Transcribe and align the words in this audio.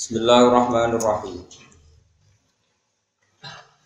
Bismillahirrahmanirrahim. 0.00 1.44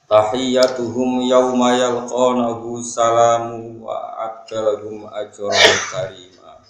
Tahiyyatuhum 0.07 1.26
yawma 1.26 1.75
yalqanahu 1.75 2.79
salamu 2.79 3.83
wa 3.83 3.98
adalahum 4.22 5.11
ajran 5.11 5.74
karima. 5.90 6.62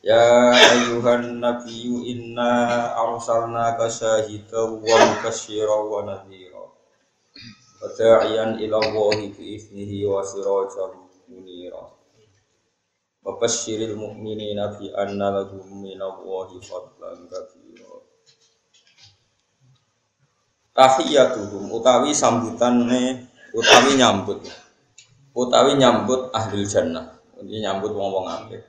Ya 0.00 0.56
ayuhan 0.56 1.36
nabiyyu 1.36 2.00
inna 2.00 2.96
arsalnaka 2.96 3.92
syahidan 3.92 4.80
wa 4.80 4.88
mubasysyiran 4.88 5.84
wa 5.84 6.08
nadhira. 6.08 6.64
Wa 6.64 7.92
da'iyan 7.92 8.56
ila 8.56 8.88
Allahi 8.88 9.36
bi 9.36 10.00
wa 10.08 10.24
sirajan 10.24 10.96
munira. 11.28 11.92
Wa 13.20 13.36
basyiril 13.36 14.00
mu'minina 14.00 14.80
bi 14.80 14.88
anna 14.96 15.44
lahum 15.44 15.60
minallahi 15.84 16.56
fadlan 16.64 17.28
kabira. 17.28 17.53
Tahiyatuhum 20.74 21.70
utawi 21.70 22.10
sambutane 22.10 23.30
utawi 23.54 23.94
nyambut. 23.94 24.42
Utawi 25.34 25.78
nyambut 25.78 26.34
ahli 26.34 26.66
jannah. 26.66 27.14
Ini 27.42 27.62
nyambut 27.66 27.94
wong 27.94 28.10
wong 28.10 28.26
apik. 28.26 28.62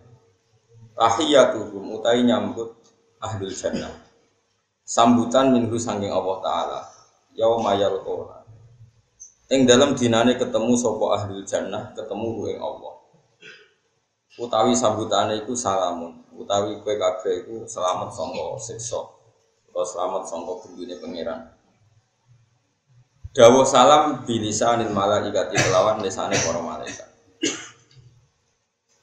Tahiyatuhum 0.94 1.98
utawi 1.98 2.22
nyambut 2.26 2.78
ahli 3.18 3.50
jannah. 3.50 3.92
Sambutan 4.86 5.50
minggu 5.50 5.82
sangking 5.82 6.14
Allah 6.14 6.38
taala. 6.46 6.80
Yauma 7.36 7.76
yalqona 7.76 8.46
ing 9.46 9.70
dalam 9.70 9.94
dinane 9.94 10.42
ketemu 10.42 10.74
sapa 10.74 11.06
ahli 11.22 11.46
jannah 11.46 11.94
ketemu 11.94 12.50
ing 12.50 12.58
Allah. 12.62 12.94
Utawi 14.36 14.74
sambutane 14.78 15.42
iku 15.42 15.58
salamun. 15.58 16.22
Utawi 16.36 16.80
kowe 16.84 16.96
kabeh 16.96 17.46
iku 17.46 17.56
selamat 17.64 18.12
sangka 18.12 18.58
siksa. 18.60 19.00
Atau 19.72 19.84
selamat 19.84 20.24
sangka 20.28 20.54
gendune 20.66 20.96
pangeran 21.00 21.55
Dawa 23.36 23.68
salam 23.68 24.24
bilisanil 24.24 24.96
malaikati 24.96 25.60
kelawan 25.60 26.00
lesane 26.00 26.40
para 26.40 26.56
malaikat. 26.56 27.04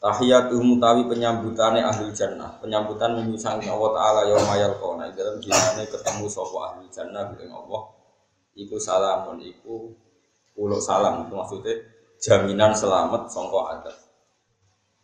Tahiyatuhum 0.01 0.81
mutawi 0.81 1.05
penyambutane 1.05 1.85
ahli 1.85 2.09
jannah, 2.17 2.57
penyambutan 2.57 3.13
menyusang 3.13 3.61
Allah 3.61 3.93
taala 3.93 4.23
yaum 4.33 4.49
yalqona 4.57 5.13
dalam 5.13 5.37
dinane 5.37 5.85
ketemu 5.85 6.25
sapa 6.33 6.59
ahli 6.73 6.89
jannah 6.89 7.29
dengan 7.37 7.61
Allah. 7.61 7.93
Iku 8.57 8.81
salamun 8.81 9.37
iku 9.45 9.93
pulau 10.57 10.81
salam 10.81 11.29
itu 11.29 11.37
maksudnya 11.37 11.77
jaminan 12.17 12.73
selamat 12.73 13.29
sangka 13.29 13.61
adab. 13.69 13.97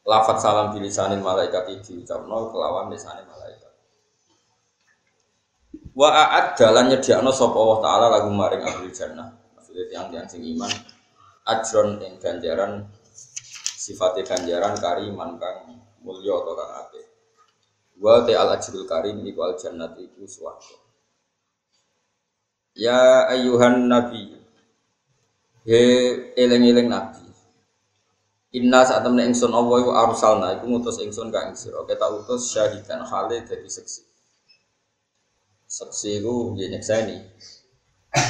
Lafat 0.09 0.41
salam 0.41 0.73
bilisanil 0.73 1.21
malaikat 1.21 1.69
diucapno 1.85 2.49
kelawan 2.49 2.89
lesane 2.89 3.29
malaikat. 3.29 3.48
Wa 5.99 6.15
a'ad 6.15 6.55
dalan 6.55 6.95
nyediakno 6.95 7.35
sapa 7.35 7.59
Allah 7.59 7.79
taala 7.83 8.07
lagu 8.07 8.31
maring 8.31 8.63
ahli 8.63 8.87
jannah. 8.95 9.35
Maksudnya 9.59 9.85
tiang-tiang 9.91 10.31
sing 10.31 10.47
iman 10.55 10.71
ajron 11.43 11.99
ing 12.07 12.23
ganjaran 12.23 12.87
sifatnya 13.75 14.23
ganjaran 14.23 14.79
kariman 14.79 15.35
kang 15.43 15.83
mulya 16.07 16.39
atau 16.39 16.55
kang 16.55 16.73
apik. 16.87 17.07
Wa 17.99 18.23
te 18.23 18.39
al 18.39 18.55
ajrul 18.55 18.87
karim 18.87 19.27
iku 19.27 19.43
al 19.43 19.59
jannat 19.59 19.99
iku 19.99 20.23
swarga. 20.23 20.79
Ya 22.79 23.27
ayuhan 23.35 23.91
nabi 23.91 24.39
He 25.67 25.83
eling-eling 26.39 26.87
nabi 26.87 27.27
Inna 28.55 28.87
saat 28.87 29.03
temen 29.03 29.35
ingsun 29.35 29.51
Allah 29.51 29.83
iku 29.83 29.91
arsalna 29.99 30.63
iku 30.63 30.71
ngutus 30.71 31.03
ingsun 31.03 31.35
ka 31.35 31.51
ing 31.51 31.59
sira. 31.59 31.83
Kita 31.83 32.07
utus 32.07 32.55
syahidan 32.55 33.03
khale 33.03 33.43
dadi 33.43 33.67
seksi 33.67 34.07
seksi 35.69 36.25
ku 36.25 36.57
ya 36.57 36.73
nyekseni. 36.73 37.21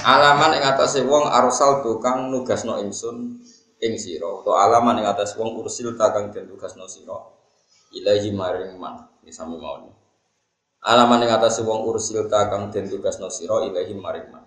Alaman 0.03 0.58
ing 0.58 0.64
atase 0.67 1.06
wong 1.06 1.31
arsal 1.31 1.86
tukang 1.86 2.34
nugasno 2.34 2.83
ingsun 2.83 3.39
ing 3.78 3.95
sira 3.95 4.27
utawa 4.27 4.67
alaman 4.67 5.00
ing 5.00 5.06
atase 5.06 5.39
wong 5.39 5.55
ursil 5.55 5.95
takang 5.95 6.35
den 6.35 6.51
tugasno 6.51 6.90
sira 6.90 7.14
ilahi 7.95 8.35
maring 8.35 8.74
man 8.74 9.07
iki 9.23 9.30
sami 9.30 9.55
alaman 10.83 11.20
ing 11.23 11.30
atase 11.30 11.63
wong 11.63 11.86
ursil 11.86 12.27
takang 12.27 12.74
den 12.74 12.90
tugasno 12.90 13.30
sira 13.30 13.63
ilahi 13.70 13.95
maring 13.95 14.29
man. 14.34 14.45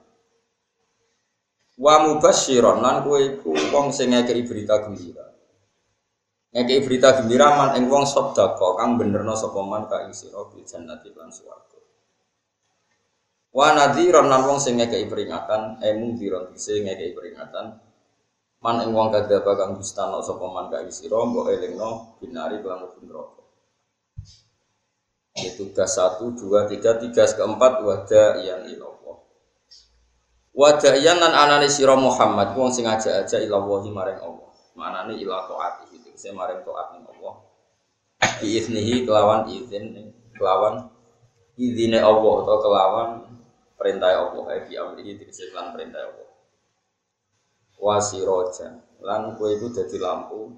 Wa 1.80 2.06
mubasyiron 2.06 2.84
lan 2.84 3.08
kowe 3.08 3.18
iku 3.18 3.56
wong 3.72 3.96
sing 3.96 4.12
ngekeki 4.12 4.44
berita 4.46 4.84
gembira. 4.84 5.32
Ngekeki 6.52 6.82
berita 6.86 7.10
gembira 7.18 7.56
man 7.56 7.80
ing 7.80 7.88
wong 7.88 8.04
sedekah 8.04 8.76
kang 8.76 9.00
benerno 9.00 9.32
sapa 9.34 9.64
man 9.64 9.88
ka 9.88 10.04
ing 10.06 10.12
sira 10.12 10.44
bil 10.52 10.62
jannati 10.68 11.10
lan 11.16 11.32
swarga 11.32 11.81
Wa 13.52 13.76
nadhiron 13.76 14.32
lan 14.32 14.48
wong 14.48 14.64
sing 14.64 14.80
ngekeki 14.80 15.12
peringatan, 15.12 15.84
eh 15.84 15.92
mungdiron 16.00 16.56
sing 16.56 16.88
ngekeki 16.88 17.12
peringatan. 17.12 17.84
Man 18.64 18.78
ing 18.80 18.96
wong 18.96 19.12
kadzaba 19.12 19.60
kang 19.60 19.76
dustana 19.76 20.24
sapa 20.24 20.46
man 20.48 20.72
ka 20.72 20.80
sira 20.88 21.20
mbok 21.28 21.52
elingno 21.52 22.16
binari 22.24 22.64
kelan 22.64 22.88
neraka. 23.04 23.42
Itu 25.32 25.72
tugas 25.72 25.96
satu, 25.96 26.36
dua, 26.36 26.68
tiga, 26.68 27.00
tiga, 27.00 27.24
keempat 27.24 27.82
wada 27.84 28.40
yang 28.44 28.68
ilallah. 28.68 29.18
Wada 30.52 30.92
yang 31.00 31.20
lan 31.20 31.32
anane 31.32 31.68
sira 31.68 31.96
Muhammad 31.96 32.56
wong 32.56 32.72
sing 32.72 32.88
aja-aja 32.88 33.40
ilallahi 33.40 33.90
maring 33.92 34.20
Allah. 34.20 34.52
Manane 34.76 35.20
ila 35.20 35.48
taati 35.48 35.96
itu 35.96 36.12
saya 36.16 36.32
maring 36.36 36.64
taat 36.64 36.96
ning 36.96 37.04
Allah. 37.04 37.36
Biiznihi 38.40 39.04
kelawan 39.04 39.50
izin 39.50 40.14
kelawan 40.38 40.88
izine 41.56 42.00
Allah 42.00 42.34
atau 42.46 42.58
kelawan 42.62 43.10
perintah 43.82 44.14
Allah 44.14 44.62
di 44.62 44.78
amri 44.78 45.02
ini 45.02 45.18
dikasih 45.18 45.58
lan 45.58 45.74
perintah 45.74 46.06
Allah. 46.06 46.30
Wasiroja. 47.82 48.78
Lan 49.02 49.34
kue 49.34 49.58
itu 49.58 49.74
jadi 49.74 49.98
lampu 49.98 50.54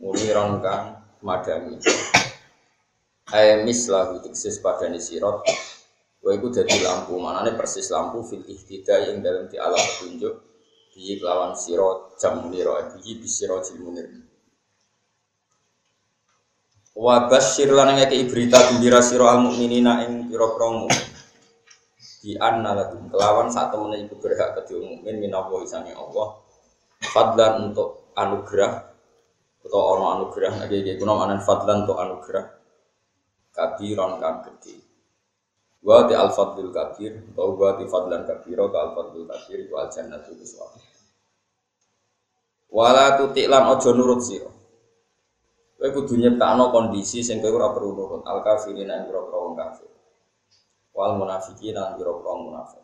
muniron 0.00 0.64
kang 0.64 1.04
madami 1.20 1.76
ayat 3.28 3.68
lahu 3.68 4.24
dikasih 4.24 4.64
pada 4.64 4.88
sirot. 4.96 5.44
Kue 6.24 6.40
itu 6.40 6.48
jadi 6.48 6.76
lampu. 6.88 7.20
Nih 7.20 7.52
persis 7.52 7.92
lampu 7.92 8.24
fil 8.24 8.40
ihtida 8.48 9.12
yang 9.12 9.20
dalam 9.20 9.52
di 9.52 9.60
alam 9.60 9.76
petunjuk. 9.76 10.34
Di 10.96 11.20
kelawan 11.20 11.52
sirot 11.52 12.16
jam 12.16 12.40
muniro 12.40 12.80
di 12.96 13.20
bisirot 13.20 13.68
munir 13.76 14.08
wa 16.98 17.30
basyir 17.30 17.70
lan 17.70 17.94
ngeke 17.94 18.26
berita 18.26 18.58
gembira 18.58 18.98
sira 18.98 19.38
al 19.38 19.46
mukminina 19.46 20.02
ing 20.02 20.26
pira-pira 20.26 20.90
di 22.18 22.34
anna 22.34 22.74
lakum 22.74 23.06
kelawan 23.06 23.46
saat 23.46 23.70
temen 23.70 23.94
iku 23.94 24.18
berhak 24.18 24.58
ke 24.58 24.74
mukmin 24.74 25.16
minawa 25.22 25.62
isane 25.62 25.94
Allah. 25.94 26.38
Fadlan 26.98 27.70
untuk 27.70 28.10
anugerah 28.18 28.90
atau 29.62 29.80
ono 29.94 30.04
anugerah 30.18 30.66
lagi 30.66 30.82
iki 30.82 30.98
kuno 30.98 31.22
anan 31.22 31.38
fadlan 31.38 31.86
untuk 31.86 31.98
anugerah. 31.98 32.46
Kabiron 33.54 34.18
kan 34.18 34.42
gede 34.46 34.88
wa 35.82 36.04
di 36.10 36.14
al 36.14 36.34
fadlul 36.34 36.74
kabir 36.74 37.22
atau 37.32 37.54
wa 37.54 37.78
di 37.78 37.86
fadlan 37.86 38.26
kabiro 38.26 38.66
ke 38.66 38.78
al 38.78 38.90
fadlul 38.98 39.26
kabir 39.30 39.70
wa 39.70 39.86
al 39.86 39.88
jannatu 39.90 40.34
biswara 40.34 40.78
wala 42.68 43.16
tutik 43.16 43.48
lan 43.48 43.64
ojo 43.72 43.90
nurut 43.96 44.20
sira. 44.20 44.50
Kowe 45.78 45.88
kudu 45.94 46.18
nyiptakno 46.18 46.74
kondisi 46.74 47.22
sing 47.22 47.38
kowe 47.38 47.54
ora 47.54 47.70
perlu 47.70 47.94
nurut. 47.94 48.22
Al 48.26 48.42
kafirin 48.42 48.90
ing 48.90 49.08
wong 49.08 49.54
kafir 49.56 49.88
wal 50.98 51.14
munafikin 51.14 51.78
lan 51.78 51.94
biro 51.94 52.18
munafik. 52.26 52.82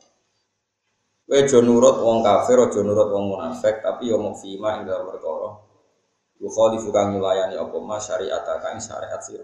Aja 1.26 1.58
nurut 1.58 1.98
wong 1.98 2.22
kafir, 2.22 2.62
aja 2.62 2.80
nurut 2.86 3.10
wong 3.10 3.34
munafik, 3.34 3.82
tapi 3.82 4.06
yo 4.06 4.22
mung 4.22 4.38
fima 4.38 4.78
ing 4.78 4.86
dalam 4.86 5.10
perkara. 5.10 5.58
Yukhalifu 6.38 6.94
kang 6.94 7.10
nyulayani 7.10 7.58
apa 7.58 7.75
mas 7.82 8.06
syariat 8.06 8.47
kang 8.47 8.78
syariat 8.78 9.19
sira. 9.19 9.42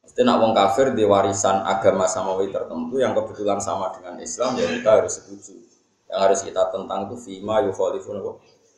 Mesti 0.00 0.20
nak 0.24 0.40
wong 0.40 0.52
kafir 0.56 0.96
di 0.96 1.04
warisan 1.04 1.60
agama 1.66 2.08
samawi 2.08 2.48
tertentu 2.48 2.96
yang 2.96 3.12
kebetulan 3.12 3.60
sama 3.60 3.92
dengan 3.92 4.16
Islam 4.22 4.56
ya 4.56 4.72
kita 4.72 4.90
harus 5.02 5.12
setuju. 5.20 5.60
Yang 6.08 6.20
harus 6.24 6.40
kita 6.46 6.62
tentang 6.72 7.10
itu 7.10 7.16
fima 7.20 7.60
yukhalifu 7.66 8.16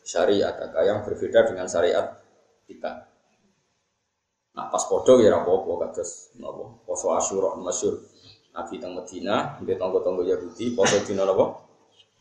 syariat 0.02 0.56
yang 0.82 1.04
berbeda 1.06 1.46
dengan 1.46 1.68
syariat 1.70 2.16
kita. 2.66 3.06
Nah 4.54 4.70
pas 4.70 4.82
podo 4.86 5.18
ya 5.18 5.34
rapopo 5.34 5.82
kados 5.82 6.32
napa 6.38 6.80
poso 6.86 7.10
asyura 7.12 7.58
masyur 7.58 8.13
Nabi 8.54 8.78
teng 8.78 8.94
Medina, 8.94 9.58
dia 9.66 9.74
tonggo-tonggo 9.74 10.22
Yahudi, 10.22 10.78
poso 10.78 11.02
dina 11.02 11.26
apa? 11.26 11.58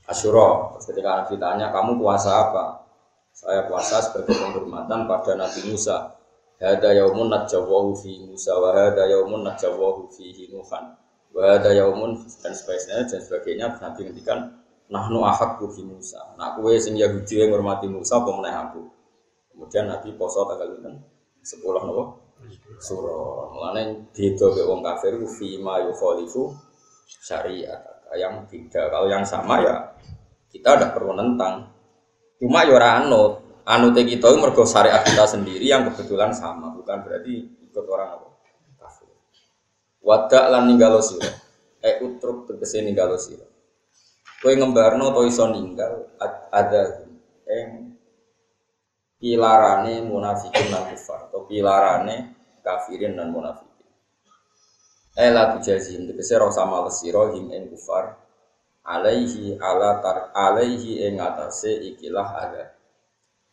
Asyura. 0.10 0.74
Terus 0.74 0.86
ketika 0.90 1.10
Nabi 1.22 1.38
tanya, 1.38 1.70
kamu 1.70 2.02
puasa 2.02 2.50
apa? 2.50 2.90
Saya 3.34 3.70
puasa 3.70 4.02
sebagai 4.02 4.34
penghormatan 4.34 5.06
pada 5.06 5.38
Nabi 5.38 5.62
Musa. 5.70 6.18
Hada 6.58 6.96
yaumun 6.96 7.28
najjawahu 7.30 7.98
fi 7.98 8.24
Musa 8.24 8.56
wa 8.56 8.72
hada 8.74 9.10
yaumun 9.10 9.46
najjawahu 9.46 10.10
fi 10.10 10.48
Nuhan. 10.50 10.96
Wa 11.34 11.58
hada 11.58 11.70
yaumun 11.74 12.18
dan 12.40 12.54
sebagainya 12.54 13.04
dan 13.10 13.20
sebagainya 13.20 13.66
Nabi 13.82 14.06
ngendikan 14.06 14.54
nahnu 14.88 15.26
ahakku 15.26 15.70
fi 15.70 15.82
Musa. 15.82 16.22
Nah 16.38 16.56
kue 16.56 16.78
sing 16.78 16.96
Yahudi 16.96 17.42
yang 17.42 17.52
menghormati 17.52 17.90
Musa 17.90 18.22
apa 18.22 18.32
aku. 18.70 18.82
Kemudian 19.54 19.92
Nabi 19.92 20.14
poso 20.18 20.46
tanggal 20.50 20.72
10 20.72 21.60
nopo 21.62 22.23
surah. 22.80 23.54
Mulane 23.54 24.12
beda 24.12 24.46
mek 24.52 24.66
wong 24.68 24.82
kafir 24.84 25.16
ku 25.20 25.28
fi 25.28 25.58
ma 25.62 25.80
yukhalifu 25.84 26.52
syariat. 27.08 27.82
Yang 28.14 28.46
beda, 28.46 28.94
kalau 28.94 29.10
yang 29.10 29.26
sama 29.26 29.58
ya 29.66 29.76
kita 30.54 30.78
ada 30.78 30.94
perlu 30.94 31.18
nentang. 31.18 31.74
Cuma 32.38 32.62
ya 32.62 32.78
ora 32.78 33.02
anut. 33.02 33.42
Anut 33.66 33.96
kita 33.96 34.30
mergo 34.38 34.68
syariat 34.68 35.02
kita 35.02 35.24
sendiri 35.26 35.64
yang 35.64 35.88
kebetulan 35.88 36.30
sama, 36.36 36.76
bukan 36.76 37.00
berarti 37.02 37.34
ikut 37.64 37.86
orang 37.90 38.20
apa? 38.20 38.28
Kafir. 38.78 39.10
Wadak 40.04 40.46
lan 40.52 40.70
ninggalo 40.70 41.00
sira. 41.02 41.32
Eh 41.82 42.04
utruk 42.04 42.46
tegese 42.52 42.84
ninggalo 42.84 43.18
sira. 43.18 43.48
Kowe 44.44 44.52
ngembarno 44.52 45.16
to 45.16 45.24
iso 45.24 45.48
ninggal 45.48 46.12
ada 46.52 47.08
eng 47.48 47.93
pilarane 49.24 50.04
munafikin 50.04 50.68
lan 50.68 50.92
kufar 50.92 51.32
atau 51.32 51.48
pilarane 51.48 52.36
kafirin 52.60 53.16
dan 53.16 53.32
munafikin. 53.32 53.88
Ela 55.16 55.56
tujazim 55.56 56.12
tegese 56.12 56.36
ora 56.36 56.52
sama 56.52 56.84
lesira 56.84 57.32
him 57.32 57.48
kufar 57.72 58.20
alaihi 58.84 59.56
ala 59.64 60.04
tar 60.04 60.36
alaihi 60.36 61.08
ing 61.08 61.24
atase 61.24 61.72
ikilah 61.96 62.30
ada. 62.36 62.76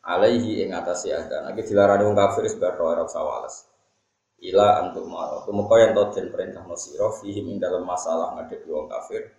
Alaihi 0.02 0.67
ing 0.67 0.75
atase 0.75 1.14
ada. 1.14 1.46
Nek 1.46 1.62
dilarani 1.62 2.02
wong 2.02 2.19
kafir 2.19 2.50
sebar 2.50 2.75
ora 2.75 3.06
usah 3.06 3.22
wales. 3.22 3.70
Ila 4.43 4.82
antuk 4.82 5.06
maro. 5.06 5.46
Tumeka 5.46 5.87
yen 5.87 5.94
to 5.94 6.02
den 6.11 6.34
perintah 6.34 6.67
sira 6.75 7.14
fihim 7.14 7.46
ing 7.46 7.58
dalam 7.62 7.87
masalah 7.87 8.34
ngadepi 8.34 8.67
wong 8.67 8.90
kafir 8.90 9.31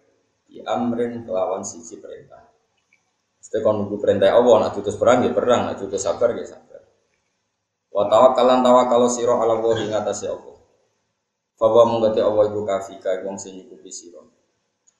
di 0.47 0.63
amrin 0.63 1.27
kelawan 1.27 1.67
sisi 1.67 1.99
perintah. 1.99 2.50
Setiap 3.41 3.65
kon 3.65 3.75
nunggu 3.81 3.97
perintah 3.97 4.37
Allah, 4.37 4.69
nak 4.69 4.71
tutus 4.77 4.95
perang 4.95 5.25
ya 5.25 5.33
perang, 5.33 5.65
nak 5.65 5.81
tutus 5.81 6.05
sabar 6.05 6.29
ya 6.37 6.45
sabar. 6.45 6.85
Wa 7.89 8.05
tawakkalan 8.07 8.61
tawakkal 8.61 9.09
sira 9.09 9.35
ala 9.35 9.57
Allah 9.57 9.75
ing 9.81 9.91
atase 9.91 10.29
Allah. 10.29 10.61
Fawa 11.57 11.89
mengkati 11.89 12.21
Allah 12.21 12.53
iku 12.53 12.61
kafi 12.63 13.01
ka 13.01 13.25
wong 13.25 13.35
sing 13.35 13.57
nyukupi 13.57 13.89
sira. 13.89 14.21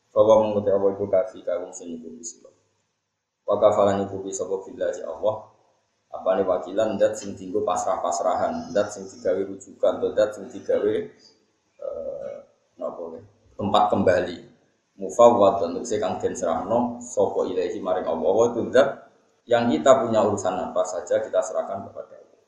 Fawa 0.10 0.42
mengkati 0.44 0.70
Allah 0.74 0.90
iku 0.98 1.06
kafi 1.06 1.46
ka 1.46 1.62
wong 1.62 1.72
sing 1.72 1.94
nyukupi 1.94 2.26
sira. 2.26 2.50
Wa 3.46 3.62
kafalan 3.62 4.04
nyukupi 4.04 4.34
sapa 4.34 4.58
billahi 4.66 5.06
Allah. 5.06 5.36
Apa 6.12 6.36
nih 6.36 6.44
wakilan 6.44 7.00
dat 7.00 7.16
sing 7.16 7.40
tinggu 7.40 7.64
pasrah-pasrahan, 7.64 8.76
dat 8.76 8.92
sing 8.92 9.08
digawe 9.08 9.48
rujukan, 9.48 9.94
dat 10.12 10.36
sing 10.36 10.52
digawe 10.52 10.92
eh 10.92 11.08
tempat 13.62 13.94
kembali 13.94 14.51
mufawwad 15.02 15.66
untuk 15.66 15.82
saya 15.82 16.06
kang 16.06 16.22
den 16.22 16.38
serahno 16.38 17.02
sopo 17.02 17.50
ilahi 17.50 17.82
maring 17.82 18.06
Allah 18.06 18.36
itu 18.54 18.62
zat 18.70 18.90
yang 19.50 19.66
kita 19.74 20.06
punya 20.06 20.22
urusan 20.22 20.54
apa 20.54 20.86
saja 20.86 21.18
kita 21.26 21.42
serahkan 21.42 21.90
kepada 21.90 22.14
Allah. 22.22 22.42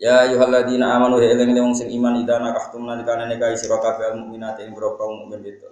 Ya 0.00 0.14
ayyuhalladzina 0.24 0.96
amanu 0.96 1.20
ya 1.20 1.36
eling 1.36 1.52
wong 1.60 1.76
sing 1.76 1.92
iman 1.92 2.24
idza 2.24 2.40
nakahtum 2.40 2.88
nalikane 2.88 3.28
nikahi 3.28 3.52
sira 3.52 3.76
kabeh 3.76 4.16
mukminat 4.16 4.56
ing 4.64 4.72
boro 4.72 4.96
mukmin 4.96 5.44
itu. 5.44 5.68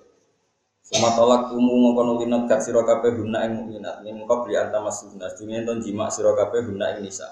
Suma 0.84 1.16
tolak 1.16 1.48
kumu 1.48 1.72
mongko 1.88 2.00
nuli 2.04 2.28
negat 2.28 2.60
sira 2.60 2.84
kabeh 2.84 3.16
guna 3.16 3.48
ing 3.48 3.64
mukminat 3.64 4.04
min 4.04 4.28
qabli 4.28 4.60
antamasuna 4.60 5.32
dunya 5.32 5.64
ton 5.64 5.80
jima 5.80 6.12
sira 6.12 6.36
kabeh 6.36 6.68
guna 6.68 6.96
ing 6.96 7.08
nisa. 7.08 7.28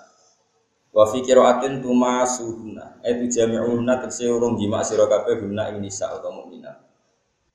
Wa 0.97 1.05
fi 1.05 1.21
qiraatin 1.21 1.85
tumasuhuna 1.85 3.05
itu 3.05 3.29
jami'una 3.29 4.01
tegese 4.01 4.33
urung 4.33 4.57
jima 4.57 4.81
sira 4.81 5.05
kabeh 5.05 5.45
guna 5.45 5.69
ing 5.69 5.85
nisa 5.85 6.09
atau. 6.09 6.46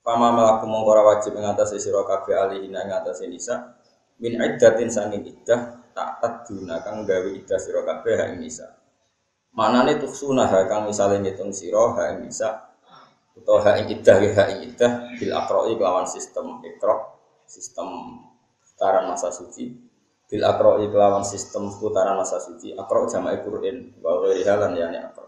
Fama 0.02 0.34
melaku 0.34 0.66
mongkora 0.66 1.06
wajib 1.06 1.38
mengatasi 1.38 1.78
siro 1.78 2.02
kabeh 2.02 2.34
alihina 2.34 2.82
mengatasi 2.82 3.30
nisa 3.30 3.78
min 4.18 4.34
iddatin 4.34 4.90
sanging 4.90 5.22
iddah 5.22 5.78
tak 5.94 6.18
taduna 6.18 6.82
kang 6.82 7.06
gawe 7.06 7.30
iddah 7.30 7.58
siro 7.62 7.86
kabeh 7.86 8.18
ha 8.18 8.26
nisa. 8.34 8.66
Manane 9.54 10.02
tuksuna 10.02 10.50
ha 10.50 10.66
kang 10.66 10.90
misale 10.90 11.22
ngitung 11.22 11.54
siro 11.54 11.94
ha 11.94 12.18
nisa 12.18 12.72
atau 13.38 13.62
ha 13.62 13.78
ing 13.78 13.94
iddah 13.94 14.18
ha 14.18 14.44
ing 14.50 14.74
iddah 14.74 14.90
bil 15.22 15.32
akroi 15.38 15.78
kelawan 15.78 16.04
sistem 16.10 16.58
ikro 16.66 17.22
sistem 17.46 18.18
putaran 18.58 19.06
masa 19.06 19.30
suci 19.30 19.70
bil 20.26 20.42
akroi 20.42 20.90
kelawan 20.90 21.22
sistem 21.22 21.70
putaran 21.78 22.18
masa 22.18 22.42
suci 22.42 22.74
akro 22.74 23.06
jama'i 23.06 23.38
Qur'an 23.44 24.02
wa 24.02 24.18
ghairi 24.26 24.42
halan 24.42 24.74
yani 24.74 24.98
akro 24.98 25.21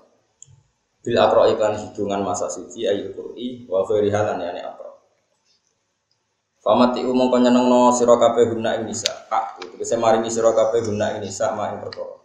bil 1.05 1.17
akro 1.21 1.45
iklan 1.53 1.77
hidungan 1.77 2.25
masa 2.25 2.49
suci 2.49 2.89
ayu 2.89 3.13
qur'i 3.13 3.69
wa 3.69 3.85
ghairi 3.85 4.09
halan 4.09 4.41
yani 4.41 4.65
akro 4.65 4.97
Famati 6.65 7.05
umum 7.05 7.29
kau 7.29 7.37
nyeneng 7.37 7.69
no 7.69 7.93
siro 7.93 8.17
kape 8.17 8.49
guna 8.49 8.81
ini 8.81 8.97
sa 8.97 9.29
ak 9.29 9.61
itu 9.61 9.77
bisa 9.77 10.01
maringi 10.01 10.33
siro 10.33 10.57
kape 10.57 10.81
guna 10.81 11.13
ini 11.21 11.29
sa 11.29 11.53
ma 11.53 11.69
yang 11.69 11.85
perkara. 11.85 12.25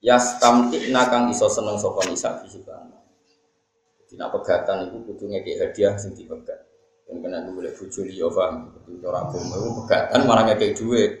Yas 0.00 0.40
tamtik 0.40 0.88
nakang 0.88 1.28
iso 1.28 1.44
seneng 1.52 1.76
sopo 1.76 2.00
nisa 2.08 2.40
fisikan 2.40 2.88
Tina 4.08 4.32
pegatan 4.32 4.88
itu 4.88 4.96
kudu 5.04 5.28
ngeki 5.28 5.60
hadiah 5.60 5.92
sing 6.00 6.16
dipegat. 6.16 6.56
Dan 7.04 7.20
kena 7.20 7.44
gue 7.44 7.52
boleh 7.52 7.72
bujo 7.76 8.00
liya 8.00 8.32
paham? 8.32 8.72
Itu 8.88 9.04
orang 9.12 9.28
agama 9.28 9.54
itu 9.60 9.70
pegatan 9.84 10.20
malah 10.24 10.44
ngeki 10.48 10.68
duit 10.72 11.12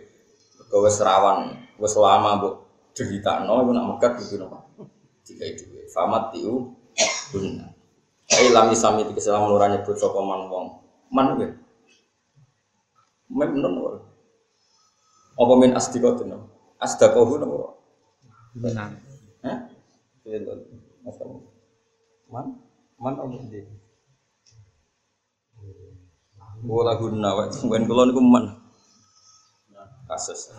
kau 0.74 0.90
serawan 0.90 1.54
wes 1.78 1.94
lama 1.94 2.42
bu 2.42 2.48
cerita 2.90 3.46
no 3.46 3.62
itu 3.62 3.70
nak 3.70 3.86
megat 3.94 4.12
gitu 4.18 4.42
nopo 4.42 4.58
jika 5.22 5.46
itu 5.46 5.70
famat 5.94 6.34
tiu 6.34 6.74
guna 7.30 7.70
Ai 8.34 8.50
lami 8.50 8.74
sami 8.74 9.06
tiga 9.06 9.20
selama 9.22 9.46
lurah 9.52 9.68
nyebut 9.70 9.94
sapa 9.94 10.18
man 10.18 10.50
wong 10.50 10.66
man 11.14 11.38
ge 11.38 11.48
men 13.30 13.50
non 13.62 14.02
apa 15.34 15.52
min 15.60 15.70
asdiqatin 15.78 16.34
asdaqahu 16.82 17.38
napa 17.38 17.74
Benar. 18.54 18.94
Hah? 19.42 19.58
Man, 22.30 22.46
man 23.02 23.14
apa 23.18 23.36
dia? 23.50 23.66
Bola 26.62 26.94
guna, 26.96 27.34
wek 27.34 27.50
sungguhan 27.50 27.84
kulon 27.90 28.14
niku 28.14 28.22
man. 28.22 28.46
Kasus. 30.06 30.54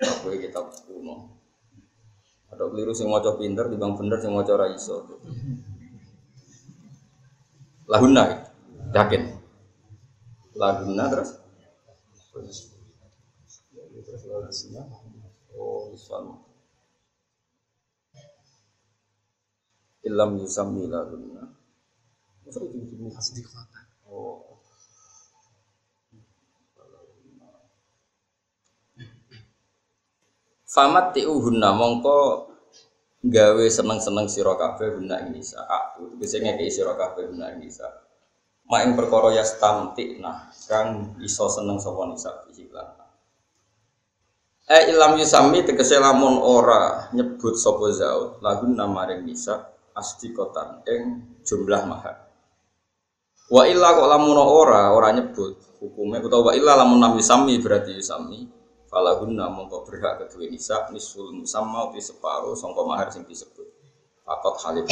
Apa 0.00 0.26
kita 0.32 0.64
kuno? 0.88 1.33
Ada 2.54 2.70
keliru 2.70 2.94
sing 2.94 3.10
maca 3.10 3.34
pinter, 3.34 3.66
dibang 3.66 3.98
bener 3.98 4.22
sing 4.22 4.30
maca 4.30 4.54
ra 4.54 4.70
iso. 4.70 5.02
Lahuna, 7.90 8.46
yakin. 8.94 9.22
Lahuna 10.54 11.04
terus. 11.10 11.42
Oh, 15.58 15.90
Islam. 15.90 16.38
Ilam 20.06 20.30
yusammi 20.38 20.86
lahunna. 20.86 21.58
Masa 22.46 22.62
itu. 23.34 23.50
Oh. 24.06 24.53
Famat 30.74 31.14
tiuhunna 31.14 31.70
mongko 31.70 32.50
gawe 33.22 33.66
seneng-seneng 33.70 34.26
sira 34.26 34.58
kabeh 34.58 34.98
guna 34.98 35.22
nisa. 35.30 35.62
Aku 35.62 36.18
bisa 36.18 36.42
ngekeki 36.42 36.66
sira 36.66 36.98
kabeh 36.98 37.30
guna 37.30 37.54
nisa. 37.54 37.86
Mak 38.66 38.80
ing 38.82 38.92
perkara 38.98 39.30
ya 39.38 39.46
stamtik 39.46 40.18
nah 40.18 40.50
kang 40.66 41.14
iso 41.22 41.46
seneng 41.46 41.78
sapa 41.78 42.10
nisa 42.10 42.42
iklan. 42.50 42.90
Eh 44.66 44.90
ilam 44.90 45.14
yusami 45.14 45.62
tegese 45.62 46.02
lamun 46.02 46.42
ora 46.42 47.06
nyebut 47.14 47.54
sapa 47.54 47.94
zaud 47.94 48.42
lagu 48.42 48.66
namaring 48.66 49.22
nisa 49.22 49.70
asdiqotan 49.94 50.82
ing 50.90 51.22
jumlah 51.46 51.86
mahar. 51.86 52.18
Wa 53.46 53.62
illa 53.70 53.94
kok 53.94 54.10
lamun 54.10 54.42
ora 54.42 54.90
ora 54.90 55.14
nyebut 55.14 55.54
hukume 55.78 56.18
utawa 56.18 56.50
wa 56.50 56.52
illa 56.58 56.74
lamun 56.82 56.98
nam 56.98 57.14
yusami 57.14 57.62
berarti 57.62 57.94
yusami 57.94 58.63
falahunna 58.94 59.50
mongko 59.50 59.82
berhak 59.82 60.22
kedua 60.22 60.46
nisa 60.46 60.86
nisul 60.94 61.34
musamma 61.34 61.90
uti 61.90 61.98
separo 61.98 62.54
sangka 62.54 62.86
mahar 62.86 63.10
sing 63.10 63.26
disebut. 63.26 63.66
Fakot 64.22 64.62
halid 64.62 64.86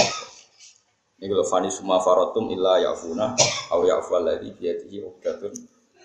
Ini 1.22 1.30
kalau 1.30 1.46
fani 1.46 1.70
suma 1.70 2.02
farotum 2.02 2.50
illa 2.50 2.82
yafuna 2.82 3.38
aw 3.70 3.78
yafu 3.86 4.18
alladhi 4.18 4.58
biyadihi 4.58 5.06
uqdatun 5.06 5.54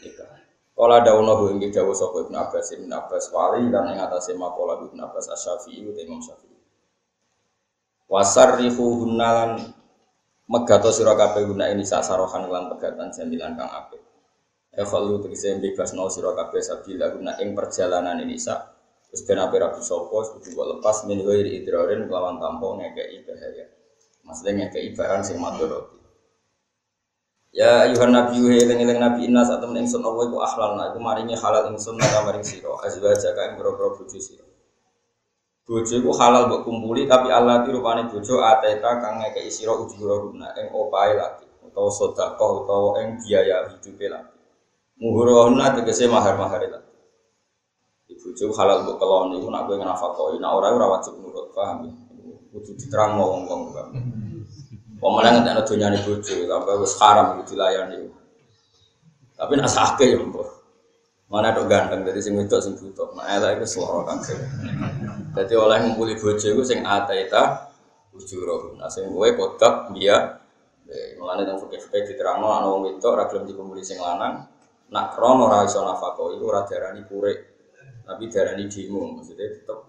nikah. 0.06 0.30
Kala 0.78 1.02
dawono 1.02 1.42
bu 1.42 1.58
inggih 1.58 1.74
dawuh 1.74 1.98
sapa 1.98 2.22
Ibnu 2.22 2.38
Abbas 2.38 2.70
Ibnu 2.78 2.94
Abbas 2.94 3.34
wali 3.34 3.66
lan 3.74 3.90
ing 3.90 3.98
atase 3.98 4.38
makola 4.38 4.78
Ibnu 4.78 5.02
Abbas 5.02 5.26
Asy-Syafi'i 5.34 5.90
uta 5.90 6.06
Imam 6.06 6.22
Syafi'i. 6.22 6.54
Wasarrihu 8.06 9.02
hunnalan 9.02 9.74
megato 10.46 10.94
sira 10.94 11.18
guna 11.18 11.74
ini 11.74 11.82
sasarohan 11.82 12.46
lan 12.46 12.70
pegatan 12.70 13.10
jamilan 13.10 13.58
kang 13.58 13.74
apik. 13.74 14.07
Ya 14.78 14.86
khalu 14.86 15.26
tegese 15.26 15.58
bebas 15.58 15.98
no 15.98 16.06
sira 16.06 16.38
kabeh 16.38 16.62
sabila 16.62 17.10
guna 17.10 17.34
ing 17.42 17.58
perjalanan 17.58 18.22
ini 18.22 18.38
sa 18.38 18.78
terus 19.10 19.26
ben 19.26 19.42
ape 19.42 19.58
rabi 19.58 19.82
sapa 19.82 20.06
kudu 20.06 20.54
kok 20.54 20.68
lepas 20.78 21.10
min 21.10 21.26
ghairi 21.26 21.66
idrarin 21.66 22.06
lawan 22.06 22.38
tanpa 22.38 22.78
ngekeki 22.78 23.26
bahaya. 23.26 23.66
Maksudnya 24.22 24.70
ngekeki 24.70 24.94
barang 24.94 25.22
sing. 25.26 25.42
Ya 27.58 27.90
ayuhan 27.90 28.14
nabi 28.14 28.38
wa 28.38 28.54
eling-eling 28.54 29.02
nabi 29.02 29.26
inna 29.26 29.42
saat 29.42 29.66
temen 29.66 29.82
ingsun 29.82 30.06
Allah 30.06 30.30
iku 30.30 30.38
ahlalna 30.46 30.84
iku 30.94 31.02
maringi 31.02 31.34
halal 31.34 31.74
ingsun 31.74 31.98
nang 31.98 32.30
maring 32.30 32.46
sira 32.46 32.70
azwaja 32.86 33.34
ka 33.34 33.42
ing 33.50 33.54
boro-boro 33.58 33.98
bojo 33.98 34.20
sira. 34.22 34.46
Bojo 35.66 35.98
halal 36.22 36.54
mbok 36.54 36.70
kumpuli 36.70 37.10
tapi 37.10 37.34
Allah 37.34 37.66
ti 37.66 37.74
rupane 37.74 38.14
bojo 38.14 38.46
ateta 38.46 39.02
kang 39.02 39.26
ngekeki 39.26 39.50
sira 39.50 39.74
ujura 39.74 40.22
guna 40.22 40.54
ing 40.54 40.70
opahe 40.70 41.18
lagi. 41.18 41.50
utawa 41.66 41.90
sedekah 41.90 42.50
utawa 42.62 42.90
ing 43.02 43.18
biaya 43.26 43.74
hidup 43.74 43.98
lagi. 44.06 44.37
Muhurahuna 44.98 45.78
tegese 45.78 46.10
mahar-mahar 46.10 46.62
lagi. 46.66 46.90
Ibu 48.18 48.54
halal 48.54 48.86
mbok 48.86 48.98
kelon 48.98 49.38
iku 49.38 49.48
nak 49.54 49.70
kowe 49.70 49.78
nafakoi, 49.78 50.38
nak 50.42 50.58
ora 50.58 50.74
ora 50.74 50.86
wajib 50.98 51.18
nurut, 51.22 51.54
paham 51.54 51.90
ya? 51.90 51.94
Kudu 52.54 52.74
diterang 52.78 53.18
wong-wong 53.18 53.74
paham. 53.74 53.90
Pemenang 54.98 55.42
ngentekno 55.42 55.62
donyane 55.62 55.98
bojo, 56.02 56.34
sampai 56.34 56.76
wis 56.82 56.94
haram 56.98 57.38
iku 57.38 57.44
dilayani. 57.54 58.10
Tapi 59.38 59.54
nak 59.54 59.70
sakit 59.70 60.10
ya. 60.18 60.22
Mana 61.28 61.54
dok 61.54 61.70
ganteng 61.70 62.02
dari 62.02 62.18
sing 62.18 62.34
wedok 62.34 62.58
sing 62.58 62.74
butuh. 62.74 63.14
Nah, 63.14 63.30
eta 63.30 63.54
iku 63.54 63.66
seloro 63.68 64.02
kabeh. 64.08 64.38
Dadi 65.38 65.54
oleh 65.54 65.78
ngumpuli 65.86 66.18
bojo 66.18 66.46
iku 66.46 66.64
sing 66.66 66.82
ataita 66.82 67.70
ujuro. 68.18 68.74
Nah, 68.80 68.90
sing 68.90 69.14
kowe 69.14 69.30
kodok 69.38 69.94
dia 69.94 70.42
Mulane 71.20 71.44
nang 71.44 71.60
fikih-fikih 71.60 72.16
diterangno 72.16 72.48
ana 72.48 72.72
wong 72.72 72.88
wedok 72.88 73.12
ora 73.12 73.28
gelem 73.28 73.44
dikumpuli 73.44 73.84
sing 73.84 74.00
lanang, 74.00 74.48
nak 74.92 75.16
krono 75.16 75.52
ora 75.52 75.68
iso 75.68 75.84
nafako 75.84 76.36
iku 76.36 76.44
ora 76.52 76.64
diarani. 76.68 77.04
Tapi 78.08 78.24
diarani 78.32 78.72
demo, 78.72 79.20
maksudnya 79.20 79.52
tetep 79.52 79.84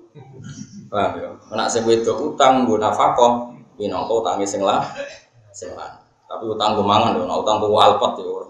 paham 0.91 1.13
ya. 1.23 1.31
Nak 1.55 1.69
sing 1.71 1.87
wedok 1.87 2.35
utang 2.35 2.67
nggo 2.67 2.75
nafako, 2.75 3.55
minangka 3.79 4.11
utange 4.11 4.43
sing 4.43 4.59
lah 4.67 4.83
sing 5.55 5.71
lanang. 5.79 6.03
Tapi 6.27 6.45
utang 6.45 6.75
gue 6.75 6.85
mangan 6.85 7.15
utang 7.15 7.63
gue 7.63 7.71
alpot 7.73 8.13
ya 8.19 8.27
ora. 8.27 8.49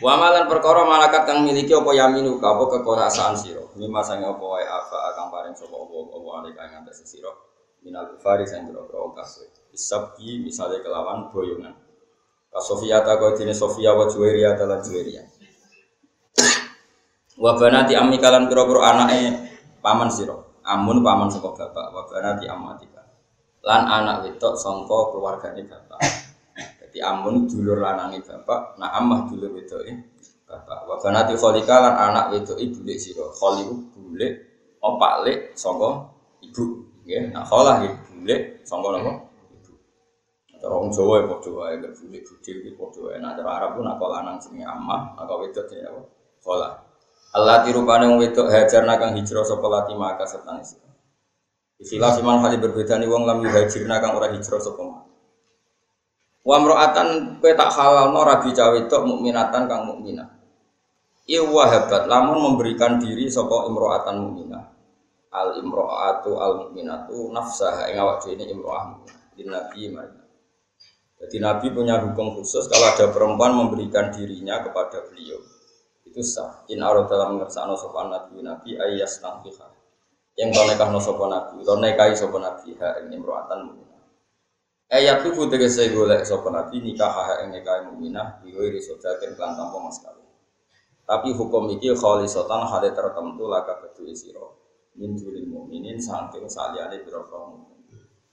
Wa 0.00 0.16
malan 0.16 0.48
perkara 0.48 0.88
malakat 0.88 1.28
kang 1.28 1.44
miliki 1.44 1.76
apa 1.76 1.92
yaminu 1.92 2.40
ka 2.40 2.56
apa 2.56 2.80
kekuasaan 2.80 3.36
sira. 3.36 3.60
Mima 3.76 4.00
apa 4.00 4.40
wae 4.40 4.64
apa 4.64 4.96
akan 5.12 5.26
paring 5.28 5.52
sapa 5.52 5.76
apa 5.76 5.92
apa 5.92 6.28
ane 6.40 6.48
kang 6.56 6.72
ngatas 6.72 7.04
sira. 7.04 7.28
Minal 7.84 8.16
kufari 8.16 8.48
sang 8.48 8.64
boro 8.72 9.12
kasih. 9.12 9.50
Isabi 9.76 10.40
kelawan 10.80 11.28
boyongan. 11.28 11.76
Sofia 12.58 12.98
ta 13.06 13.14
kau 13.14 13.30
dene 13.38 13.54
Sofia 13.54 13.94
wa 13.94 14.10
Juwairia 14.10 14.58
ta 14.58 14.66
lan 14.66 14.82
Juwairia. 14.82 15.22
Wa 17.38 17.54
ammi 17.54 18.18
kalan 18.18 18.50
pira-pira 18.50 18.90
anake 18.90 19.18
paman 19.78 20.10
sira. 20.10 20.34
Amun 20.66 21.00
paman 21.00 21.30
saka 21.30 21.56
bapak, 21.56 21.86
wa 21.94 22.02
banati 22.10 22.44
ammatika. 22.50 23.00
Lan 23.64 23.86
anak 23.86 24.28
wedok 24.28 24.58
sangka 24.58 25.14
keluargane 25.14 25.62
bapak. 25.64 26.02
Jadi 26.84 26.98
amun 27.00 27.48
dulur 27.48 27.80
lanangi 27.80 28.20
bapak, 28.20 28.76
nah 28.76 28.92
amah 28.98 29.30
dulur 29.30 29.54
wedoke 29.56 29.88
bapak. 30.44 30.84
Wa 30.84 31.00
banati 31.00 31.32
kholika 31.38 31.80
lan 31.80 31.94
anak 31.96 32.34
wedoke 32.34 32.60
bulik 32.76 32.98
sira. 32.98 33.24
Kholi 33.30 33.62
bulik 33.94 34.32
opak 34.82 35.12
lek 35.24 35.38
sangka 35.56 36.12
ibu. 36.44 36.82
Nggih, 37.06 37.32
nah 37.32 37.46
kholah 37.46 37.80
bulik 38.10 38.60
sangka 38.68 39.00
napa? 39.00 39.29
Wong 40.60 40.92
Jawa 40.92 41.24
ya 41.24 41.24
padha 41.24 41.50
wae 41.56 41.74
nek 41.80 41.92
bulik 41.96 42.22
budil 42.28 42.56
iki 42.60 42.70
padha 42.76 43.00
wae. 43.00 43.16
Nah 43.16 43.32
cara 43.32 43.50
Arab 43.56 43.70
pun 43.80 43.84
nak 43.88 43.96
lanang 43.96 44.36
jenenge 44.36 44.68
amah, 44.68 45.16
nak 45.16 45.32
wedok 45.40 45.64
jenenge 45.72 45.88
apa? 45.88 46.02
Kholah. 46.44 46.72
Allah 47.30 47.62
tirupane 47.62 48.04
wong 48.10 48.18
wedok 48.20 48.50
hajar 48.50 48.82
nakang 48.84 49.14
hijrah 49.16 49.46
sapa 49.46 49.66
lati 49.70 49.94
maka 49.96 50.26
sertane 50.28 50.60
sira. 50.66 50.90
Istilah 51.80 52.12
siman 52.12 52.44
kali 52.44 52.60
berbeda 52.60 53.00
nih 53.00 53.08
wong 53.08 53.24
lam 53.24 53.40
yuhajirna 53.40 54.04
kang 54.04 54.18
ora 54.18 54.28
hijrah 54.34 54.60
sapa 54.60 55.08
Wa 56.40 56.56
mro'atan 56.56 57.38
kowe 57.38 57.52
tak 57.52 57.70
halalno 57.72 58.20
rabi 58.24 58.50
cawe 58.50 58.78
tok 58.88 59.04
mukminatan 59.04 59.68
kang 59.68 59.82
mukminah. 59.88 60.28
Iwa 61.30 61.46
wahabat 61.46 62.10
lamun 62.10 62.52
memberikan 62.52 62.98
diri 62.98 63.30
sapa 63.30 63.70
imro'atan 63.70 64.16
mukminah. 64.18 64.64
Al 65.30 65.62
imro'atu 65.62 66.34
al 66.40 66.52
mukminatu 66.66 67.30
nafsaha 67.30 67.86
ing 67.92 67.96
awak 68.02 68.26
dhewe 68.26 68.44
imro'ah. 68.50 68.98
Di 69.38 69.46
Nabi 69.46 69.88
Maria. 69.94 70.19
Jadi 71.20 71.36
Nabi 71.36 71.68
punya 71.68 72.00
hukum 72.00 72.40
khusus 72.40 72.64
kalau 72.66 72.88
ada 72.88 73.12
perempuan 73.12 73.52
memberikan 73.52 74.08
dirinya 74.08 74.64
kepada 74.64 75.04
beliau 75.04 75.36
itu 76.10 76.26
sah. 76.26 76.66
In 76.66 76.82
arad 76.82 77.06
dalam 77.06 77.38
ngersakno 77.38 77.78
sopan 77.78 78.10
Nabi 78.10 78.42
Nabi 78.42 78.74
ayas 78.74 79.22
nangkiha. 79.22 79.68
Yang 80.34 80.48
kau 80.56 80.64
nekah 80.66 80.88
sopan 80.98 81.28
Nabi, 81.30 81.56
kau 81.62 81.78
nekahi 81.78 82.14
sopan 82.18 82.42
Nabi 82.42 82.74
ha 82.82 82.98
ini 83.04 83.14
imro'atan 83.14 83.58
mukminah. 83.70 84.02
Ayat 84.90 85.22
tuh 85.22 85.46
tegese 85.46 85.94
golek 85.94 86.26
sapa 86.26 86.50
nabi 86.50 86.82
nikah 86.82 87.14
ha 87.14 87.46
ing 87.46 87.54
nikah 87.54 87.86
mukminah 87.86 88.42
biwi 88.42 88.74
risodaken 88.74 89.38
kan 89.38 89.54
tanpa 89.54 89.78
mas 89.78 90.02
kawin. 90.02 90.26
Tapi 91.06 91.30
hukum 91.30 91.70
iki 91.78 91.94
khalisatan 91.94 92.66
hale 92.66 92.90
tertentu 92.90 93.46
laka 93.46 93.78
kedue 93.86 94.10
sira. 94.10 94.42
Min 94.98 95.14
dulil 95.14 95.46
mukminin 95.46 96.02
saking 96.02 96.50
saliyane 96.50 97.06
pira-pira 97.06 97.69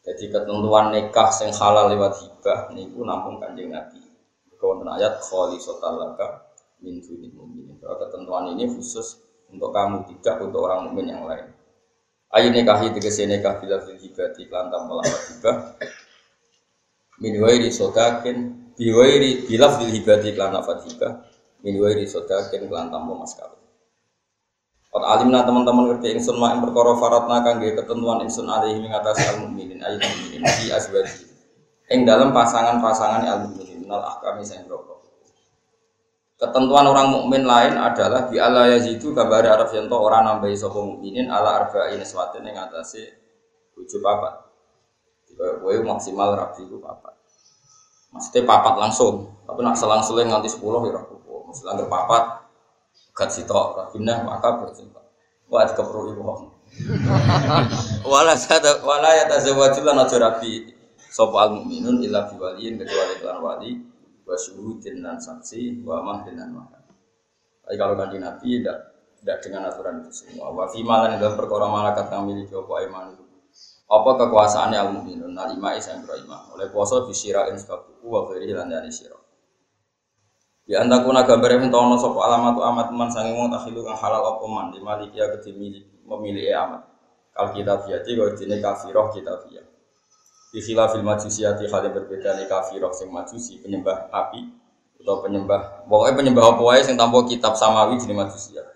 Jadi 0.08 0.32
ketentuan 0.32 0.96
nikah 0.96 1.30
sing 1.36 1.52
halal 1.52 1.92
lewat 1.92 2.24
hibah 2.24 2.72
niku 2.72 3.04
nampung 3.04 3.44
Kanjeng 3.44 3.76
Nabi. 3.76 4.00
Wonten 4.58 4.90
ayat 4.90 5.22
khalisatan 5.22 5.94
laka 6.00 6.48
min 6.80 7.04
dulil 7.04 7.30
mukminin. 7.36 7.78
Ketentuan 7.78 8.56
ini 8.56 8.66
khusus 8.72 9.22
untuk 9.52 9.76
kamu 9.76 10.08
tidak 10.16 10.44
untuk 10.48 10.64
orang 10.64 10.88
mukmin 10.90 11.12
yang 11.12 11.28
lain. 11.28 11.52
Ayo 12.32 12.52
nikahi 12.52 12.92
tegese 12.92 13.28
nikah 13.28 13.60
bila 13.60 13.84
hibah 13.84 14.28
di 14.36 14.44
lantam 14.52 14.82
melawan 14.92 15.22
hibah 15.32 15.56
min 17.24 17.34
wairi 17.42 17.72
sodakin 17.72 18.38
bi 18.78 18.94
wairi 18.94 19.50
bilaf 19.50 19.82
dil 19.82 19.90
hibati 19.90 20.38
klan 20.38 20.54
nafat 20.54 20.86
hibah 20.86 21.24
min 21.66 21.82
wairi 21.82 22.06
sodakin 22.06 22.70
klan 22.70 22.94
tambo 22.94 23.18
mas 23.18 23.34
Kot 24.98 25.06
alimna 25.06 25.46
teman-teman 25.46 25.94
ngerti 25.94 26.18
ingsun 26.18 26.42
mak 26.42 26.58
perkara 26.58 26.98
faratna 26.98 27.46
kangge 27.46 27.78
ketentuan 27.78 28.18
ingsun 28.26 28.50
alaihi 28.50 28.82
ing 28.82 28.90
atas 28.90 29.30
al 29.30 29.46
mukminin 29.46 29.78
ayat 29.78 30.02
mukminin 30.02 30.42
di 30.42 30.74
azwaji 30.74 31.22
ing 31.94 32.02
dalam 32.02 32.34
pasangan-pasangan 32.34 33.22
al 33.30 33.46
mukminin 33.46 33.86
nal 33.86 34.02
ahkami 34.02 34.42
sing 34.42 34.66
Ketentuan 36.42 36.90
orang 36.90 37.14
mukmin 37.14 37.46
lain 37.46 37.78
adalah 37.78 38.26
bi 38.26 38.42
ala 38.42 38.74
yazidu 38.74 39.14
kabar 39.14 39.46
araf 39.46 39.70
yanto 39.70 39.94
orang 39.94 40.26
nambahi 40.26 40.58
sapa 40.58 40.82
mukminin 40.82 41.30
ala 41.30 41.62
arba'in 41.62 42.02
swatin 42.02 42.50
ing 42.50 42.58
atase 42.58 43.22
tujuh 43.78 44.02
papat. 44.02 44.50
Gue 45.38 45.78
maksimal 45.86 46.34
rapi 46.34 46.66
itu 46.66 46.82
papat. 46.82 47.14
Maksudnya 48.18 48.50
papat 48.50 48.82
langsung, 48.82 49.30
tapi 49.46 49.62
nak 49.62 49.78
selang-seling 49.78 50.26
nanti 50.26 50.50
sepuluh 50.50 50.82
ya. 50.90 50.98
Maksudnya 51.46 51.86
nggak 51.86 51.90
papat, 51.90 52.47
gak 53.18 53.34
sitok 53.34 53.74
rapinah 53.74 54.22
maka 54.22 54.62
berjumpa. 54.62 55.02
Itu 55.50 55.82
perlu 55.82 56.14
ibu 56.14 56.24
Wala 58.06 58.38
sada 58.38 58.78
wala 58.86 59.10
ya 59.18 59.26
tazawwajul 59.26 59.82
lan 59.82 60.06
aja 60.06 60.22
rapi. 60.22 60.78
Sapa 61.10 61.50
al 61.50 61.58
mukminun 61.58 62.04
illa 62.06 62.30
biwaliyin 62.30 62.78
kecuali 62.78 63.18
kelan 63.18 63.42
wali 63.42 63.72
wa 64.22 64.36
syuhudin 64.38 65.02
dan 65.02 65.18
saksi 65.18 65.82
wa 65.82 66.04
mahdin 66.06 66.38
dan 66.38 66.54
mahar. 66.54 66.84
Tapi 67.66 67.76
kalau 67.80 67.98
kanji 67.98 68.22
Nabi 68.22 68.62
tidak 68.62 68.78
tidak 69.18 69.38
dengan 69.42 69.66
aturan 69.66 70.06
itu 70.06 70.12
semua. 70.14 70.54
Wa 70.54 70.70
fi 70.70 70.86
malan 70.86 71.18
dalam 71.18 71.34
perkara 71.34 71.66
malakat 71.66 72.12
kami 72.14 72.38
miliki 72.38 72.54
apa 72.54 72.86
iman 72.86 73.06
apa 73.88 74.10
kekuasaannya 74.20 74.78
al 74.84 74.92
mukminun 75.00 75.32
al 75.32 75.56
ima 75.56 75.72
isang 75.80 76.04
ima 76.04 76.52
oleh 76.52 76.68
puasa 76.68 77.08
bisira 77.08 77.48
in 77.48 77.56
sebab 77.56 78.04
wa 78.04 78.28
firi 78.28 78.52
lan 78.52 78.68
dari 78.68 78.92
siro 78.92 79.27
Ya 80.68 80.84
anta 80.84 81.00
kuna 81.00 81.24
gambar 81.24 81.48
yang 81.48 81.72
tahu 81.72 81.96
sop 81.96 82.20
alamat 82.20 82.60
amat 82.60 82.88
man 82.92 83.08
sangi 83.08 83.32
wong 83.32 83.48
takhilu 83.48 83.88
kang 83.88 83.96
halal 83.96 84.36
apa 84.36 84.46
man? 84.52 84.66
Di 84.76 84.84
maliki 84.84 85.16
ya 85.16 85.32
milik 85.56 85.88
memilih 86.04 86.52
amat 86.68 86.82
kal 87.38 87.54
kita 87.54 87.86
fiati 87.86 88.18
kau 88.18 88.34
dini 88.34 88.58
kafiroh 88.58 89.14
kita 89.14 89.46
fiat 89.46 89.66
di 90.50 90.60
khilafil 90.64 91.06
majusiyati 91.06 91.70
hal 91.70 91.86
yang 91.86 91.94
berbeda 91.94 92.34
nih 92.34 92.50
kafiroh 92.50 92.90
sing 92.90 93.14
majusi 93.14 93.62
penyembah 93.62 94.10
api 94.10 94.42
atau 94.98 95.22
penyembah 95.22 95.86
pokoknya 95.86 96.18
penyembah 96.18 96.44
apa 96.58 96.62
wae 96.66 96.82
sing 96.82 96.98
tanpa 96.98 97.22
kitab 97.30 97.54
samawi 97.54 98.02
jadi 98.02 98.18
majusiyat 98.18 98.68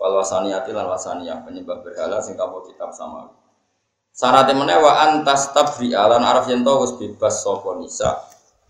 wal 0.00 0.16
wasaniyati 0.16 0.72
lan 0.72 0.88
wasaniyah 0.88 1.44
penyembah 1.44 1.84
berhala 1.84 2.24
sing 2.24 2.40
tanpa 2.40 2.64
kitab 2.64 2.88
samawi. 2.96 3.36
Syaratnya 4.16 4.56
mana 4.56 4.80
wa 4.80 4.92
antas 4.96 5.52
tabri 5.52 5.92
alan 5.92 6.24
araf 6.24 6.48
yang 6.48 6.64
tahu 6.64 6.88
bebas 6.96 7.44
sopo 7.44 7.76
nisa 7.76 8.16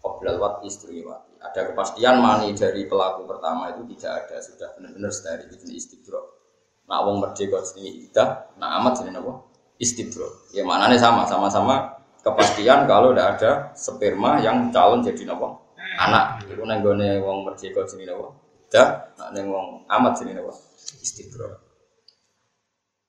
qoblal 0.06 0.38
wat 0.38 0.54
istri 0.62 1.02
wati. 1.02 1.34
Ada 1.42 1.74
kepastian 1.74 2.22
mani 2.22 2.54
dari 2.54 2.86
pelaku 2.86 3.26
pertama 3.26 3.74
itu 3.74 3.82
tidak 3.98 4.30
ada 4.30 4.38
sudah 4.38 4.68
benar-benar 4.78 5.10
dari 5.10 5.44
itu 5.50 5.66
istibro. 5.74 6.22
Nak 6.86 7.00
wong 7.02 7.16
merdeka 7.18 7.58
sini 7.66 8.06
ida, 8.06 8.54
nak 8.62 8.70
amat 8.78 9.02
sini 9.02 9.10
apa? 9.10 9.32
Istibro. 9.82 10.46
Ya 10.54 10.62
mana 10.62 10.86
nih 10.86 11.02
sama, 11.02 11.26
sama-sama 11.26 11.98
kepastian 12.22 12.86
kalau 12.86 13.10
tidak 13.10 13.38
ada 13.38 13.50
sperma 13.74 14.38
yang 14.38 14.70
calon 14.70 15.02
jadi 15.02 15.26
apa? 15.34 15.48
Anak. 16.06 16.46
Itu 16.46 16.62
nenggone 16.62 17.18
wong 17.26 17.42
merdeka 17.42 17.82
sini 17.90 18.06
apa? 18.06 18.30
Ida, 18.70 18.82
nak 19.18 19.28
neng 19.34 19.50
wong 19.50 19.66
amat 19.90 20.22
sini 20.22 20.38
apa? 20.38 20.54
Istibro 21.02 21.66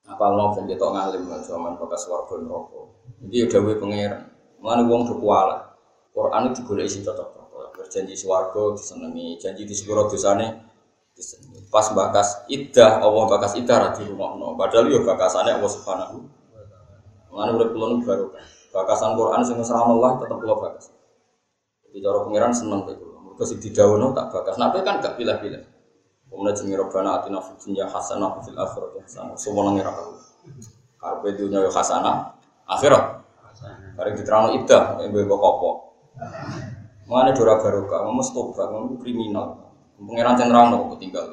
apal 0.08 0.39
no 0.39 0.56
ben 0.56 0.66
ketok 0.72 0.96
ngalim 0.96 1.27
zaman 1.44 1.75
bekas 1.75 2.08
warga 2.08 2.39
neraka 2.39 2.82
iki 3.27 3.44
udah 3.44 3.60
we 3.60 3.74
pangeran 3.75 4.24
mana 4.63 4.88
wong 4.88 5.04
do 5.04 5.20
kuala 5.20 5.66
Quran 6.17 6.50
itu 6.50 6.65
digoleki 6.65 6.89
sing 6.89 7.01
cocok 7.05 7.38
berjanji 7.77 8.17
swarga 8.17 8.74
disenengi 8.74 9.38
janji 9.38 9.63
di 9.69 9.71
sepuro 9.77 10.09
dosane 10.09 10.50
disenengi 11.13 11.69
pas 11.69 11.93
bakas 11.93 12.50
idah 12.50 13.05
Allah 13.05 13.24
bakas 13.29 13.53
idah 13.62 13.77
ra 13.77 13.89
dirumokno 13.93 14.57
padahal 14.57 14.89
yo 14.89 15.05
bakasane 15.05 15.53
Allah 15.53 15.69
Subhanahu 15.69 16.17
mana 17.29 17.53
urip 17.53 17.69
kula 17.69 18.01
baru 18.01 18.33
bakasan 18.74 19.13
Quran 19.13 19.41
sing 19.45 19.62
Allah 19.62 20.09
tetep 20.17 20.38
kula 20.41 20.55
bakas 20.57 20.89
Di 21.88 22.03
cara 22.03 22.19
pangeran 22.25 22.51
seneng 22.51 22.83
kowe 22.83 22.93
kula. 22.93 23.17
Mergo 23.24 23.43
sing 23.47 23.57
didhawuhno 23.63 24.12
tak 24.12 24.29
bakas. 24.29 24.59
Nabi 24.59 24.83
kan 24.83 25.00
gak 25.00 25.15
pilih-pilih. 25.15 25.63
Kemudian 26.27 26.53
jenenge 26.53 26.77
Rabbana 26.83 27.24
atina 27.24 27.39
fid 27.39 27.57
dunya 27.63 27.88
hasanah 27.88 28.38
wa 28.38 28.41
fil 28.43 28.59
akhirati 28.59 29.00
hasanah. 29.07 29.33
Semua 29.39 29.65
nang 29.65 29.79
ora 29.79 29.95
kau. 29.95 30.13
Karepe 31.00 31.39
dunya 31.39 31.63
yo 31.63 31.71
hasanah, 31.71 32.36
akhirat. 32.67 33.24
Bareng 33.95 34.13
diterangno 34.19 34.51
idah, 34.62 35.00
mbek 35.00 35.25
kok 35.25 35.87
Mengenai 37.07 37.38
dora 37.38 37.55
barokah, 37.62 38.03
kamu 38.03 38.24
tobat, 38.36 38.67
kamu 38.67 39.00
kriminal. 39.00 39.47
Pangeran 39.97 40.36
nerangno 40.38 40.91
kok 40.91 41.00
tinggal. 41.00 41.27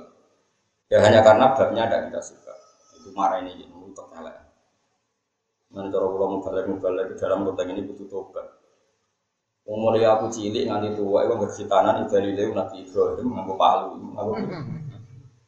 Ya 0.88 1.02
hanya 1.02 1.20
karena 1.24 1.52
babnya 1.56 1.90
ada 1.90 2.06
kita 2.06 2.20
suka. 2.22 2.54
Itu 2.96 3.10
marah 3.12 3.42
ini, 3.42 3.64
gitu, 3.64 3.74
untuk 3.74 4.08
elek. 4.14 4.36
Mana 5.74 5.90
cara 5.90 6.06
kula 6.06 6.26
mubalek 6.30 6.64
mubalek 6.70 7.04
di 7.10 7.14
dalam 7.18 7.42
konteks 7.42 7.66
ini 7.66 7.82
butuh 7.82 8.06
tobat. 8.06 8.46
Wong 9.64 9.80
mulai 9.80 10.04
aku 10.04 10.28
cilik 10.28 10.68
nganti 10.68 10.94
tua, 10.94 11.24
itu 11.24 11.34
berkhitanan 11.40 12.04
itu 12.04 12.12
dari 12.12 12.30
lewu 12.36 12.52
Nabi 12.52 12.84
Ibrahim 12.84 13.26
nganggo 13.32 13.54
palu, 13.56 13.96
nganggo 13.96 14.32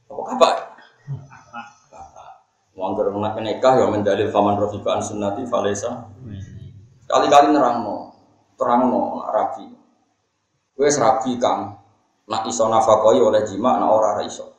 apa 0.09 0.33
apa? 0.35 0.51
Wong 2.77 2.97
nak 3.21 3.41
nikah 3.41 3.73
ya 3.77 3.87
mendalil 3.89 4.29
faman 4.29 4.57
rafiqan 4.61 5.01
sunnati 5.01 5.45
falesa. 5.49 6.13
Kali-kali 7.07 7.55
nerangno, 7.55 8.06
terangno 8.57 9.23
nak 9.23 9.31
rabi. 9.31 9.67
Wes 10.77 10.97
rabi 11.01 11.37
kang 11.37 11.77
nak 12.27 12.43
iso 12.49 12.67
nafakoi 12.67 13.21
oleh 13.23 13.45
jima 13.47 13.79
nak 13.79 13.93
ora 13.93 14.09
ora 14.19 14.23
iso. 14.25 14.57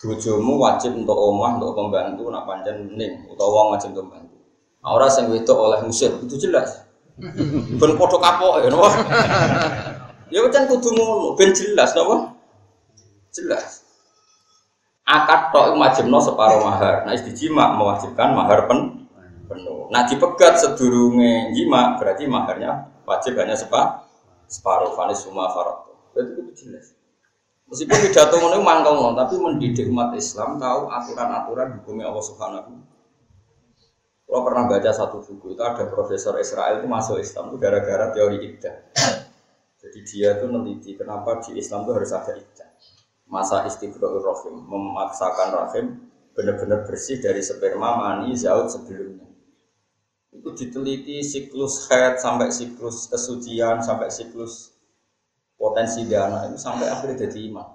Bojomu 0.00 0.56
wajib 0.56 0.96
untuk 0.96 1.12
omah, 1.12 1.60
untuk 1.60 1.76
pembantu, 1.76 2.32
nak 2.32 2.48
pancen 2.48 2.96
ning 2.96 3.28
utawa 3.28 3.68
wong 3.68 3.76
wajib 3.76 3.92
untuk 3.92 4.08
pembantu. 4.08 4.36
Nah, 4.80 4.96
orang 4.96 5.12
sing 5.12 5.28
wedok 5.28 5.58
oleh 5.60 5.80
musir 5.84 6.08
itu 6.24 6.40
jelas. 6.40 6.88
Ben 7.80 7.92
padha 8.00 8.16
kapok 8.16 8.64
ya 8.64 8.68
napa? 8.72 8.88
Ya 10.32 10.40
pancen 10.40 10.72
kudu 10.72 10.88
ngono, 10.96 11.36
ben 11.36 11.52
jelas 11.52 11.92
napa? 11.92 12.32
Jelas. 13.28 13.84
Akad 15.04 15.52
tok 15.52 15.76
wajibno 15.76 16.16
separuh 16.16 16.64
mahar. 16.64 17.04
Nah, 17.04 17.12
istijima 17.12 17.76
mewajibkan 17.76 18.32
mahar 18.32 18.64
pen 18.64 19.04
penuh. 19.52 19.90
Nah, 19.92 20.08
dipegat 20.08 20.56
sedurunge 20.64 21.52
jima 21.52 22.00
berarti 22.00 22.24
maharnya 22.24 22.88
wajib 23.10 23.34
hanya 23.42 23.58
sepa 23.58 24.06
separuh 24.46 24.94
fanis 24.94 25.26
suma 25.26 25.50
farad. 25.50 25.90
Berarti 26.14 26.30
itu 26.38 26.52
jelas. 26.62 26.94
Meskipun 27.66 27.98
pidato 28.06 28.34
ngono 28.38 28.62
mangkel 28.62 28.94
tapi 29.18 29.34
mendidik 29.38 29.90
umat 29.90 30.14
Islam 30.14 30.62
tahu 30.62 30.86
aturan-aturan 30.90 31.82
hukumnya 31.82 32.10
Allah 32.10 32.22
Subhanahu 32.22 32.90
kalau 34.30 34.46
pernah 34.46 34.70
baca 34.70 34.94
satu 34.94 35.26
buku 35.26 35.58
itu 35.58 35.62
ada 35.66 35.90
profesor 35.90 36.38
Israel 36.38 36.78
itu 36.78 36.86
masuk 36.86 37.18
Islam 37.18 37.50
itu 37.50 37.58
gara-gara 37.58 38.14
teori 38.14 38.38
iddah. 38.38 38.78
Jadi 39.82 39.98
dia 40.06 40.38
tuh 40.38 40.46
meneliti 40.46 40.94
kenapa 40.94 41.42
di 41.42 41.58
Islam 41.58 41.82
itu 41.82 41.98
harus 41.98 42.14
ada 42.14 42.38
iddah. 42.38 42.70
Masa 43.26 43.66
istiqrohul 43.66 44.22
rahim 44.22 44.54
memaksakan 44.70 45.50
rahim 45.50 45.86
benar-benar 46.30 46.86
bersih 46.86 47.18
dari 47.18 47.42
sperma 47.42 47.98
mani 47.98 48.38
zaut 48.38 48.70
sebelumnya. 48.70 49.26
Itu 50.30 50.54
diteliti 50.54 51.20
siklus 51.26 51.90
head 51.90 52.22
sampai 52.22 52.54
siklus 52.54 53.10
kesucian 53.10 53.82
sampai 53.82 54.06
siklus 54.08 54.70
potensi 55.58 56.06
dana 56.06 56.48
itu 56.48 56.56
sampai 56.56 56.86
akhirnya 56.86 57.26
jadi 57.26 57.50
iman. 57.50 57.68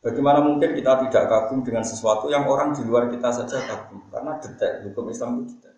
Bagaimana 0.00 0.40
mungkin 0.40 0.72
kita 0.72 1.06
tidak 1.06 1.24
kagum 1.28 1.60
dengan 1.60 1.84
sesuatu 1.84 2.32
yang 2.32 2.48
orang 2.48 2.72
di 2.72 2.82
luar 2.88 3.12
kita 3.12 3.30
saja 3.30 3.60
kagum? 3.68 4.00
Karena 4.08 4.40
detail, 4.40 4.88
hukum 4.88 5.12
Islam 5.12 5.44
itu 5.44 5.56
detail. 5.56 5.76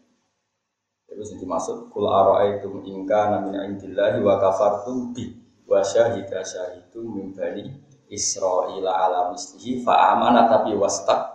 Terus 1.10 1.28
yang 1.34 1.40
dimaksud, 1.42 1.90
Kul 1.90 2.06
ara'aitum 2.06 2.86
ingka 2.86 3.34
namina 3.34 3.66
indillahi 3.66 4.22
wa 4.22 4.38
kafartum 4.38 5.10
bi 5.12 5.26
wa 5.66 5.82
syahida 5.82 6.40
syahidu 6.40 7.02
min 7.02 7.34
bani 7.34 7.66
Israila 8.12 8.92
ala 8.92 9.20
mislihi 9.32 9.82
fa'amana 9.82 10.46
tapi 10.48 10.76
wastak 10.76 11.31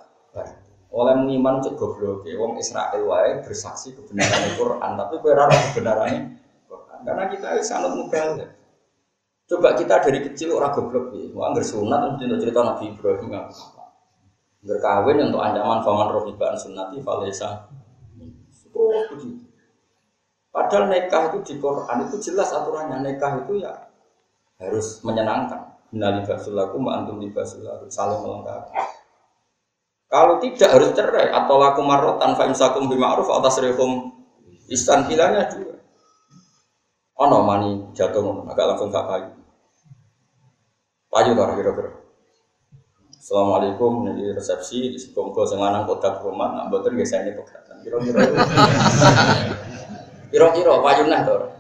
oleh 0.88 1.16
mengiman 1.20 1.60
cek 1.60 1.76
goblok 1.76 2.24
wong 2.24 2.56
Israel 2.60 3.04
wae 3.04 3.44
bersaksi 3.44 3.92
kebenaran 3.92 4.54
Al-Qur'an 4.54 4.96
tapi 4.96 5.20
kowe 5.20 5.32
ora 5.36 5.52
kebenaran 5.52 6.40
Quran 6.68 7.00
karena 7.04 7.24
kita 7.28 7.48
sangat 7.60 7.92
mubalik 7.96 8.58
Coba 9.48 9.80
kita 9.80 10.04
dari 10.04 10.20
kecil 10.28 10.60
orang 10.60 10.76
goblok 10.76 11.16
ya, 11.16 11.32
mau 11.32 11.48
anggar 11.48 11.64
sunat 11.64 12.20
untuk 12.20 12.36
cerita 12.36 12.68
Nabi 12.68 12.92
Ibrahim 12.92 13.32
nggak 13.32 13.48
apa. 13.48 13.84
Berkawin 14.60 15.32
untuk 15.32 15.40
ancaman 15.40 15.80
faman 15.80 16.12
rohibaan 16.12 16.60
sunati 16.60 17.00
falesa. 17.00 17.64
Oh. 18.76 19.08
Padahal 20.52 20.92
nikah 20.92 21.32
itu 21.32 21.38
di 21.48 21.54
Quran 21.64 21.98
itu 22.04 22.16
jelas 22.28 22.52
aturannya 22.52 23.00
nikah 23.08 23.40
itu 23.40 23.64
ya 23.64 23.72
harus 24.60 25.00
menyenangkan. 25.08 25.80
Nali 25.96 26.28
basulaku 26.28 26.84
antum 26.92 27.24
libasulaku 27.24 27.88
saling 27.88 28.20
melengkapi. 28.20 28.76
Kalau 30.08 30.40
tidak 30.40 30.72
harus 30.72 30.96
cerai 30.96 31.36
atau 31.36 31.60
laku 31.60 31.84
marotan 31.84 32.32
fa 32.40 32.48
imsakum 32.48 32.88
bima'ruf 32.88 33.28
atas 33.28 33.60
rehum 33.60 34.16
istan 34.72 35.04
pilihannya 35.04 35.52
dua. 35.52 35.76
Oh 37.20 37.28
no 37.28 37.44
mani 37.44 37.92
jatuh 37.92 38.24
agak 38.48 38.66
langsung 38.72 38.88
gak 38.88 39.04
payu. 39.04 39.30
Payu 41.12 41.36
lah 41.36 41.52
kira-kira. 41.60 41.92
Assalamualaikum, 43.28 44.08
ini 44.08 44.32
resepsi 44.32 44.88
di 44.88 44.96
Sikongko 44.96 45.44
sing 45.44 45.60
lanang 45.60 45.84
kotak 45.84 46.24
rumah, 46.24 46.56
nak 46.56 46.72
biasanya 46.72 47.36
pegatan. 47.36 47.76
Kira-kira. 47.84 48.24
Kira-kira 50.32 50.80
payu 50.80 51.04
nah 51.12 51.28
tuh. 51.28 51.52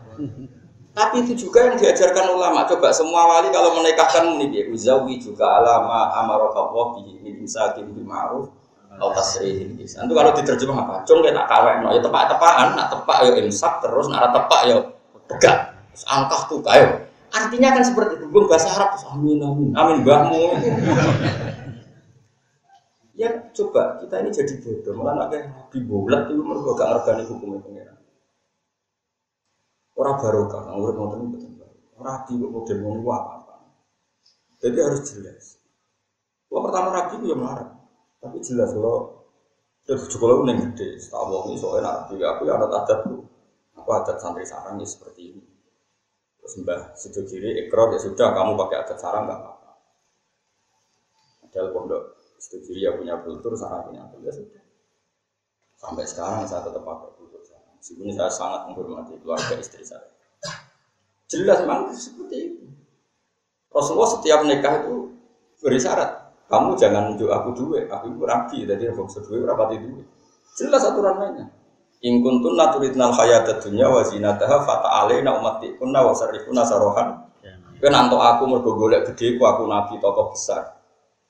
Tapi 0.97 1.21
itu 1.21 1.45
juga 1.45 1.69
yang 1.69 1.77
diajarkan 1.77 2.25
ulama. 2.33 2.65
Coba 2.65 2.89
semua 2.89 3.29
wali 3.29 3.53
kalau 3.53 3.77
menikahkan 3.77 4.33
ini 4.33 4.49
dia 4.49 4.63
uzawi 4.65 5.21
juga 5.21 5.61
alama 5.61 6.09
amarokawoh 6.25 6.97
bi 6.97 7.21
min 7.21 7.45
imsakin 7.45 7.85
bi 7.93 8.01
ma'ruf 8.01 8.49
atau 8.97 9.13
tasrihin 9.13 9.77
Itu 9.77 9.93
kalau 9.93 10.33
diterjemah 10.33 10.77
apa? 10.89 10.95
Cung 11.05 11.21
kita 11.21 11.45
kawin, 11.45 11.85
no, 11.85 11.93
ya 11.93 12.01
tepak-tepakan, 12.01 12.73
nak 12.73 12.87
tepak 12.89 13.17
ya 13.29 13.31
imsak 13.45 13.73
terus, 13.85 14.09
nak 14.09 14.33
tepak 14.33 14.61
ya 14.65 14.77
pegang. 15.29 15.61
Angkah 16.09 16.41
tuh 16.49 16.65
kayo. 16.65 17.05
Artinya 17.29 17.77
kan 17.77 17.83
seperti 17.85 18.17
itu. 18.17 18.25
Gue 18.33 18.49
bahasa 18.49 18.73
Arab, 18.73 18.97
amin 19.13 19.37
amin, 19.37 19.69
amin 19.77 19.97
bahmu. 20.01 20.57
ya 23.21 23.29
coba 23.53 24.01
kita 24.01 24.15
ini 24.25 24.29
jadi 24.33 24.53
bodoh, 24.65 24.93
malah 24.97 25.29
kayak 25.29 25.69
di 25.69 25.79
bulat 25.85 26.25
itu 26.29 26.41
mereka 26.41 26.73
gak 26.73 26.89
ngergani 26.89 27.23
hukumnya. 27.29 27.96
Orang 29.97 30.21
barokah, 30.21 30.61
nggak 30.61 30.77
urut 30.77 30.95
nonton 30.95 31.19
itu 31.25 31.29
betul. 31.49 31.69
Orang 31.97 32.05
rabi 32.05 32.31
kok 32.37 32.51
model 32.53 32.77
mau 32.85 33.09
apa 33.17 33.31
apa. 33.41 33.53
Jadi 34.61 34.77
harus 34.77 35.01
jelas. 35.09 35.43
Kalau 36.45 36.61
pertama 36.69 36.93
rabi 36.93 37.13
itu 37.17 37.25
ya 37.33 37.37
marah, 37.37 37.69
tapi 38.21 38.37
jelas 38.45 38.69
kalau 38.77 39.25
terus 39.89 40.05
juga 40.07 40.25
lo 40.31 40.45
neng 40.45 40.61
gede, 40.71 41.01
setahu 41.01 41.49
ini 41.49 41.57
soalnya 41.57 41.89
rabi 41.89 42.21
aku 42.21 42.41
ya 42.45 42.53
adat 42.61 42.71
adat 42.71 42.99
tuh, 43.09 43.25
aku 43.73 43.89
adat 43.89 44.17
santri 44.21 44.45
sarang 44.45 44.77
ya 44.77 44.85
seperti 44.85 45.33
ini. 45.33 45.43
Terus 46.39 46.53
mbah 46.61 46.93
situ 46.93 47.25
kiri 47.27 47.67
ikrar 47.67 47.91
ya 47.91 47.99
sudah 47.99 48.31
kamu 48.31 48.53
pakai 48.53 48.77
adat 48.85 48.97
sarang 49.01 49.25
nggak 49.25 49.39
apa-apa. 49.41 49.71
Padahal 51.41 51.67
pondok 51.73 52.03
situ 52.37 52.57
kiri 52.69 52.85
ya 52.85 52.93
punya 52.93 53.17
kultur, 53.25 53.57
sarang 53.57 53.89
punya 53.91 54.05
kultur 54.13 54.29
ya 54.29 54.31
sudah. 54.31 54.63
Sampai 55.77 56.05
sekarang 56.05 56.45
saya 56.45 56.63
tetap 56.63 56.85
pakai 56.85 57.09
kultur. 57.17 57.26
Meskipun 57.87 58.11
saya 58.11 58.27
sangat 58.27 58.67
menghormati 58.67 59.15
keluarga 59.23 59.55
istri 59.55 59.79
saya. 59.79 60.03
Jelas 61.31 61.63
memang 61.63 61.87
seperti 61.95 62.35
itu. 62.51 62.67
Rasulullah 63.71 64.11
setiap 64.11 64.43
nikah 64.43 64.83
itu 64.83 65.15
beri 65.63 65.79
syarat. 65.79 66.35
Kamu 66.51 66.75
jangan 66.75 67.15
nunjuk 67.15 67.31
aku 67.31 67.55
duit, 67.55 67.87
aku 67.87 68.11
itu 68.11 68.27
rabi, 68.27 68.67
jadi 68.67 68.91
aku 68.91 69.07
duit, 69.07 69.39
berapa 69.39 69.71
duit. 69.71 70.03
Jelas 70.59 70.83
aturan 70.83 71.15
mainnya. 71.15 71.47
In 72.03 72.19
kuntum 72.19 72.59
naturidnal 72.59 73.15
hayata 73.15 73.63
dunya 73.63 73.87
wa 73.87 74.03
zinataha 74.03 74.67
fata'alaina 74.67 75.39
ummatikunna 75.39 76.03
wa 76.03 76.11
sarifuna 76.11 76.67
sarohan. 76.67 77.23
Kowe 77.79 77.87
nanto 77.87 78.19
aku 78.19 78.51
mergo 78.51 78.75
golek 78.75 79.07
gedhe 79.15 79.39
ku 79.39 79.47
aku 79.47 79.63
nabi 79.63 79.95
tokoh 80.03 80.35
besar. 80.35 80.75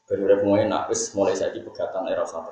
Ben 0.10 0.26
urip 0.26 0.42
enak 0.42 0.90
mulai 1.14 1.38
saiki 1.38 1.62
pegatan 1.62 2.10
era 2.10 2.26
sak 2.26 2.50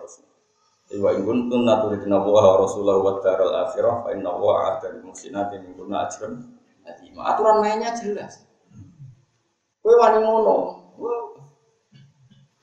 terus. 0.89 1.01
Wa 1.01 1.09
in 1.13 1.25
kuntum 1.25 1.65
naturidna 1.65 2.17
wa 2.21 2.61
rasulahu 2.61 3.01
wa 3.01 3.13
daral 3.21 3.53
akhirah 3.65 4.05
fa 4.05 4.09
inna 4.13 4.29
wa 4.29 4.61
a'adda 4.61 4.93
lil 4.97 5.03
muhsinatin 5.09 5.65
minkunna 5.65 6.05
ajran 6.05 6.53
azima. 6.85 7.33
Aturan 7.33 7.61
mainnya 7.61 7.97
jelas. 7.97 8.45
Kowe 9.81 9.93
wani 10.01 10.21
ngono. 10.21 10.85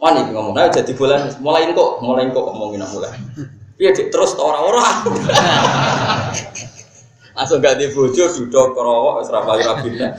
Wani 0.02 0.34
ngomong, 0.34 0.58
ayo 0.58 0.66
jadi 0.74 0.98
bulan, 0.98 1.30
mulai 1.38 1.70
kok, 1.70 2.02
mulai 2.02 2.26
kok 2.34 2.42
ngomongin 2.42 2.82
mulai. 2.90 3.14
Iya 3.78 3.94
terus 4.10 4.34
orang-orang. 4.34 5.06
Langsung 7.38 7.62
gak 7.62 7.78
di 7.78 7.86
bojo 7.94 8.26
duduk 8.26 8.74
kerowok 8.74 9.22
wis 9.22 9.30
ra 9.30 9.46
rabine. 9.46 10.10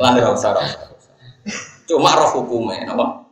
Lan 0.00 0.16
ora 0.16 0.32
usah 0.32 0.56
Cuma 1.84 2.16
roh 2.16 2.40
hukumnya, 2.40 2.88
napa? 2.88 3.27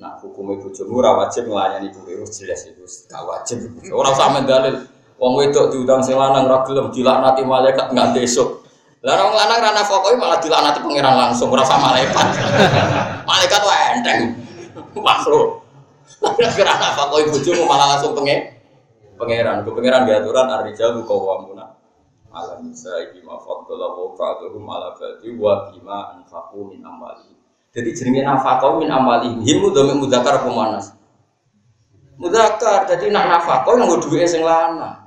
Nah, 0.00 0.16
hukumnya 0.16 0.56
bojomu 0.64 1.04
ora 1.04 1.12
wajib 1.12 1.44
nglayani 1.44 1.92
duwe 1.92 2.24
wis 2.24 2.40
jelas 2.40 2.64
itu 2.64 2.80
gak 3.04 3.20
wajib. 3.20 3.68
Ora 3.92 4.16
usah 4.16 4.32
mendalil. 4.32 4.80
Wong 5.20 5.36
wedok 5.36 5.68
diundang 5.68 6.00
sing 6.00 6.16
lanang 6.16 6.48
ra 6.48 6.64
gelem 6.64 6.88
dilaknati 6.88 7.44
malaikat 7.44 7.92
nganti 7.92 8.24
esuk. 8.24 8.64
Lah 9.04 9.20
orang 9.20 9.36
lanang 9.36 9.60
rana 9.60 9.82
fokoi 9.84 10.16
malah 10.16 10.40
dilanati 10.40 10.80
pangeran 10.80 11.12
langsung 11.12 11.52
merasa 11.52 11.76
malaikat. 11.76 12.26
malaikat 13.28 13.60
wae 13.60 13.84
enteng. 14.00 14.20
Makhluk. 14.96 15.64
Rana 16.40 16.88
fokoi 16.96 17.28
bojomu 17.28 17.68
malah 17.68 17.96
langsung 17.96 18.16
pengen 18.16 18.56
pangeran. 19.20 19.64
Ke 19.64 19.70
pangeran 19.76 20.08
diaturan 20.08 20.48
ar-rijalu 20.48 21.04
qawwamuna 21.04 21.76
ala 22.32 22.60
nisa 22.64 22.92
bima 23.12 23.36
faddala 23.36 23.92
wa 23.92 24.16
ala 24.16 24.88
ba'di 24.96 25.28
wa 25.36 25.68
bima 25.68 26.16
anfaqu 26.16 26.60
min 26.68 26.80
amwalihim. 26.84 27.39
Jadi 27.70 27.88
jenenge 27.94 28.26
nafkah 28.26 28.74
min 28.78 28.90
amwalihim. 28.90 29.40
Himu 29.46 29.70
dome 29.70 29.94
mudzakkar 30.02 30.42
apa 30.42 30.50
manas? 30.50 30.90
Mudzakkar. 32.18 32.90
Jadi 32.90 33.14
nak 33.14 33.30
nafkah 33.30 33.62
yang 33.78 34.02
duwe 34.02 34.26
sing 34.26 34.42
lanang. 34.42 35.06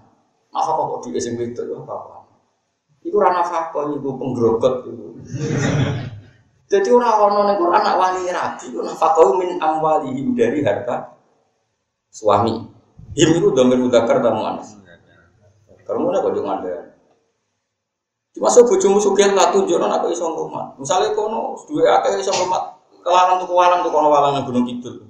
Nafkah 0.55 0.73
kok 0.79 0.99
duwe 1.03 1.19
sing 1.19 1.35
wedok 1.35 1.83
apa-apa. 1.83 2.23
Itu 3.03 3.19
rana 3.19 3.43
fakon 3.43 3.99
itu 3.99 4.09
penggerogot 4.15 4.87
itu. 4.87 5.07
Jadi 6.71 6.89
orang-orang 6.89 7.53
yang 7.53 7.57
Quran 7.59 7.75
anak 7.83 7.95
wali 7.99 8.21
rabi 8.31 8.65
nafkah 8.79 9.29
min 9.35 9.49
amwalihim 9.59 10.27
dari 10.31 10.63
harta 10.63 11.19
suami. 12.07 12.63
Him 13.13 13.29
itu 13.37 13.51
mudakar 13.51 14.23
tamu. 14.23 14.47
Kamu 15.83 15.99
mana 15.99 16.23
kau 16.23 16.31
jangan 16.31 16.63
ada. 16.63 16.92
So 18.33 18.65
bojomu 18.65 18.97
sugih 18.97 19.29
lah 19.37 19.53
tunjukno 19.53 19.85
aku 19.85 20.09
iso. 20.09 20.25
Misalnya 20.81 21.13
kono 21.13 21.53
dua 21.69 22.01
akeh 22.01 22.17
iso 22.17 22.33
rumah 22.33 22.73
kelarang 23.05 23.37
tuh 23.45 23.47
kewalang 23.47 23.85
tuh 23.85 23.91
kono 23.93 24.09
walang 24.09 24.41
gunung 24.41 24.65
kidul. 24.65 25.05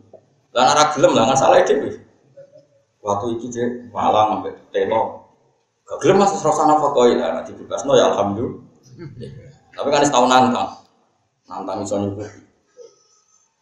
Lah 0.52 0.76
ora 0.76 0.92
gelem 0.92 1.16
lah 1.16 1.32
salah 1.34 1.64
dhewe. 1.64 2.04
Waktu 3.00 3.26
itu 3.40 3.46
dia 3.52 3.66
walang 3.96 4.40
sampai 4.40 4.54
telo 4.72 5.24
Gak 5.84 6.00
gelem 6.00 6.24
mas 6.24 6.32
serasa 6.32 6.64
fakoi 6.64 7.20
lah, 7.20 7.44
nanti 7.44 7.52
bebas 7.52 7.84
no 7.84 8.00
ya 8.00 8.08
alhamdulillah. 8.16 8.56
Tapi 9.76 9.88
kan 9.92 10.06
setahun 10.08 10.32
nantang, 10.32 10.70
nantang 11.44 11.84
iso 11.84 12.00
nyukup. 12.00 12.32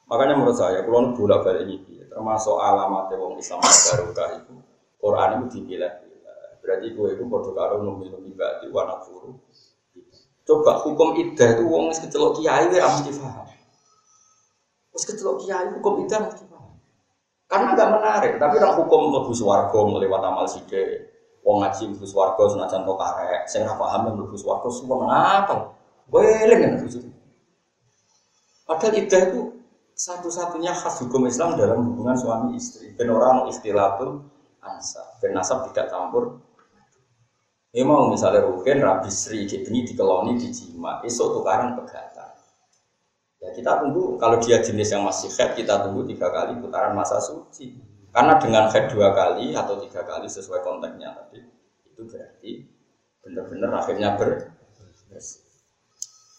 Makanya 0.06 0.38
menurut 0.38 0.54
saya, 0.54 0.86
kalau 0.86 1.16
bolak 1.18 1.42
balik 1.42 1.66
ini, 1.66 2.04
termasuk 2.12 2.62
alamat 2.62 3.10
wong 3.16 3.42
Islam 3.42 3.64
barokah 3.64 4.28
itu, 4.38 4.54
Quran 5.02 5.30
itu 5.40 5.46
dipilah. 5.56 5.94
Berarti 6.62 6.88
gue 6.94 7.08
itu 7.18 7.24
bodoh 7.26 7.58
karo 7.58 7.82
numi 7.82 8.06
di 8.06 8.68
warna 8.70 9.02
furu. 9.02 9.34
Coba 10.52 10.84
hukum 10.84 11.16
idah 11.16 11.56
itu 11.56 11.64
wong 11.64 11.96
kecelok 11.96 12.44
kiai 12.44 12.68
gue 12.68 12.84
mesti 12.84 13.12
paham. 13.16 13.48
Terus 14.92 15.04
kecelok 15.08 15.48
kiai 15.48 15.72
hukum 15.80 16.04
idah 16.04 16.28
mesti 16.28 16.44
paham. 16.52 16.76
Karena 17.48 17.72
gak 17.72 17.92
menarik, 17.96 18.34
tapi 18.36 18.60
orang 18.60 18.76
hukum 18.84 19.16
lebih 19.16 19.32
suwargo 19.32 19.96
melewat 19.96 20.20
amal 20.28 20.44
sidik 20.44 21.08
Wong 21.42 21.58
ngaji 21.66 21.90
mlebu 21.90 22.06
swarga 22.06 22.44
senajan 22.54 22.86
to 22.86 22.94
karek, 22.94 23.44
sing 23.50 23.66
ora 23.66 23.74
paham 23.80 24.14
mlebu 24.14 24.38
swarga 24.38 24.70
semua 24.70 25.10
ngapal. 25.10 25.74
Weling 26.12 26.84
itu. 26.84 27.00
Padahal 28.68 28.94
idah 28.94 29.22
itu 29.32 29.42
satu-satunya 29.96 30.76
khas 30.76 31.02
hukum 31.02 31.26
Islam 31.26 31.58
dalam 31.58 31.82
hubungan 31.82 32.14
suami 32.14 32.60
istri. 32.60 32.94
Ben 32.94 33.10
orang 33.10 33.50
istilatul 33.50 34.22
ansa, 34.62 35.02
ben 35.18 35.34
nasab 35.34 35.66
tidak 35.72 35.90
campur. 35.90 36.44
Ini 37.72 37.88
mau 37.88 38.12
misalnya 38.12 38.44
rugen 38.44 38.84
rabi 38.84 39.08
sri 39.08 39.48
ini 39.48 39.88
dikeloni 39.88 40.36
dijima, 40.36 41.00
esok 41.08 41.40
tukaran 41.40 41.72
pegatan. 41.80 42.36
Ya 43.40 43.50
kita 43.56 43.80
tunggu 43.80 44.20
kalau 44.20 44.44
dia 44.44 44.60
jenis 44.60 44.92
yang 44.92 45.08
masih 45.08 45.32
head 45.32 45.56
kita 45.56 45.80
tunggu 45.80 46.04
tiga 46.04 46.28
kali 46.36 46.60
putaran 46.60 46.92
masa 46.92 47.24
suci. 47.24 47.80
Karena 48.12 48.36
dengan 48.36 48.68
head 48.68 48.92
dua 48.92 49.16
kali 49.16 49.56
atau 49.56 49.80
tiga 49.80 50.04
kali 50.04 50.28
sesuai 50.28 50.60
konteksnya 50.68 51.16
tadi, 51.16 51.48
itu 51.88 52.02
berarti 52.12 52.52
benar-benar 53.24 53.72
akhirnya 53.80 54.20
ber 54.20 54.52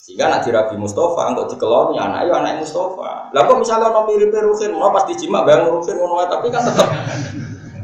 Sehingga 0.03 0.29
nanti 0.29 0.53
Rabi 0.53 0.77
Mustafa 0.77 1.33
untuk 1.33 1.57
dikeloni 1.57 1.97
anak 1.97 2.29
ya 2.29 2.45
anak 2.45 2.61
Mustafa. 2.61 3.33
Lah 3.33 3.43
kok 3.49 3.57
misalnya 3.57 3.89
orang 3.89 4.05
mirip 4.13 4.37
Rukin, 4.37 4.77
mau 4.77 4.93
pasti 4.93 5.17
jima 5.17 5.49
bayang 5.49 5.81
Rukin 5.81 5.97
tapi 6.29 6.53
kan 6.53 6.61
tetap 6.61 6.89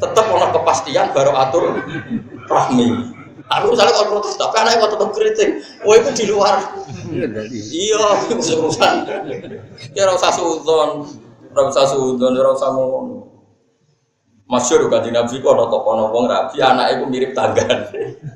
tetap 0.05 0.25
ono 0.29 0.53
kepastian 0.53 1.17
baru 1.17 1.33
atur 1.33 1.81
rahmi. 2.45 3.17
Aku 3.49 3.73
misalnya 3.73 3.97
kalau 3.97 4.21
protes 4.21 4.37
tapi 4.37 4.61
anak 4.61 4.77
kok 4.77 4.93
tetap 4.93 5.11
kritik. 5.17 5.51
Wah 5.81 5.97
itu 5.97 6.11
di 6.13 6.25
luar. 6.29 6.61
Iya, 7.49 8.05
urusan. 8.37 8.95
Ya 9.97 10.05
rasa 10.05 10.29
sudon, 10.37 11.09
rasa 11.57 11.89
sudon, 11.89 12.37
rasa 12.37 12.69
ngono. 12.77 13.25
Masyur 14.49 14.89
di 14.89 15.13
Nabi 15.13 15.45
ku 15.45 15.53
ono 15.53 15.69
toko 15.69 15.93
ono 15.93 16.09
wong 16.09 16.25
rabi 16.25 16.57
anak 16.65 16.97
ibu 16.97 17.05
mirip 17.13 17.37
tanggan. 17.37 17.85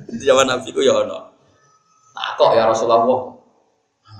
Di 0.09 0.21
zaman 0.21 0.45
Nabi 0.45 0.69
ku 0.69 0.81
ya 0.81 0.93
ono. 0.93 1.17
Nah 2.13 2.29
kok 2.37 2.53
ya 2.53 2.69
Rasulullah. 2.69 3.33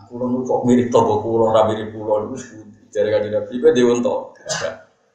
Kulo 0.10 0.26
nu 0.30 0.42
kok 0.42 0.66
mirip 0.66 0.90
toko 0.90 1.22
kulo 1.22 1.54
ora 1.54 1.70
mirip 1.70 1.94
niku 1.94 2.34
jare 2.90 3.14
kan 3.14 3.30
Nabi 3.30 3.54
dhewe 3.62 3.94
unta. 3.94 4.14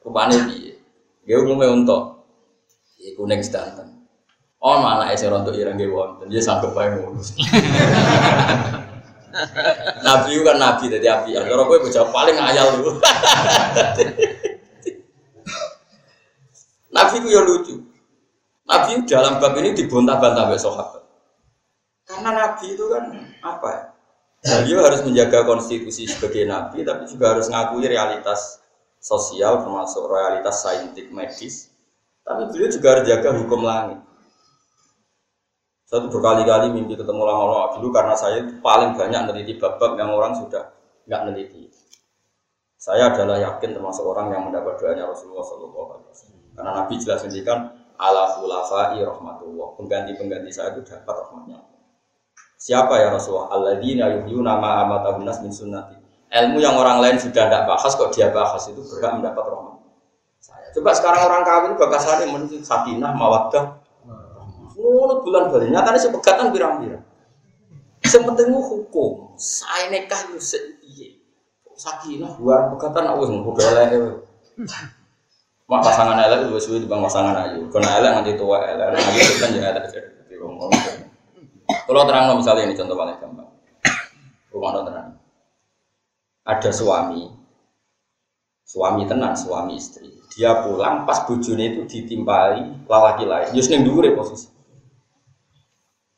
Rupane 0.07 0.35
piye? 0.47 0.79
Dia 1.27 1.43
umume 1.43 1.67
unta. 1.67 2.15
Iku 2.95 3.27
ning 3.27 3.43
sedanten. 3.43 3.98
Ono 4.59 4.83
anake 4.83 5.15
sing 5.15 5.31
rontok 5.31 5.55
ireng 5.55 5.79
nggih 5.79 5.87
wonten. 5.87 6.27
Dia 6.27 6.43
sanggup 6.43 6.75
bae 6.75 6.91
ngono. 6.91 7.23
Nabi 10.03 10.41
kan 10.43 10.57
nabi 10.59 10.91
dadi 10.91 11.07
api. 11.07 11.31
Kalau 11.37 11.63
kowe 11.69 11.79
bocah 11.79 12.11
paling 12.11 12.35
ayal 12.35 12.81
dulu. 12.81 12.91
Nabi 16.95 17.13
itu 17.23 17.27
ya 17.31 17.41
lucu. 17.45 17.75
Nabi 18.67 19.05
dalam 19.07 19.39
bab 19.39 19.55
ini 19.61 19.71
dibantah-bantah 19.77 20.51
oleh 20.51 20.59
sahabat. 20.59 21.03
Karena 22.03 22.29
Nabi 22.35 22.73
itu 22.73 22.83
kan 22.89 23.03
apa 23.45 23.67
ya? 23.69 23.83
Beliau 24.39 24.87
harus 24.87 25.03
menjaga 25.03 25.43
konstitusi 25.43 26.07
sebagai 26.07 26.47
Nabi, 26.47 26.87
tapi 26.87 27.07
juga 27.11 27.35
harus 27.35 27.51
ngakui 27.51 27.83
realitas 27.85 28.63
sosial 28.99 29.63
termasuk 29.63 30.07
realitas 30.07 30.63
saintik 30.63 31.11
medis. 31.11 31.71
Tapi 32.23 32.47
beliau 32.51 32.71
juga 32.71 32.87
harus 32.97 33.05
jaga 33.07 33.29
hukum 33.35 33.61
langit. 33.63 34.08
Satu 35.89 36.05
berkali-kali 36.05 36.69
mimpi 36.69 36.93
ketemu 36.93 37.25
lama-lama 37.25 37.73
dulu 37.73 37.89
karena 37.89 38.13
saya 38.13 38.45
paling 38.61 38.93
banyak 38.93 39.25
meneliti 39.25 39.57
bab-bab 39.57 39.97
yang 39.97 40.13
orang 40.13 40.37
sudah 40.37 40.69
nggak 41.09 41.21
meneliti. 41.25 41.65
Saya 42.77 43.09
adalah 43.09 43.41
yakin 43.41 43.73
termasuk 43.73 44.05
orang 44.05 44.29
yang 44.29 44.45
mendapat 44.45 44.77
doanya 44.77 45.09
Rasulullah 45.09 45.41
SAW. 45.41 45.97
Karena 46.53 46.71
Nabi 46.77 46.93
jelas 47.01 47.25
menjadikan 47.25 47.73
ala 47.97 48.37
khulafai 48.37 49.01
rahmatullah. 49.01 49.81
Pengganti-pengganti 49.81 50.53
saya 50.53 50.77
itu 50.77 50.85
dapat 50.85 51.25
rahmatnya. 51.25 51.57
Siapa 52.61 52.93
ya 53.01 53.09
Rasulullah? 53.09 53.49
Alladzina 53.49 54.13
yuhyuna 54.13 54.61
ma 54.61 54.85
amatahun 54.85 55.25
nas 55.25 55.41
min 55.41 55.49
sunnati. 55.49 55.97
Ilmu 56.29 56.61
yang 56.61 56.77
orang 56.77 57.01
lain 57.01 57.17
sudah 57.17 57.49
tidak 57.49 57.65
bahas 57.65 57.89
kok 57.97 58.13
dia 58.13 58.29
bahas 58.29 58.61
itu 58.69 58.77
berhak 58.77 59.17
mendapat 59.17 59.41
rahmat. 59.41 59.81
Saya. 60.37 60.69
Coba 60.77 60.93
sekarang 60.93 61.21
orang 61.25 61.41
kawin 61.41 61.73
bakasannya 61.81 62.29
menuju 62.29 62.61
sakinah 62.61 63.17
mawaddah. 63.17 63.78
Ngono 64.79 65.19
bulan 65.27 65.51
bali. 65.51 65.67
Nyatane 65.67 65.99
sepegatan 65.99 66.55
pirang-pirang. 66.55 67.03
Sing 68.07 68.23
penting 68.23 68.55
hukum. 68.55 69.35
Saya 69.35 69.91
nekah 69.91 70.31
yo 70.31 70.39
piye. 70.79 71.19
Sakinah 71.79 72.35
buar 72.35 72.71
pegatan 72.75 73.07
aku 73.07 73.23
ngopo 73.27 73.59
elek. 73.59 74.19
Mak 75.69 75.79
pasangan 75.85 76.17
elek 76.17 76.49
lebih 76.49 76.59
suwi 76.59 76.83
dibanding 76.83 77.07
pasangan 77.07 77.35
ayu. 77.45 77.69
Karena 77.71 78.01
elek 78.01 78.11
nanti 78.19 78.31
tua 78.35 78.65
elek, 78.65 78.99
ayu 78.99 79.19
itu 79.21 79.35
kan 79.37 79.49
jadi 79.53 79.67
elek 79.69 79.83
jadi 79.93 80.35
ngomong. 80.43 80.71
Kalau 81.69 82.03
terang 82.09 82.33
misalnya 82.33 82.65
ini 82.65 82.75
contoh 82.75 82.97
paling 82.97 83.15
gampang. 83.21 83.49
Rumah 84.49 84.71
tenang. 84.81 85.09
Ada 86.41 86.73
suami, 86.73 87.29
suami 88.65 89.05
tenang, 89.05 89.37
suami 89.37 89.77
istri. 89.77 90.09
Dia 90.33 90.65
pulang 90.65 91.05
pas 91.05 91.29
bujune 91.29 91.61
itu 91.61 91.85
ditimpali 91.85 92.89
lalaki 92.89 93.29
lain. 93.29 93.53
Yus 93.53 93.69
neng 93.69 93.85
dulu 93.85 94.01
posisi. 94.17 94.48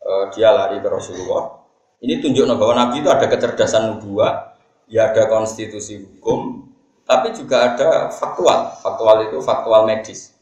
Uh, 0.02 0.34
dia 0.34 0.50
lari 0.50 0.82
ke 0.82 0.90
Rasulullah. 0.90 1.62
Ini 2.02 2.18
tunjuk 2.18 2.50
bahwa 2.58 2.74
Nabi 2.74 3.06
itu 3.06 3.10
ada 3.14 3.30
kecerdasan 3.30 3.94
nubuah, 3.94 4.58
ya 4.90 5.14
ada 5.14 5.30
konstitusi 5.30 6.02
hukum, 6.02 6.66
tapi 7.06 7.30
juga 7.38 7.74
ada 7.74 8.10
faktual. 8.10 8.74
Faktual 8.82 9.30
itu 9.30 9.38
faktual 9.46 9.86
medis. 9.86 10.34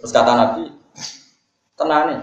Terus 0.00 0.08
kata 0.08 0.32
Nabi, 0.32 0.72
tenang 1.76 2.02
nih. 2.08 2.20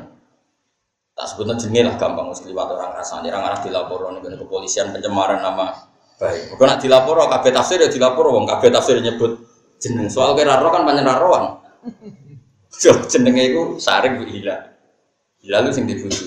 Tak 1.14 1.26
sebutnya 1.30 1.54
jenis 1.62 1.86
lah 1.86 1.96
gampang 2.02 2.34
mesti 2.34 2.50
liwat 2.50 2.74
orang 2.74 2.98
rasanya 2.98 3.30
orang 3.38 3.54
arah 3.54 3.60
dilapor 3.62 4.10
nih 4.10 4.42
kepolisian 4.42 4.90
pencemaran 4.90 5.44
nama 5.46 5.92
baik. 6.18 6.58
Kalau 6.58 6.66
nak 6.70 6.80
dilapor, 6.82 7.18
kabeh 7.30 7.52
tafsir 7.54 7.78
ya 7.82 7.90
dilapor, 7.90 8.30
wong 8.30 8.46
kabeh 8.46 8.70
tafsir 8.70 8.98
nyebut 9.02 9.42
jeneng. 9.82 10.10
Soal 10.10 10.38
kira 10.38 10.62
kan 10.62 10.86
panjang 10.86 11.06
raroan. 11.06 11.58
So, 12.70 12.94
jenengnya 13.12 13.50
itu 13.50 13.62
saring 13.82 14.22
bu 14.22 14.26
hilal. 15.42 15.68
Itu 15.68 15.72
sing 15.78 15.86
dibuju. 15.90 16.26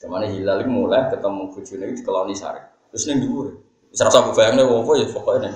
Ke 0.00 0.08
mana 0.08 0.24
hilal 0.32 0.64
itu 0.64 0.70
mulai 0.72 1.12
ketemu 1.12 1.52
bujune 1.52 1.84
itu 1.92 2.00
keloni 2.00 2.32
saring. 2.32 2.64
Terus 2.88 3.04
neng 3.04 3.20
dhuwur. 3.20 3.46
Serasa 3.92 4.24
aku 4.24 4.32
bayangnya 4.32 4.64
wong 4.64 4.86
ya 4.96 5.06
pokoknya. 5.12 5.50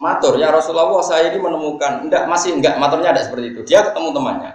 Matur 0.00 0.36
ya 0.40 0.48
Rasulullah 0.48 1.00
saya 1.04 1.28
ini 1.32 1.40
menemukan 1.40 2.08
enggak 2.08 2.24
masih 2.24 2.56
enggak 2.56 2.76
maturnya 2.76 3.12
ada 3.16 3.24
seperti 3.24 3.56
itu. 3.56 3.60
Dia 3.64 3.88
ketemu 3.88 4.16
temannya. 4.16 4.52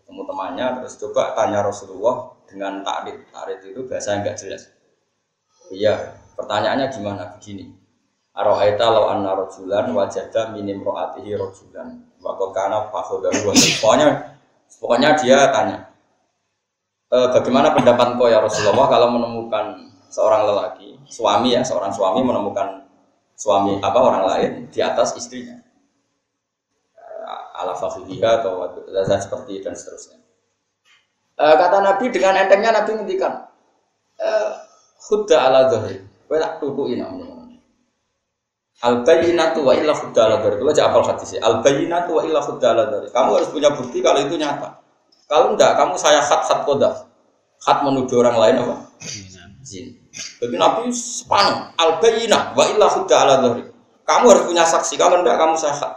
Ketemu 0.00 0.22
temannya 0.24 0.66
terus 0.80 0.94
coba 1.00 1.36
tanya 1.36 1.60
Rasulullah 1.64 2.32
dengan 2.48 2.80
takrif. 2.80 3.24
Takrif 3.28 3.60
itu 3.64 3.80
bahasa 3.88 4.16
yang 4.16 4.20
enggak 4.24 4.36
jelas. 4.40 4.62
Iya, 5.72 5.94
pertanyaannya 6.36 6.86
gimana? 6.92 7.24
Begini. 7.36 7.72
Aro'aita 8.36 8.86
law 8.88 9.12
anna 9.12 9.32
rajulan 9.36 9.92
wajada 9.94 10.52
minim 10.52 10.82
ro'atihi 10.82 11.38
rajulan 11.38 12.02
wa 12.24 12.48
kana 12.56 12.88
fakhodahu 12.88 13.52
Pokoknya 13.52 14.08
pokoknya 14.80 15.08
dia 15.20 15.52
tanya. 15.52 15.92
E, 17.12 17.16
bagaimana 17.30 17.76
pendapat 17.76 18.16
kau 18.16 18.32
ya 18.32 18.40
Rasulullah 18.40 18.88
kalau 18.88 19.12
menemukan 19.12 19.92
seorang 20.08 20.48
lelaki, 20.48 20.96
suami 21.04 21.52
ya, 21.52 21.60
seorang 21.60 21.92
suami 21.92 22.24
menemukan 22.24 22.88
suami 23.36 23.76
apa 23.84 23.98
orang 24.00 24.24
lain 24.24 24.50
di 24.72 24.80
atas 24.80 25.12
istrinya 25.20 25.64
ala 27.54 27.74
fakhidiha 27.78 28.42
atau 28.42 28.66
zat 29.06 29.20
seperti 29.24 29.62
dan 29.62 29.74
seterusnya. 29.78 30.18
E, 31.38 31.44
kata 31.44 31.78
Nabi 31.82 32.10
dengan 32.10 32.34
entengnya 32.38 32.70
Nabi 32.74 32.90
ngendikan 32.98 33.46
e, 34.18 34.30
khudda 34.98 35.36
ala 35.50 35.70
dhahri. 35.70 36.02
Kowe 36.26 36.38
tak 36.40 36.58
tutuki 36.58 36.98
namanya. 36.98 37.33
Al 38.82 39.06
bayyinatu 39.06 39.62
wa 39.62 39.72
illa 39.76 39.94
khudda 39.94 40.20
ala 40.26 40.36
dhahri. 40.42 40.58
Kalau 40.58 40.72
apal 40.74 41.04
hadis 41.06 41.38
Al 41.38 41.62
bayyinatu 41.62 42.10
wa 42.18 42.22
illa 42.26 42.40
khudda 42.42 42.74
ala 42.74 42.82
dhahri. 42.90 43.08
Kamu 43.14 43.30
harus 43.38 43.48
punya 43.54 43.70
bukti 43.70 44.02
kalau 44.02 44.18
itu 44.24 44.34
nyata. 44.34 44.82
Kalau 45.30 45.54
enggak, 45.54 45.78
kamu 45.78 45.94
saya 45.94 46.18
khat 46.24 46.42
khat 46.42 46.66
kodaf. 46.66 47.06
Khat 47.62 47.86
menuduh 47.86 48.20
orang 48.20 48.36
lain 48.36 48.54
apa? 48.66 48.76
Jin. 49.64 49.96
Jadi 50.12 50.54
Nabi 50.60 50.92
sepanjang 50.92 51.72
al 51.78 52.02
bayyinah 52.02 52.52
wa 52.52 52.64
illa 52.66 52.86
khudda 52.90 53.14
ala 53.22 53.34
dhahri. 53.46 53.62
Kamu 54.04 54.24
harus 54.28 54.44
punya 54.50 54.64
saksi. 54.66 54.98
Kalau 54.98 55.22
enggak, 55.22 55.38
kamu 55.38 55.54
saya 55.54 55.74
khat. 55.78 55.92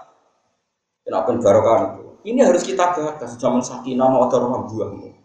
Kenapa 1.07 1.31
barokah 1.39 1.75
itu? 1.95 2.03
Ini 2.27 2.43
harus 2.43 2.67
kita 2.67 2.91
bahas 2.91 3.31
zaman 3.39 3.63
sakinah 3.63 4.07
mau 4.11 4.27
ada 4.27 4.35
orang 4.43 4.67
buang. 4.67 5.16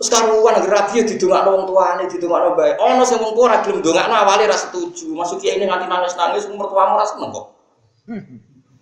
Terus 0.00 0.08
karuan 0.08 0.56
rabi 0.66 1.04
di 1.04 1.14
dongak 1.20 1.46
wong 1.46 1.64
tuane, 1.68 2.04
di 2.08 2.16
dongak 2.16 2.56
baik. 2.56 2.74
Oh, 2.80 2.96
nasi 2.96 3.14
wong 3.20 3.36
tua 3.36 3.46
ragil 3.54 3.78
dongak 3.84 4.08
awalnya 4.08 4.50
rasa 4.50 4.72
setuju. 4.72 5.12
Masuk 5.12 5.44
ini 5.44 5.68
nganti 5.68 5.86
nangis 5.86 6.16
nangis, 6.16 6.48
umur 6.48 6.72
tua 6.72 6.88
mau 6.88 6.98
rasa 6.98 7.14
kok. 7.20 7.46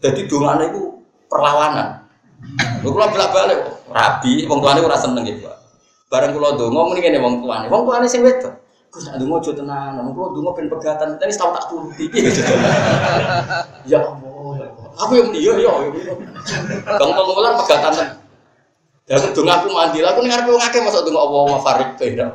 Jadi 0.01 0.21
dongak 0.31 0.71
itu 0.71 1.03
perlawanan. 1.27 2.07
Lu 2.81 2.97
kalau 2.97 3.13
belak 3.13 3.31
balik, 3.37 3.59
rabi, 3.93 4.49
wong 4.49 4.65
tuane 4.65 4.81
rasa 4.87 5.11
seneng 5.11 5.29
gitu. 5.29 5.45
Bareng 6.11 6.35
kulo 6.35 6.59
dongo, 6.59 6.91
mending 6.91 7.15
ini 7.15 7.19
wong 7.23 7.45
tuane. 7.45 7.67
Wong 7.71 7.87
tuane 7.87 8.07
sing 8.11 8.25
wedok. 8.27 8.51
Gus 8.91 9.07
nak 9.07 9.23
dongo 9.23 9.39
aja 9.39 9.51
tenan. 9.55 10.01
Wong 10.01 10.15
kulo 10.17 10.29
dongo 10.35 10.51
ben 10.57 10.67
pegatan, 10.67 11.21
tapi 11.21 11.31
tahu 11.37 11.51
tak 11.55 11.65
turuti. 11.69 12.05
Ya 13.89 13.99
Allah, 14.03 14.53
ya 14.59 14.67
Aku 15.07 15.13
yang 15.17 15.31
dia, 15.33 15.53
ya. 15.55 15.73
Bang 16.99 17.11
pengulan 17.13 17.55
pegatan 17.61 17.93
kan. 17.95 18.09
Dan 19.11 19.35
dong 19.35 19.51
aku 19.51 19.75
mandi 19.75 19.99
lah, 19.99 20.15
aku 20.15 20.23
dengar 20.23 20.47
wong 20.47 20.63
akeh 20.63 20.87
masuk 20.87 21.03
dong 21.03 21.19
Allah 21.19 21.43
ma 21.51 21.59
farik 21.59 21.99
beda. 21.99 22.31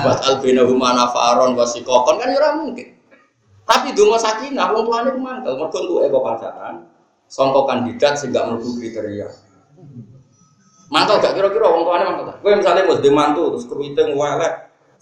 Buat 0.00 0.24
albina 0.24 0.64
humana 0.64 1.12
faron 1.12 1.52
wasikokon 1.52 2.16
kan 2.16 2.32
ya 2.32 2.56
mungkin. 2.56 2.88
Tapi 3.68 3.92
donga 3.92 4.16
sakinah 4.16 4.72
wong 4.72 4.88
tuane 4.88 5.12
ku 5.12 5.20
mangkel, 5.20 5.52
mergo 5.60 5.76
entuke 5.76 6.08
kok 6.08 6.24
pacaran. 6.24 6.74
Sangka 7.28 7.68
kandidat 7.68 8.16
sing 8.16 8.32
gak 8.32 8.48
mlebu 8.48 8.80
kriteria. 8.80 9.28
Mantul 10.88 11.20
gak 11.20 11.36
kira-kira 11.36 11.68
wong 11.68 11.84
tuane 11.84 12.02
mantul. 12.08 12.32
Kowe 12.40 12.52
misalnya 12.56 12.88
mau 12.88 12.96
mantu 13.12 13.42
terus 13.52 13.68
keruiting 13.68 14.08
welek, 14.16 14.54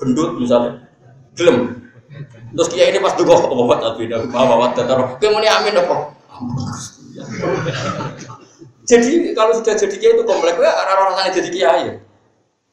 gendut 0.02 0.34
misalnya. 0.34 0.82
Gelem. 1.38 1.78
Terus 2.58 2.68
kiai 2.74 2.90
ini 2.90 2.98
pas 2.98 3.14
duga 3.14 3.38
apa 3.38 3.54
buat 3.54 3.80
albina 3.86 4.18
humana 4.18 4.58
wa 4.58 4.74
tatar. 4.74 5.14
Kowe 5.14 5.28
muni 5.30 5.46
amin 5.46 5.78
apa? 5.78 5.96
Jadi 8.90 9.30
kalau 9.38 9.54
sudah 9.54 9.74
jadi 9.78 9.94
kiai 9.94 10.14
itu 10.18 10.24
komplek, 10.26 10.58
ya 10.58 10.74
orang 10.74 11.14
rasanya 11.14 11.30
jadi 11.38 11.48
kiai. 11.54 11.86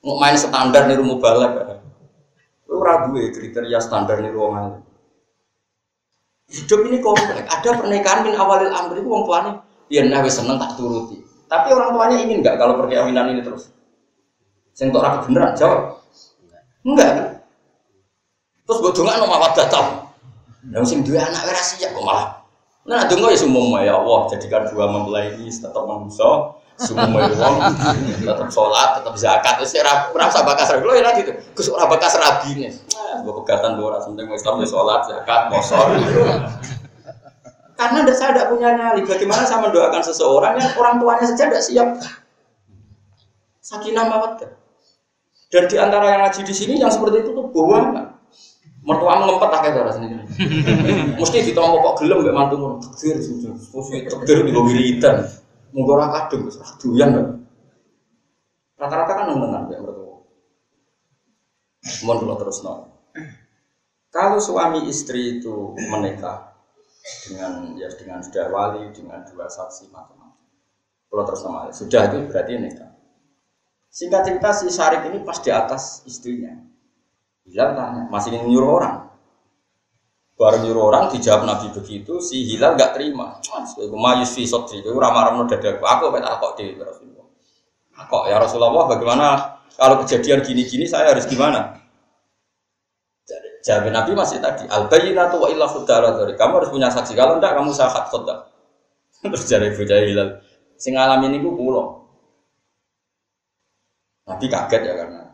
Mau 0.01 0.17
main 0.17 0.33
standar 0.33 0.89
nih 0.89 0.97
rumah 0.97 1.21
balap, 1.21 1.85
lu 2.65 2.81
ragu 2.81 3.13
ya 3.13 3.29
kriteria 3.29 3.77
standar 3.77 4.17
nih 4.25 4.33
ruang 4.33 4.81
Hidup 6.47 6.79
ini 6.89 6.97
komplek. 7.03 7.45
Ada 7.45 7.69
pernikahan 7.77 8.25
min 8.25 8.33
awalil 8.33 8.71
amri 8.71 9.03
itu 9.03 9.09
orang 9.11 9.25
tuanya, 9.27 9.51
ya 9.93 10.01
nah 10.09 10.25
seneng 10.25 10.57
tak 10.57 10.73
turuti. 10.79 11.21
Tapi 11.45 11.67
orang 11.75 11.93
tuanya 11.93 12.17
ingin 12.23 12.41
nggak 12.41 12.55
kalau 12.57 12.79
perkawinan 12.81 13.37
ini 13.37 13.41
terus? 13.45 13.69
Sing 14.73 14.89
tok 14.89 15.03
rapi 15.03 15.27
beneran 15.29 15.53
jawab. 15.53 16.01
Enggak. 16.87 17.43
Terus 18.63 18.77
gue 18.83 18.91
dengar 18.95 19.15
nomor 19.19 19.37
apa 19.43 19.47
datang. 19.59 19.87
Dan 20.67 20.83
sing 20.83 21.03
dua 21.03 21.23
anak 21.23 21.47
verasi 21.47 21.83
ya 21.83 21.91
kok 21.95 22.03
malah 22.03 22.36
Nah, 22.87 23.03
tunggu 23.03 23.27
ya 23.27 23.35
semua 23.35 23.83
ya 23.83 23.99
Allah 23.99 24.31
jadikan 24.31 24.63
dua 24.71 24.87
mempelai 24.87 25.35
ini 25.35 25.51
tetap 25.51 25.83
manusia, 25.83 26.55
semua 26.79 27.27
uang 27.27 27.55
tetap 28.23 28.47
sholat, 28.47 29.03
tetap 29.03 29.11
zakat. 29.19 29.53
Terus 29.59 29.75
saya 29.75 30.07
merasa 30.15 30.39
bakas 30.47 30.71
rabi, 30.71 30.87
lo 30.87 30.95
ya 30.95 31.03
nanti 31.03 31.27
tuh, 31.27 31.35
kus 31.51 31.67
orang 31.67 31.91
bakas 31.91 32.15
rabi 32.15 32.55
nih. 32.55 32.71
Gue 33.27 33.33
pegatan 33.43 33.75
dua 33.75 33.91
orang 33.91 34.07
penting 34.07 34.31
Islam 34.31 34.63
ya 34.63 34.67
sholat, 34.71 35.03
zakat, 35.03 35.51
mosor. 35.51 35.99
Karena 37.75 38.07
saya 38.15 38.31
tidak 38.33 38.47
punya 38.55 38.71
nyali. 38.73 39.03
Bagaimana 39.03 39.43
saya 39.43 39.67
mendoakan 39.67 40.01
seseorang 40.01 40.55
yang 40.55 40.71
orang 40.79 40.95
tuanya 40.97 41.25
saja 41.27 41.43
tidak 41.51 41.63
siap. 41.67 41.89
Sakinah 43.59 44.07
mawaddah. 44.07 44.51
Dan 45.51 45.63
di 45.67 45.75
antara 45.75 46.07
yang 46.07 46.21
ngaji 46.23 46.41
di 46.47 46.55
sini 46.55 46.73
yang 46.79 46.87
seperti 46.87 47.27
itu 47.27 47.35
tuh 47.35 47.51
bohong 47.51 48.06
mertua 48.87 49.19
ngempet 49.19 49.51
akeh 49.51 49.69
to 49.75 49.81
rasane. 49.83 50.07
Mesti 51.19 51.51
ditompo 51.51 51.83
kok 51.83 51.95
gelem 51.99 52.23
mbek 52.23 52.35
mantu 52.35 52.55
ngono. 52.55 52.75
Takdir 52.79 53.19
sujud. 53.19 53.51
Mesti 53.51 54.07
takdir 54.07 54.47
di 54.47 54.51
wiridan. 54.55 55.27
Monggo 55.75 55.99
ora 55.99 56.07
kadung 56.15 56.47
wis 56.47 56.55
doyan. 56.79 57.43
Rata-rata 58.79 59.11
kan 59.11 59.25
nemenan 59.27 59.67
mbek 59.67 59.79
mertua. 59.83 60.23
Mohon 62.07 62.17
kula 62.23 62.35
terusno. 62.39 62.73
Kalau 64.07 64.39
suami 64.39 64.87
istri 64.87 65.37
itu 65.37 65.75
menikah 65.91 66.55
dengan 67.27 67.75
ya 67.75 67.91
dengan 67.91 68.23
sudah 68.23 68.47
wali 68.49 68.87
dengan 68.95 69.21
dua 69.27 69.51
saksi 69.51 69.91
macam-macam. 69.91 70.47
Kalau 71.07 71.23
terus 71.27 71.41
nama 71.43 71.59
sudah 71.75 72.01
itu 72.07 72.17
berarti 72.31 72.53
nikah. 72.55 72.91
Singkat 73.91 74.21
cerita 74.27 74.49
si 74.55 74.67
Syarif 74.71 75.07
ini 75.11 75.23
pas 75.23 75.39
di 75.39 75.51
atas 75.51 76.03
istrinya. 76.07 76.66
Hilal 77.47 77.79
tanya, 77.79 78.03
masih 78.11 78.35
ingin 78.35 78.51
nyuruh 78.51 78.71
orang. 78.83 79.07
Baru 80.35 80.61
nyuruh 80.61 80.83
orang 80.91 81.09
dijawab 81.09 81.47
Nabi 81.47 81.71
begitu, 81.71 82.19
si 82.19 82.43
Hilal 82.43 82.75
nggak 82.75 82.93
terima. 82.99 83.39
Aku 83.39 83.95
mayus 83.95 84.35
fi 84.35 84.43
sotri, 84.43 84.83
itu 84.83 84.91
ramah 84.91 85.31
ramah 85.31 85.47
dadaku. 85.47 85.81
Aku 85.81 86.11
apa 86.11 86.35
kok 86.43 86.59
di 86.59 86.75
Rasulullah. 86.75 87.27
Kok 87.97 88.23
ya 88.27 88.37
Rasulullah, 88.37 88.85
bagaimana 88.85 89.25
kalau 89.79 90.03
kejadian 90.03 90.43
gini-gini 90.43 90.85
saya 90.85 91.15
harus 91.15 91.25
gimana? 91.25 91.79
Jawab 93.65 93.91
Nabi 93.91 94.11
masih 94.15 94.39
tadi, 94.39 94.63
al 94.71 94.87
bayyinatu 94.87 95.43
wa 95.43 95.47
illa 95.51 95.67
dari 95.67 96.33
Kamu 96.39 96.53
harus 96.61 96.71
punya 96.71 96.87
saksi. 96.87 97.17
Kalau 97.19 97.35
enggak 97.35 97.51
kamu 97.51 97.75
sahat 97.75 98.07
khudda. 98.07 98.47
Terus 99.27 99.43
jadi 99.43 99.75
bocah 99.75 99.99
Hilal, 100.07 100.29
sing 100.79 100.95
ngalamin 100.95 101.35
ini 101.35 101.43
pulau. 101.43 102.07
Nabi 104.27 104.45
kaget 104.51 104.81
ya 104.83 104.93
karena 104.95 105.26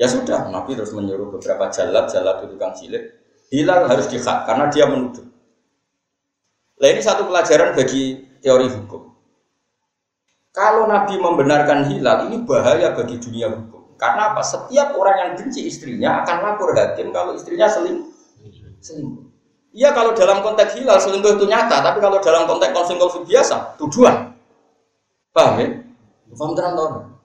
Ya 0.00 0.08
sudah, 0.08 0.48
Nabi 0.48 0.72
terus 0.80 0.96
menyuruh 0.96 1.28
beberapa 1.28 1.68
jalat, 1.68 2.08
jalat 2.08 2.40
itu 2.40 2.56
tukang 2.56 2.72
silik. 2.72 3.04
Hilal 3.52 3.84
harus 3.84 4.08
dihak 4.08 4.48
karena 4.48 4.72
dia 4.72 4.88
menuduh. 4.88 5.28
Nah 6.80 6.88
ini 6.88 7.04
satu 7.04 7.28
pelajaran 7.28 7.76
bagi 7.76 8.16
teori 8.40 8.72
hukum. 8.72 9.12
Kalau 10.56 10.88
Nabi 10.88 11.20
membenarkan 11.20 11.84
hilal, 11.92 12.32
ini 12.32 12.40
bahaya 12.48 12.96
bagi 12.96 13.20
dunia 13.20 13.52
hukum. 13.52 13.92
Karena 14.00 14.32
apa? 14.32 14.40
Setiap 14.40 14.96
orang 14.96 15.16
yang 15.20 15.30
benci 15.36 15.68
istrinya 15.68 16.24
akan 16.24 16.36
lapor 16.48 16.72
hakim 16.72 17.12
kalau 17.12 17.36
istrinya 17.36 17.68
seling 17.68 18.08
selingkuh. 18.80 19.28
Iya 19.76 19.92
kalau 19.92 20.16
dalam 20.16 20.40
konteks 20.40 20.80
hilal 20.80 20.96
selingkuh 20.96 21.36
itu 21.36 21.44
nyata, 21.44 21.84
tapi 21.84 22.00
kalau 22.00 22.16
dalam 22.24 22.48
konteks 22.48 22.72
konsumsi 22.72 23.20
biasa, 23.28 23.76
tuduhan. 23.76 24.32
Paham 25.36 25.60
ya? 25.60 25.68
Paham 26.32 26.56
tenang 26.56 27.19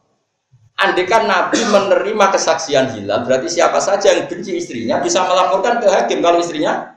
Andikan 0.75 1.23
Nabi 1.23 1.63
menerima 1.71 2.25
kesaksian 2.35 2.91
hilal, 2.91 3.23
berarti 3.23 3.47
siapa 3.47 3.79
saja 3.79 4.11
yang 4.11 4.27
benci 4.27 4.59
istrinya 4.59 4.99
bisa 4.99 5.23
melaporkan 5.23 5.79
ke 5.79 5.88
hakim 5.88 6.19
kalau 6.19 6.43
istrinya 6.43 6.95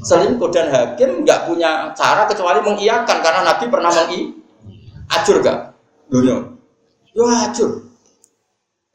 selingkuh 0.00 0.48
dan 0.48 0.72
hakim 0.72 1.20
nggak 1.20 1.44
punya 1.44 1.92
cara 1.92 2.24
kecuali 2.24 2.64
mengiyakan 2.64 3.20
karena 3.20 3.40
Nabi 3.44 3.64
pernah 3.68 3.92
mengi 3.92 4.32
acur 5.12 5.44
gak 5.44 5.76
dunia 6.08 6.40
yo 7.12 7.28
acur 7.28 7.90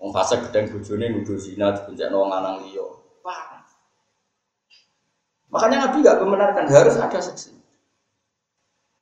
Wong 0.06 0.14
fase 0.14 0.38
gedeng 0.38 0.70
bojone 0.70 1.06
nuduh 1.18 1.34
zina 1.40 1.74
dibenjakno 1.74 2.22
wong 2.22 2.30
lanang 2.30 2.62
liya. 2.62 2.86
Makanya 5.50 5.88
Nabi 5.88 5.98
nggak 6.06 6.20
membenarkan 6.22 6.70
harus 6.70 6.94
ada 7.02 7.18
saksi. 7.18 7.58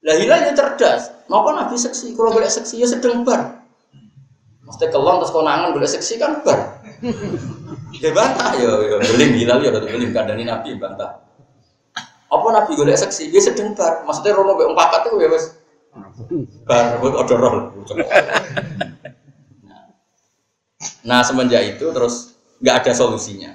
Lah 0.07 0.15
hilal 0.15 0.47
ya 0.47 0.53
cerdas. 0.55 1.11
Napa 1.27 1.49
Nabi 1.59 1.75
seksi? 1.75 2.15
Kalau 2.15 2.31
boleh 2.31 2.47
seksi 2.47 2.79
ya 2.79 2.87
sedang 2.87 3.27
bar. 3.27 3.62
Mesti 4.73 4.89
kelong 4.89 5.21
terus 5.21 5.29
konangan 5.29 5.69
boleh 5.69 5.85
seksi 5.85 6.17
kan 6.17 6.41
bar. 6.41 6.81
Ya 7.93 8.09
bantah 8.09 8.57
ya, 8.57 8.73
ya 8.73 8.97
beling 9.05 9.37
hilal 9.37 9.61
ya 9.61 9.69
udah 9.69 9.85
beling 9.85 10.09
kandani 10.09 10.49
nabi 10.49 10.73
bantah. 10.81 11.21
Apa 12.33 12.47
nabi 12.49 12.73
boleh 12.73 12.97
seksi? 12.97 13.29
Dia 13.29 13.37
sedang 13.37 13.77
bar. 13.77 14.01
Maksudnya 14.01 14.33
rono 14.33 14.57
be 14.57 14.65
papat 14.73 15.13
itu 15.13 15.21
ya 15.21 15.29
wes. 15.29 15.45
Bar, 16.65 16.97
buat 16.97 17.13
order 17.21 17.37
roll. 17.37 17.57
Nah 21.05 21.21
semenjak 21.21 21.77
itu 21.77 21.85
terus 21.93 22.33
nggak 22.57 22.81
ada 22.81 22.91
solusinya, 22.97 23.53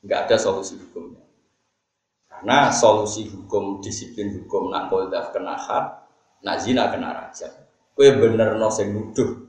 nggak 0.00 0.18
ada 0.24 0.36
solusi 0.40 0.80
hukumnya. 0.80 1.20
Karena 2.24 2.72
solusi 2.72 3.28
hukum, 3.28 3.84
disiplin 3.84 4.32
hukum, 4.32 4.72
nak 4.72 4.88
kena 5.28 5.60
had, 5.60 6.08
nak 6.40 6.56
zina 6.64 6.88
kena 6.88 7.12
rajam. 7.12 7.52
Kue 7.92 8.16
bener 8.16 8.56
no 8.56 8.72
sing 8.72 8.96
nuduh, 8.96 9.43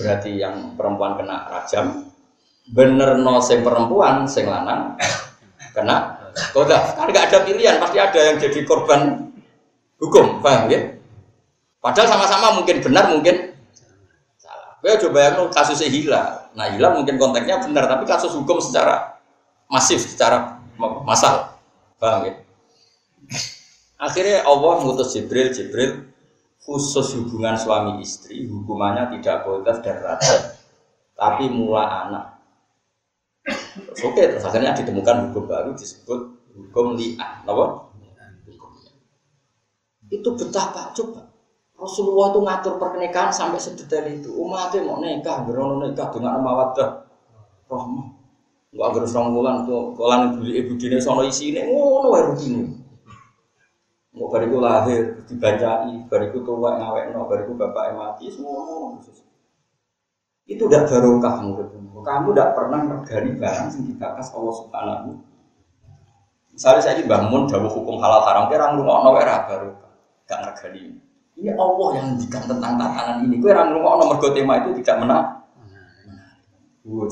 berarti 0.00 0.40
yang 0.40 0.74
perempuan 0.74 1.20
kena 1.20 1.44
rajam. 1.52 2.08
Bener 2.70 3.20
no 3.20 3.42
sing 3.44 3.60
perempuan, 3.60 4.24
sing 4.24 4.48
lanang 4.48 4.96
kena 5.76 6.16
koldaf. 6.56 6.96
Kan 6.96 7.12
nggak 7.12 7.28
ada 7.28 7.38
pilihan, 7.44 7.76
pasti 7.76 8.00
ada 8.00 8.20
yang 8.32 8.36
jadi 8.40 8.64
korban 8.64 9.28
hukum, 10.00 10.40
paham 10.40 10.72
ya? 10.72 10.96
Padahal 11.80 12.08
sama-sama 12.08 12.56
mungkin 12.56 12.80
benar, 12.80 13.12
mungkin 13.12 13.56
salah. 14.36 14.76
Gue 14.80 14.96
coba 15.08 15.18
yang 15.28 15.48
kasusnya 15.52 15.88
hilang. 15.88 16.32
Nah 16.56 16.66
hilang 16.72 17.00
mungkin 17.00 17.20
konteksnya 17.20 17.60
benar, 17.60 17.84
tapi 17.88 18.04
kasus 18.08 18.32
hukum 18.36 18.60
secara 18.60 19.20
masif, 19.68 20.00
secara 20.00 20.60
masal. 21.04 21.56
Paham 22.00 22.28
ya? 22.28 22.34
Akhirnya 24.00 24.48
Allah 24.48 24.80
mengutus 24.80 25.12
Jibril, 25.12 25.52
Jibril 25.52 26.09
khusus 26.70 27.18
hubungan 27.18 27.58
suami 27.58 27.98
istri, 27.98 28.46
hukumannya 28.46 29.10
tidak 29.18 29.42
boleh 29.42 29.74
dan 29.82 29.98
rata, 30.06 30.54
tapi 31.18 31.50
mula 31.50 31.82
anak. 32.06 32.24
Terus, 33.74 34.06
oke, 34.06 34.22
terus 34.22 34.46
akhirnya 34.46 34.78
ditemukan 34.78 35.34
hukum 35.34 35.50
baru 35.50 35.74
disebut 35.74 36.30
hukum 36.54 36.94
li'an. 36.94 37.42
Apa? 37.42 37.90
Itu 40.14 40.30
betapa 40.38 40.94
coba 40.94 41.26
Rasulullah 41.74 42.30
itu 42.30 42.40
ngatur 42.44 42.74
pernikahan 42.76 43.32
sampai 43.34 43.58
sedetail 43.58 44.06
itu. 44.06 44.30
Umatnya 44.30 44.84
mau 44.86 45.02
nikah, 45.02 45.42
berono 45.48 45.82
nikah 45.82 46.12
dengan 46.12 46.38
mawaddah 46.38 47.08
rahmah. 47.66 48.06
Agar 48.70 49.02
serong 49.02 49.34
bulan 49.34 49.66
tuh, 49.66 49.98
bulan 49.98 50.38
ibu 50.38 50.46
ibu 50.46 50.72
dini 50.78 51.02
sono 51.02 51.26
isi 51.26 51.50
ini, 51.50 51.66
ngono 51.66 52.14
wae. 52.14 52.22
Mau 54.20 54.28
bariku 54.28 54.60
lahir, 54.60 55.16
dibancai, 55.24 56.04
bariku 56.12 56.44
tua 56.44 56.76
ngawek 56.76 57.16
no, 57.16 57.24
bariku 57.24 57.56
bapak 57.56 57.96
mati, 57.96 58.28
semua. 58.28 58.92
Itu 60.44 60.68
udah 60.68 60.84
barokah 60.84 61.40
muridmu. 61.40 62.04
Kamu 62.04 62.36
tidak 62.36 62.52
pernah 62.52 62.84
regani 62.84 63.32
barang 63.40 63.68
yang 63.80 63.84
dikakas 63.96 64.28
Allah 64.36 64.54
Subhanahu. 64.60 65.10
Misalnya 66.52 66.82
saya 66.84 67.00
bangun 67.00 67.48
jauh 67.48 67.72
hukum 67.72 67.96
halal 67.96 68.20
haram, 68.28 68.52
kira 68.52 68.76
ngomong 68.76 69.08
no 69.08 69.16
era 69.16 69.48
barokah, 69.48 69.92
gak 70.28 70.52
regani. 70.52 71.00
Ini 71.40 71.56
Allah 71.56 71.88
yang 71.96 72.04
ngendikan 72.12 72.44
tentang 72.44 72.76
tatanan 72.76 73.24
ini. 73.24 73.40
Kue 73.40 73.56
orang 73.56 73.72
ngomong 73.72 74.04
nomor 74.04 74.20
tema 74.36 74.60
itu 74.60 74.84
tidak 74.84 75.00
menang. 75.00 75.26
Wow, 76.84 77.08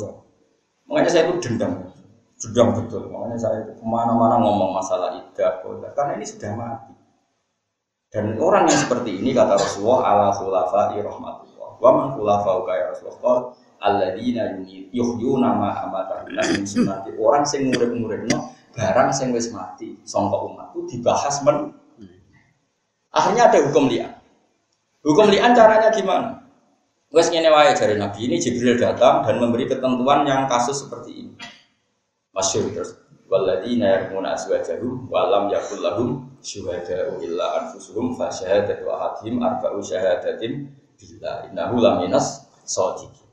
Makanya 0.92 1.08
saya 1.08 1.22
itu 1.32 1.40
dendam, 1.40 1.88
dendam 2.36 2.68
betul. 2.76 3.08
Makanya 3.08 3.38
saya 3.40 3.64
ke 3.64 3.80
mana-mana 3.80 4.36
ngomong 4.36 4.76
masalah 4.76 5.16
idah, 5.16 5.64
karena 5.96 6.20
ini 6.20 6.28
sudah 6.28 6.52
mati. 6.52 6.97
Dan 8.08 8.40
orang 8.40 8.64
yang 8.64 8.80
seperti 8.80 9.20
ini 9.20 9.36
kata 9.36 9.60
Rasulullah 9.60 10.00
ala 10.08 10.28
khulafa 10.32 10.96
rahmatullah. 10.96 11.70
Wa 11.76 11.90
man 11.92 12.06
khulafa 12.16 12.50
kaya 12.64 12.84
Rasulullah 12.96 13.52
alladzina 13.84 14.56
yuhyuna 14.90 15.52
ma 15.52 15.76
amatahuna 15.84 16.40
min 16.56 16.64
sunnati. 16.64 17.12
Orang 17.20 17.44
sing 17.44 17.68
murid-muridno 17.68 18.56
barang 18.72 19.10
sing 19.12 19.34
wis 19.36 19.52
mati 19.52 19.98
sangka 20.08 20.38
umatku 20.40 20.88
dibahas 20.88 21.42
men 21.44 21.76
Akhirnya 23.08 23.48
ada 23.48 23.58
hukum 23.64 23.88
liat. 23.88 24.20
Hukum 25.00 25.32
li'an 25.32 25.56
caranya 25.56 25.88
gimana? 25.88 26.44
Wes 27.08 27.32
ngene 27.32 27.48
wae 27.48 27.72
dari 27.72 27.96
Nabi 27.96 28.28
ini 28.28 28.36
Jibril 28.36 28.76
datang 28.76 29.24
dan 29.24 29.40
memberi 29.40 29.64
ketentuan 29.64 30.28
yang 30.28 30.44
kasus 30.44 30.84
seperti 30.84 31.24
ini. 31.24 31.32
Masyur 32.36 32.68
terus. 32.68 33.00
Waladina 33.28 33.86
yarmuna 33.92 34.32
aswajahum 34.32 35.04
walam 35.12 35.52
yakul 35.52 35.84
lahum 35.84 36.32
syuhada'u 36.40 37.20
illa 37.20 37.60
anfusuhum 37.60 38.16
fa 38.16 38.32
syahadatu 38.32 38.88
ahadihim 38.88 39.36
arba'u 39.44 39.84
syahadatin 39.84 40.72
bila 40.96 41.44
innahu 41.44 41.76
laminas 41.76 42.48
sadiqin. 42.64 43.28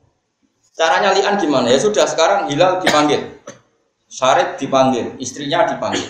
Caranya 0.76 1.16
li'an 1.16 1.40
gimana? 1.40 1.72
Ya 1.72 1.80
sudah 1.80 2.04
sekarang 2.04 2.52
Hilal 2.52 2.84
dipanggil. 2.84 3.40
Syarif 4.06 4.60
dipanggil, 4.60 5.16
istrinya 5.16 5.64
dipanggil. 5.64 6.04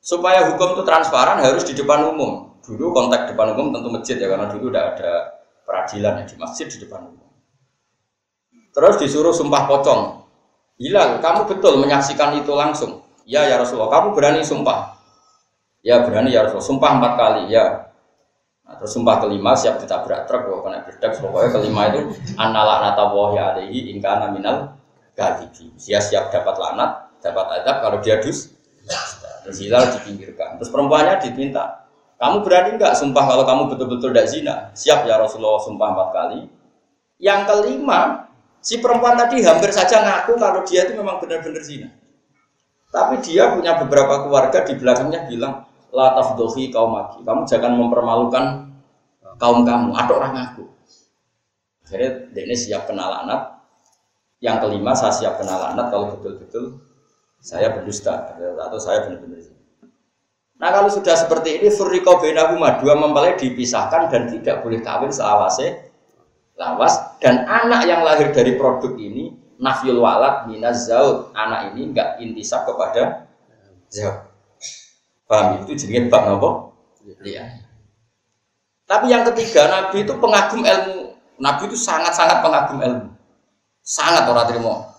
Supaya 0.00 0.48
hukum 0.48 0.80
itu 0.80 0.82
transparan 0.88 1.44
harus 1.44 1.68
di 1.68 1.76
depan 1.76 2.08
umum. 2.08 2.56
Dulu 2.64 2.96
kontak 2.96 3.28
depan 3.28 3.52
umum 3.52 3.76
tentu 3.76 3.92
masjid 3.92 4.16
ya 4.16 4.26
karena 4.32 4.48
dulu 4.48 4.72
udah 4.72 4.84
ada 4.96 5.12
peradilan 5.68 6.22
ya 6.22 6.24
di 6.24 6.36
masjid 6.40 6.66
di 6.66 6.80
depan 6.80 7.12
umum. 7.12 7.28
Terus 8.72 8.96
disuruh 8.96 9.36
sumpah 9.36 9.68
pocong. 9.68 10.25
Hilal, 10.76 11.24
kamu 11.24 11.48
betul 11.48 11.80
menyaksikan 11.80 12.36
itu 12.36 12.52
langsung. 12.52 13.00
Ya 13.24 13.48
ya 13.48 13.56
Rasulullah, 13.56 13.88
kamu 13.88 14.12
berani 14.12 14.44
sumpah. 14.44 15.00
Ya 15.80 16.04
berani 16.04 16.36
ya 16.36 16.44
Rasulullah, 16.44 16.68
sumpah 16.68 16.90
empat 17.00 17.12
kali 17.16 17.42
ya. 17.48 17.88
Nah, 18.66 18.74
terus 18.82 18.92
sumpah 18.98 19.22
kelima 19.22 19.54
siap 19.54 19.78
ditabrak 19.78 20.26
truk, 20.26 20.42
kalau 20.50 20.60
kena 20.66 20.82
berdak, 20.82 21.22
pokoknya 21.22 21.50
kelima 21.54 21.82
itu 21.94 22.00
analak 22.34 22.78
nata 22.82 23.04
ya 23.32 23.44
alaihi 23.54 23.94
ingkana 23.94 24.34
minal 24.34 24.74
gadibi. 25.14 25.70
Dia 25.78 26.02
siap 26.02 26.34
dapat 26.34 26.58
lanat, 26.58 27.14
dapat 27.22 27.62
adab 27.62 27.76
kalau 27.80 27.98
dia 28.02 28.18
dus. 28.18 28.52
Terus 29.46 29.62
Hilal 29.62 29.94
dipinggirkan. 29.94 30.58
Terus 30.58 30.74
perempuannya 30.74 31.22
diminta, 31.22 31.86
kamu 32.18 32.42
berani 32.42 32.74
nggak 32.74 32.98
sumpah 32.98 33.24
kalau 33.24 33.44
kamu 33.46 33.62
betul-betul 33.70 34.10
tidak 34.10 34.26
zina? 34.28 34.54
Siap 34.74 35.06
ya 35.06 35.14
Rasulullah 35.14 35.62
sumpah 35.62 35.88
empat 35.94 36.08
kali. 36.10 36.40
Yang 37.22 37.40
kelima, 37.48 38.28
si 38.66 38.82
perempuan 38.82 39.14
tadi 39.14 39.46
hampir 39.46 39.70
saja 39.70 40.02
ngaku 40.02 40.34
kalau 40.34 40.66
dia 40.66 40.90
itu 40.90 40.98
memang 40.98 41.22
benar-benar 41.22 41.62
zina. 41.62 41.86
Tapi 42.90 43.22
dia 43.22 43.54
punya 43.54 43.78
beberapa 43.78 44.26
keluarga 44.26 44.66
di 44.66 44.74
belakangnya 44.74 45.30
bilang, 45.30 45.62
La 45.94 46.18
tafdohi 46.18 46.74
kaum 46.74 46.90
maki. 46.90 47.22
Kamu 47.22 47.46
jangan 47.46 47.78
mempermalukan 47.78 48.44
kaum 49.38 49.62
kamu. 49.62 49.94
Ada 49.94 50.12
orang 50.18 50.32
ngaku. 50.34 50.64
Akhirnya 51.86 52.10
ini 52.34 52.56
siap 52.58 52.90
kenal 52.90 53.22
anak. 53.22 53.62
Yang 54.42 54.66
kelima, 54.66 54.92
saya 54.98 55.14
siap 55.14 55.38
kenal 55.38 55.62
anak 55.72 55.88
kalau 55.94 56.18
betul-betul 56.18 56.82
saya 57.38 57.70
berdusta 57.70 58.34
atau 58.34 58.78
saya 58.82 59.06
benar-benar 59.06 59.38
zina. 59.38 59.62
Nah 60.56 60.72
kalau 60.74 60.90
sudah 60.90 61.14
seperti 61.14 61.62
ini 61.62 61.68
furriko 61.70 62.18
benahuma 62.18 62.80
dua 62.82 62.98
mempelai 62.98 63.38
dipisahkan 63.38 64.10
dan 64.10 64.26
tidak 64.26 64.66
boleh 64.66 64.82
kawin 64.82 65.12
selawase 65.12 65.85
lawas 66.56 67.20
dan 67.20 67.44
anak 67.44 67.84
yang 67.84 68.00
lahir 68.00 68.32
dari 68.32 68.56
produk 68.56 68.96
ini 68.96 69.36
nafil 69.60 70.00
walad 70.00 70.48
minaz 70.48 70.88
zaud 70.88 71.32
anak 71.36 71.72
ini 71.72 71.92
enggak 71.92 72.16
intisab 72.20 72.64
kepada 72.64 73.28
zaud. 73.92 74.28
Paham? 75.26 75.62
Itu 75.66 75.76
jadi 75.76 76.08
bab 76.08 76.26
nopo 76.26 76.72
iya. 77.22 77.62
Tapi 78.86 79.10
yang 79.10 79.26
ketiga 79.32 79.66
nabi 79.66 80.06
itu 80.06 80.14
pengagum 80.16 80.62
ilmu. 80.62 81.14
Nabi 81.36 81.62
itu 81.68 81.76
sangat 81.76 82.14
sangat 82.14 82.40
pengagum 82.40 82.78
ilmu. 82.80 83.08
Sangat 83.82 84.30
orang 84.30 84.46
terima. 84.46 84.96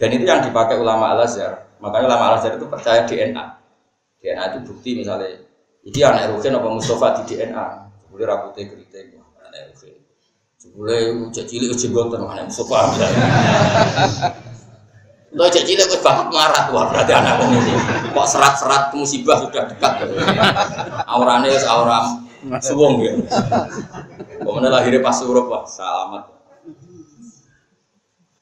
Dan 0.00 0.16
itu 0.16 0.24
yang 0.24 0.40
dipakai 0.40 0.80
ulama 0.80 1.12
al 1.12 1.28
azhar 1.28 1.68
makanya 1.76 2.08
ulama 2.08 2.24
al 2.32 2.34
azhar 2.40 2.56
itu 2.56 2.64
percaya 2.64 3.04
DNA 3.04 3.44
DNA 4.24 4.44
itu 4.56 4.58
bukti 4.64 4.96
misalnya 4.96 5.44
ini 5.84 6.00
anak 6.00 6.32
Rukin 6.32 6.56
apa 6.56 6.68
Mustafa 6.72 7.20
di 7.20 7.36
DNA 7.36 7.66
boleh 8.08 8.24
rambutnya 8.24 8.64
keriting 8.64 9.20
anak 9.44 9.76
Rukin 9.76 9.99
boleh 10.74 11.30
cek 11.34 11.46
cilik 11.50 11.74
jenggotan 11.74 12.22
anak 12.24 12.48
Mustafa 12.48 12.94
Lo 15.30 15.46
cek 15.46 15.62
cilik 15.62 15.86
gue 15.86 16.00
banget 16.02 16.26
marah. 16.34 16.74
Wah 16.74 16.90
berarti 16.90 17.14
anak 17.14 17.38
ini. 17.46 17.74
Kok 18.10 18.26
serat-serat 18.26 18.90
musibah 18.98 19.38
sudah 19.46 19.70
dekat 19.70 20.10
aurane 21.06 21.54
aura 21.70 22.18
suwong 22.58 22.98
ya. 22.98 23.14
Kemudian 24.42 24.72
lahirnya 24.74 24.98
pas 24.98 25.14
suruh 25.14 25.46
wah 25.46 25.62
selamat. 25.62 26.24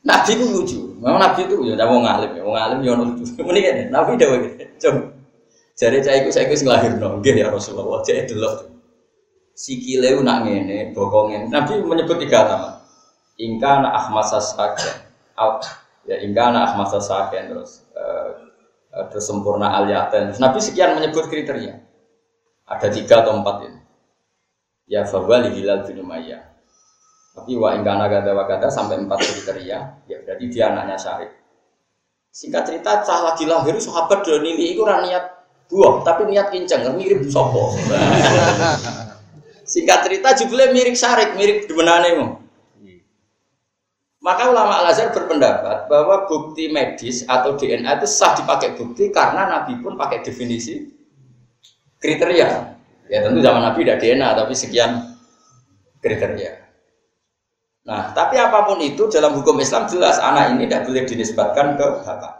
Nabi 0.08 0.40
itu 0.40 0.44
lucu, 0.48 0.78
memang 1.04 1.20
Nabi 1.20 1.44
itu 1.44 1.60
ya, 1.68 1.84
mau 1.84 2.00
ngalim 2.00 2.32
ya, 2.32 2.40
mau 2.40 2.56
ngalim 2.56 2.78
ya 2.80 2.96
lucu. 2.96 3.28
Mendingan 3.44 3.92
Nabi 3.92 4.16
udah 4.16 4.28
begitu, 4.32 4.64
coba. 4.80 5.00
Saya 5.76 6.00
ikut 6.00 6.32
saya 6.32 6.48
ikut 6.48 6.64
ngelahir 6.64 6.96
nongge 6.96 7.32
ya 7.36 7.52
Rasulullah. 7.52 8.00
Jadi 8.00 8.32
delok. 8.32 8.77
Sikile 9.58 10.14
nak 10.22 10.46
ngene, 10.46 10.94
bokongin. 10.94 11.50
Nabi 11.50 11.82
menyebut 11.82 12.22
tiga 12.22 12.46
nama. 12.46 12.78
Ingka 13.34 13.82
na 13.82 13.90
ahmasa 13.90 14.38
saken. 14.38 15.02
Ya 16.06 16.22
ingka 16.22 16.54
na 16.54 16.70
ahmasa 16.70 17.02
saken 17.02 17.50
terus. 17.50 17.82
Uh, 17.90 18.54
terus 19.10 19.26
sempurna 19.26 19.74
aliaten. 19.82 20.30
Nabi 20.38 20.62
sekian 20.62 20.94
menyebut 20.94 21.26
kriteria. 21.26 21.74
Ada 22.70 22.86
tiga 22.94 23.26
atau 23.26 23.34
empat 23.34 23.66
ini. 23.66 23.82
Ya 24.86 25.02
fawali 25.02 25.50
hilal 25.50 25.82
bin 25.90 26.06
Umayyah. 26.06 26.54
Tapi 27.34 27.58
wa 27.58 27.74
ingkana 27.74 28.06
gada 28.06 28.30
wa 28.38 28.46
gada 28.46 28.70
sampai 28.70 29.02
empat 29.02 29.26
kriteria. 29.26 30.06
Ya 30.06 30.16
berarti 30.22 30.46
dia 30.46 30.70
anaknya 30.70 30.94
syarif. 30.94 31.34
Singkat 32.30 32.62
cerita, 32.62 33.02
cah 33.02 33.26
lagi 33.26 33.42
lahir 33.42 33.74
sahabat 33.82 34.22
dan 34.22 34.46
ini 34.46 34.78
itu 34.78 34.86
niat 34.86 35.38
buah 35.66 36.06
tapi 36.06 36.30
niat 36.30 36.48
kinceng 36.48 36.86
mirip 36.96 37.28
sopo 37.28 37.76
singkat 39.68 40.08
cerita 40.08 40.32
jebule 40.32 40.72
mirip 40.72 40.96
syarik 40.96 41.36
mirip 41.36 41.68
demenane 41.68 42.40
Maka 44.18 44.50
ulama 44.50 44.82
Al-Azhar 44.82 45.14
berpendapat 45.14 45.86
bahwa 45.86 46.26
bukti 46.26 46.66
medis 46.68 47.22
atau 47.30 47.54
DNA 47.54 48.02
itu 48.02 48.08
sah 48.10 48.34
dipakai 48.34 48.74
bukti 48.74 49.14
karena 49.14 49.46
Nabi 49.46 49.78
pun 49.78 49.94
pakai 49.94 50.26
definisi 50.26 50.90
kriteria. 52.02 52.74
Ya 53.08 53.18
tentu 53.24 53.38
zaman 53.38 53.62
Nabi 53.62 53.86
tidak 53.86 54.02
DNA 54.02 54.28
tapi 54.34 54.52
sekian 54.58 55.16
kriteria. 56.02 56.66
Nah, 57.88 58.12
tapi 58.12 58.36
apa 58.36 58.68
pun 58.68 58.82
itu 58.84 59.08
dalam 59.08 59.32
hukum 59.38 59.56
Islam 59.62 59.88
jelas 59.88 60.20
anak 60.20 60.52
ini 60.52 60.68
tidak 60.68 60.90
boleh 60.90 61.02
dinisbatkan 61.08 61.78
ke 61.78 61.86
bapak. 62.04 62.37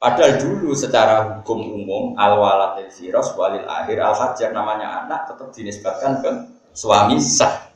Padahal 0.00 0.40
dulu 0.40 0.72
secara 0.72 1.28
hukum 1.28 1.60
umum 1.60 2.16
al 2.16 2.40
walad 2.40 2.80
al 2.80 3.28
walil 3.36 3.68
akhir 3.68 4.00
al 4.00 4.16
hajar 4.16 4.48
namanya 4.48 5.04
anak 5.04 5.28
tetap 5.28 5.52
dinisbatkan 5.52 6.24
ke 6.24 6.30
suami 6.72 7.20
sah. 7.20 7.68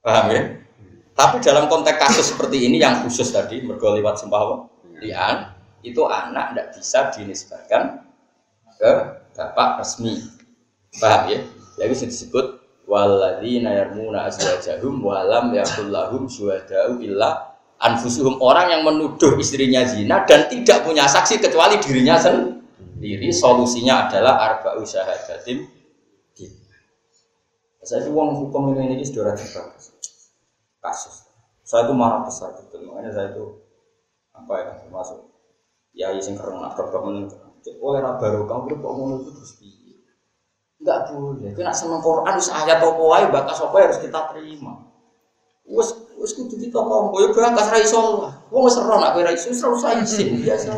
Paham 0.00 0.32
ya? 0.32 0.56
Tapi 1.12 1.36
dalam 1.44 1.68
konteks 1.68 2.00
kasus 2.00 2.32
seperti 2.32 2.64
ini 2.64 2.80
yang 2.80 3.04
khusus 3.04 3.28
tadi 3.28 3.60
mergo 3.60 3.92
lewat 3.92 4.24
sumpah 4.24 4.72
lian 5.04 5.52
itu 5.84 6.00
anak 6.08 6.56
tidak 6.56 6.66
bisa 6.80 7.12
dinisbatkan 7.12 8.08
ke 8.80 8.92
bapak 9.36 9.84
resmi. 9.84 10.16
Paham 10.96 11.28
ya? 11.28 11.44
Jadi 11.76 12.08
disebut 12.08 12.56
walladzina 12.88 13.76
yarmuna 13.76 14.32
azwajahum 14.32 15.04
walam 15.04 15.52
yakul 15.52 15.92
lahum 15.92 16.24
syuhada'u 16.24 17.04
illa 17.04 17.49
anfusuhum 17.80 18.36
orang 18.44 18.70
yang 18.76 18.82
menuduh 18.84 19.40
istrinya 19.40 19.82
zina 19.88 20.22
dan 20.28 20.46
tidak 20.52 20.84
punya 20.84 21.08
saksi 21.08 21.40
kecuali 21.40 21.80
dirinya 21.80 22.20
sendiri. 22.20 23.32
Solusinya 23.32 24.06
adalah 24.06 24.36
arba'u 24.36 24.84
syahadatin 24.84 25.80
saya 27.80 28.04
itu 28.04 28.12
uang 28.12 28.36
hukum 28.36 28.76
ini 28.76 29.00
ini 29.00 29.04
sudah 29.04 29.32
dibahas 29.32 29.96
kasus. 30.84 31.26
Saya 31.64 31.88
itu 31.88 31.94
marah 31.96 32.26
besar 32.26 32.52
betul 32.52 32.84
makanya 32.84 33.10
saya 33.14 33.32
itu 33.32 33.44
apa 34.36 34.52
ya 34.52 34.72
termasuk 34.84 35.18
ya 35.96 36.06
sing 36.20 36.36
keren 36.36 36.60
nak 36.60 36.76
oleh 36.76 37.26
oleh 37.80 38.00
baru 38.20 38.44
kamu 38.44 38.78
kok 38.78 38.92
ngomong 38.94 39.20
itu 39.24 39.30
terus 39.32 39.52
Enggak 40.80 41.12
boleh. 41.12 41.52
Kena 41.52 41.76
seneng 41.76 42.00
Quran 42.00 42.40
wis 42.40 42.48
ayat 42.48 42.80
apa 42.80 42.88
wae 42.88 43.28
bakas 43.28 43.60
apa 43.60 43.76
harus 43.84 44.00
kita 44.00 44.32
terima. 44.32 44.80
Wes 45.68 45.92
wes 46.20 46.36
kudu 46.36 46.60
kita 46.60 46.76
kok 46.76 47.16
ya 47.16 47.28
bakas 47.32 47.66
ra 47.72 47.78
iso. 47.80 48.28
Wong 48.52 48.62
wis 48.68 48.76
ora 48.76 49.00
nak 49.00 49.16
ra 49.16 49.32
iso 49.32 49.48
wis 49.48 49.64
ora 49.64 49.96
biasa. 50.04 50.70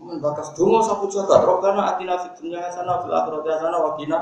Men 0.00 0.16
bakas 0.24 0.56
donga 0.56 0.80
sapu 0.80 1.04
jagat 1.12 1.44
robbana 1.44 1.92
atina 1.92 2.16
fid 2.16 2.32
dunya 2.40 2.64
hasanah 2.64 3.04
fil 3.04 3.12
akhirati 3.12 3.48
hasanah 3.52 3.78
wa 3.78 3.92
qina 4.00 4.18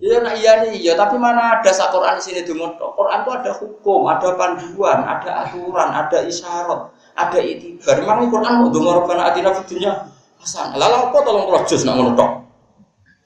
Iya 0.00 0.24
nak 0.24 0.32
iya 0.40 0.64
nih 0.64 0.80
iya, 0.80 0.96
tapi 0.96 1.20
mana 1.20 1.60
ada 1.60 1.68
sak 1.76 1.92
Quran 1.92 2.16
di 2.16 2.24
sini 2.24 2.40
donga 2.48 2.72
Quran 2.72 3.20
itu 3.20 3.30
ada 3.36 3.52
hukum, 3.52 4.08
ada 4.08 4.32
panduan, 4.32 5.04
ada 5.04 5.44
aturan, 5.44 5.92
ada 5.92 6.24
isyarat, 6.24 6.88
ada 7.12 7.36
itibar. 7.36 8.00
Memang 8.00 8.32
Quran 8.32 8.64
mau 8.64 8.72
donga 8.72 8.96
robbana 8.96 9.28
atina 9.28 9.52
fid 9.60 9.76
dunya 9.76 9.92
hasanah. 10.40 10.80
Lalu 10.80 10.96
apa 11.04 11.16
tolong 11.20 11.44
kalau 11.44 11.60
jus 11.68 11.84
nak 11.84 12.00
ngono 12.00 12.16
tok? 12.16 12.30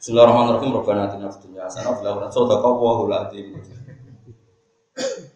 Bismillahirrahmanirrahim. 0.02 0.70
Rabbana 0.74 1.00
atina 1.07 1.26
fid 1.30 1.46
dunya 1.46 1.62
hasanah 1.62 1.94
wa 1.94 1.98
fil 2.02 2.11
akhirati 2.11 3.38
hasanah 3.55 5.34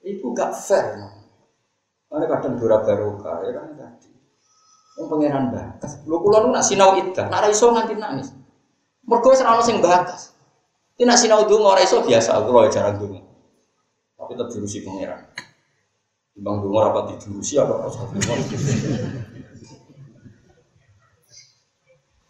Itu 0.00 0.32
gak 0.32 0.56
fair. 0.56 0.96
Mana 2.10 2.26
kadang 2.26 2.58
dura 2.58 2.82
barokah 2.82 3.46
ya 3.46 3.54
kan 3.54 3.70
tadi. 3.78 4.10
Yang 4.98 5.06
pangeran 5.06 5.44
bakas. 5.54 5.92
Lu 6.08 6.18
kula 6.18 6.42
nu 6.42 6.50
nak 6.50 6.66
sinau 6.66 6.98
iddah, 6.98 7.30
nak 7.30 7.46
ra 7.46 7.48
iso 7.48 7.70
nganti 7.70 7.94
nangis. 7.94 8.34
Mergo 9.06 9.30
wis 9.30 9.44
ana 9.46 9.62
sing 9.62 9.78
bakas. 9.78 10.34
Ini 10.98 11.06
nak 11.06 11.20
sinau 11.22 11.46
donga 11.46 11.78
ora 11.78 11.82
iso 11.86 12.02
biasa 12.02 12.42
kula 12.42 12.66
jarang 12.66 12.98
donga. 12.98 13.22
Tapi 14.18 14.32
tetep 14.34 14.58
diurusi 14.58 14.82
pangeran. 14.82 15.22
Bang 16.40 16.58
donga 16.66 16.90
rapat 16.90 17.20
diurusi 17.22 17.60
apa 17.62 17.88
kok 17.88 18.10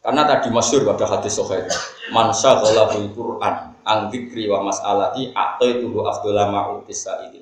Karena 0.00 0.24
tadi 0.24 0.48
masyur 0.48 0.88
pada 0.88 1.04
hadis 1.04 1.36
sohail, 1.36 1.68
mansa 2.08 2.56
golabul 2.56 3.12
Quran, 3.12 3.76
angdikri 3.84 4.48
wa 4.48 4.64
mas'alati, 4.64 5.28
atau 5.36 5.68
itu 5.68 5.92
afdullah 5.92 6.48
ma'utis 6.48 7.04
ini. 7.28 7.39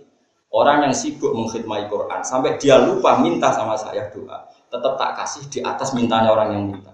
Orang 0.49 0.81
yang 0.81 0.97
sibuk 0.97 1.37
mengkhidmati 1.37 1.93
Quran, 1.93 2.21
sampai 2.25 2.57
dia 2.57 2.81
lupa 2.81 3.21
minta 3.21 3.53
sama 3.53 3.77
saya 3.77 4.09
doa, 4.09 4.49
tetap 4.73 4.97
tak 4.97 5.13
kasih 5.21 5.45
di 5.53 5.61
atas 5.61 5.93
mintanya 5.93 6.33
orang 6.33 6.57
yang 6.57 6.65
minta. 6.73 6.93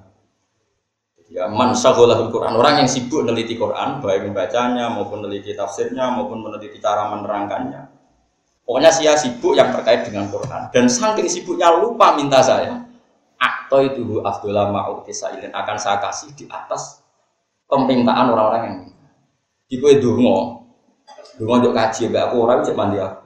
Ya, 1.31 1.47
golabul 1.51 2.31
Quran, 2.35 2.55
orang 2.59 2.83
yang 2.83 2.89
sibuk 2.91 3.23
meneliti 3.23 3.55
Quran, 3.55 4.03
baik 4.03 4.27
membacanya, 4.27 4.91
maupun 4.91 5.23
meneliti 5.23 5.55
tafsirnya, 5.55 6.15
maupun 6.15 6.43
meneliti 6.43 6.83
cara 6.83 7.11
menerangkannya. 7.15 7.83
Pokoknya 8.67 8.91
saya 8.91 9.15
sibuk 9.19 9.55
yang 9.55 9.71
terkait 9.71 10.07
dengan 10.07 10.31
Quran. 10.31 10.71
Dan 10.75 10.87
saking 10.91 11.27
sibuknya 11.31 11.75
lupa 11.75 12.15
minta 12.15 12.43
saya, 12.43 12.87
atau 13.39 13.83
itu 13.83 14.23
ma'uti 14.23 15.11
sa'ilin 15.11 15.51
akan 15.51 15.77
saya 15.79 15.99
kasih 16.03 16.31
di 16.39 16.45
atas 16.51 17.03
permintaan 17.67 18.31
orang-orang 18.31 18.63
yang 18.67 18.77
minta. 18.87 19.09
Di 19.67 19.81
kue 19.81 19.99
dungo, 19.99 20.63
dungo 21.41 21.55
untuk 21.59 21.75
kaji, 21.75 22.13
aku 22.15 22.37
orang 22.45 22.63
bisa 22.63 22.75
mandi 22.77 22.99
aku. 23.01 23.24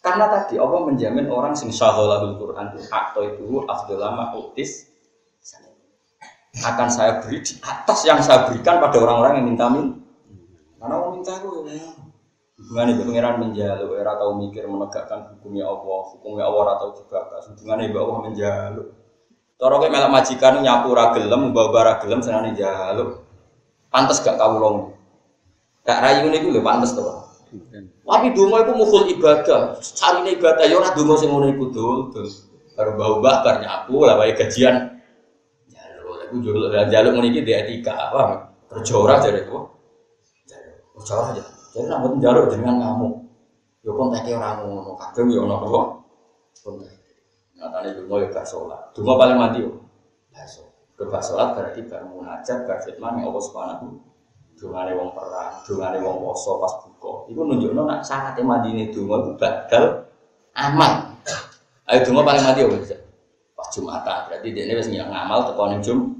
Karena 0.00 0.32
tadi 0.32 0.56
Allah 0.56 0.80
menjamin 0.88 1.28
orang 1.28 1.52
sing 1.52 1.68
syaholahul 1.68 2.40
Quran 2.40 2.72
atau 2.88 3.20
itu 3.20 3.68
afdola 3.68 4.08
ma'utis 4.16 4.88
akan 6.60 6.88
saya 6.90 7.20
beri 7.22 7.44
di 7.44 7.54
atas 7.62 8.08
yang 8.08 8.18
saya 8.24 8.48
berikan 8.48 8.80
pada 8.80 8.96
orang-orang 8.96 9.38
yang 9.38 9.46
minta 9.54 9.68
min. 9.68 10.00
Karena 10.80 10.94
mau 10.96 11.12
minta 11.12 11.36
aku 11.36 11.68
ya. 11.68 11.78
Hubungannya 12.60 12.92
ibu 12.92 13.02
pangeran 13.08 13.36
menjaluk, 13.40 13.96
era 13.96 14.12
tahu 14.20 14.32
mikir 14.36 14.68
menegakkan 14.68 15.32
hukumnya 15.32 15.64
Allah, 15.64 16.00
hukumnya 16.12 16.44
Allah 16.44 16.76
atau 16.76 16.92
juga 16.92 17.24
Hubungannya 17.56 17.84
ibu 17.88 17.96
Allah 18.00 18.18
menjaluk. 18.28 18.88
Toro 19.60 19.76
kayak 19.80 19.92
melak 19.92 20.12
majikan 20.12 20.64
nyapu 20.64 20.92
ragelem, 20.96 21.52
membawa 21.52 21.96
ragelem 21.96 22.20
senang 22.24 22.48
jaluk. 22.56 23.24
Pantes 23.92 24.24
gak 24.24 24.40
kau 24.40 24.56
long. 24.56 24.96
Gak 25.84 26.00
rayu 26.00 26.28
nih 26.32 26.40
gue 26.40 26.64
pantes 26.64 26.96
tuh. 26.96 27.29
Tapi 27.50 28.26
dungo 28.30 28.56
itu 28.62 28.72
mukul 28.74 29.02
ibadah, 29.10 29.74
cari 29.82 30.38
ibadah, 30.38 30.64
ya 30.66 30.78
orang 30.78 30.94
dungo 30.94 31.14
sing 31.18 31.30
ngono 31.30 31.50
iku 31.50 31.64
dul, 31.74 31.98
Baru 32.78 32.96
bau 32.96 33.16
bakar 33.20 33.60
nyapu, 33.60 34.06
lah 34.06 34.16
baik 34.16 34.40
gajian. 34.40 34.88
Jaluk, 35.68 36.16
aku 36.24 36.36
jaluk, 36.40 36.72
jaluk 36.88 37.10
ngono 37.12 37.26
iki 37.28 37.42
etika 37.44 37.92
apa? 37.92 38.22
Terjorah 38.70 39.18
jadi 39.20 39.44
kok. 39.44 39.64
Terjorah 40.96 41.26
aja. 41.34 41.42
Jadi 41.74 41.86
nak 41.90 41.98
buat 42.06 42.14
jalur 42.22 42.46
dengan 42.48 42.74
ngamuk. 42.80 43.14
Yo 43.84 43.90
kontaknya 43.98 44.38
orang 44.38 44.56
ngono, 44.64 44.92
kadang 44.96 45.28
yo 45.28 45.44
ono 45.44 45.54
apa? 45.60 45.80
Kontak. 46.62 46.94
Nah 47.58 47.68
tadi 47.68 47.88
dulu 47.98 48.14
yo 48.22 48.26
gak 48.32 48.46
sholat. 48.46 48.80
Dulu 48.96 49.12
paling 49.18 49.36
mati 49.36 49.58
yo. 49.60 49.70
Baso. 50.32 50.64
Gak 50.96 51.24
sholat 51.24 51.58
berarti 51.58 51.80
bar 51.84 52.06
munajat, 52.06 52.64
fitman 52.86 53.20
yang 53.20 53.34
Allah 53.34 53.42
subhanahu 53.44 54.10
Dungane 54.60 54.92
wong 54.92 55.16
perang, 55.16 55.64
dungane 55.64 55.96
wong 56.04 56.20
poso 56.20 56.60
pas 56.60 56.84
buka. 57.00 57.32
Iku 57.32 57.40
nunjukno 57.48 57.88
nak 57.88 58.04
syaratnya 58.04 58.44
madine 58.44 58.92
donga 58.92 59.16
iku 59.24 59.32
badal 59.40 59.84
amal. 60.52 60.92
Ayo 61.88 61.98
donga 62.04 62.20
paling 62.28 62.44
mati 62.44 62.60
yo 62.60 62.68
bisa. 62.76 63.00
Pas 63.56 63.72
Jumatan 63.72 64.28
berarti 64.28 64.48
dia 64.52 64.76
wis 64.76 64.92
ngamal 64.92 65.48
teko 65.48 65.62
ning 65.72 65.80
Jum. 65.80 66.12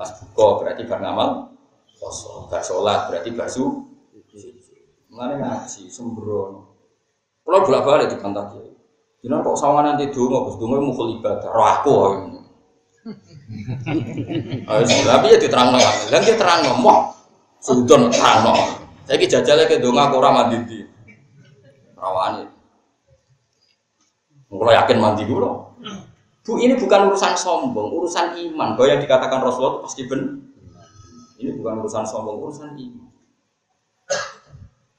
Pas 0.00 0.08
buka 0.16 0.64
berarti 0.64 0.82
bar 0.88 1.04
ngamal 1.04 1.52
poso. 2.00 2.48
Bar 2.48 2.64
sholat 2.64 3.12
berarti 3.12 3.28
bar 3.36 3.52
su 3.52 3.92
Mengenai 5.14 5.38
ngaji, 5.38 5.86
sembrono. 5.86 6.74
Kalau 7.46 7.62
bolak 7.62 7.86
balik 7.86 8.10
di 8.10 8.18
kantor 8.18 8.50
dia. 8.50 8.66
Jangan 9.22 9.46
kok 9.46 9.54
sama 9.62 9.86
nanti 9.86 10.10
dulu, 10.10 10.50
bos 10.50 10.58
dulu 10.58 10.90
mukul 10.90 11.14
ibadah. 11.22 11.54
Roh 11.54 11.68
aku. 11.70 11.94
Ayo, 14.66 14.84
tapi 15.06 15.26
ya 15.30 15.38
diterang 15.38 15.70
nol. 15.70 15.86
Dan 16.10 16.18
dia 16.26 16.34
terang 16.34 16.66
ngomong. 16.66 17.14
Sudon 17.62 18.10
terang. 18.10 18.82
Saya 19.04 19.20
ki 19.20 19.28
jajal 19.28 19.60
lagi 19.60 19.84
dong 19.84 20.00
aku 20.00 20.16
ramah 20.16 20.48
di 20.48 20.80
rawani. 21.92 22.48
Kalau 24.48 24.72
yakin 24.72 24.98
mandi 25.02 25.28
dulu. 25.28 25.50
Bu 26.44 26.60
ini 26.60 26.76
bukan 26.76 27.12
urusan 27.12 27.36
sombong, 27.36 27.88
urusan 28.00 28.36
iman. 28.36 28.76
Bahwa 28.76 28.88
yang 28.92 29.00
dikatakan 29.00 29.40
Rasulullah 29.40 29.80
itu 29.80 29.82
pasti 29.84 30.02
benar. 30.04 30.36
Ini 31.40 31.50
bukan 31.56 31.74
urusan 31.84 32.04
sombong, 32.04 32.36
urusan 32.48 32.76
iman. 32.76 33.08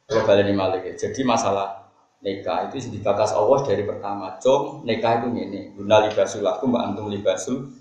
Kalau 0.05 0.21
balik 0.25 0.53
malik 0.53 0.81
ya. 0.85 0.93
Jadi 1.09 1.25
masalah 1.25 1.89
nikah 2.21 2.69
itu 2.69 2.93
dibakas 2.93 3.33
Allah 3.33 3.61
dari 3.65 3.85
pertama. 3.85 4.37
Com 4.37 4.85
nikah 4.85 5.21
itu 5.21 5.33
ini. 5.33 5.73
Guna 5.73 6.05
libasul 6.05 6.45
aku 6.45 6.69
mbak 6.69 6.81
antum 6.93 7.09
libasul. 7.09 7.73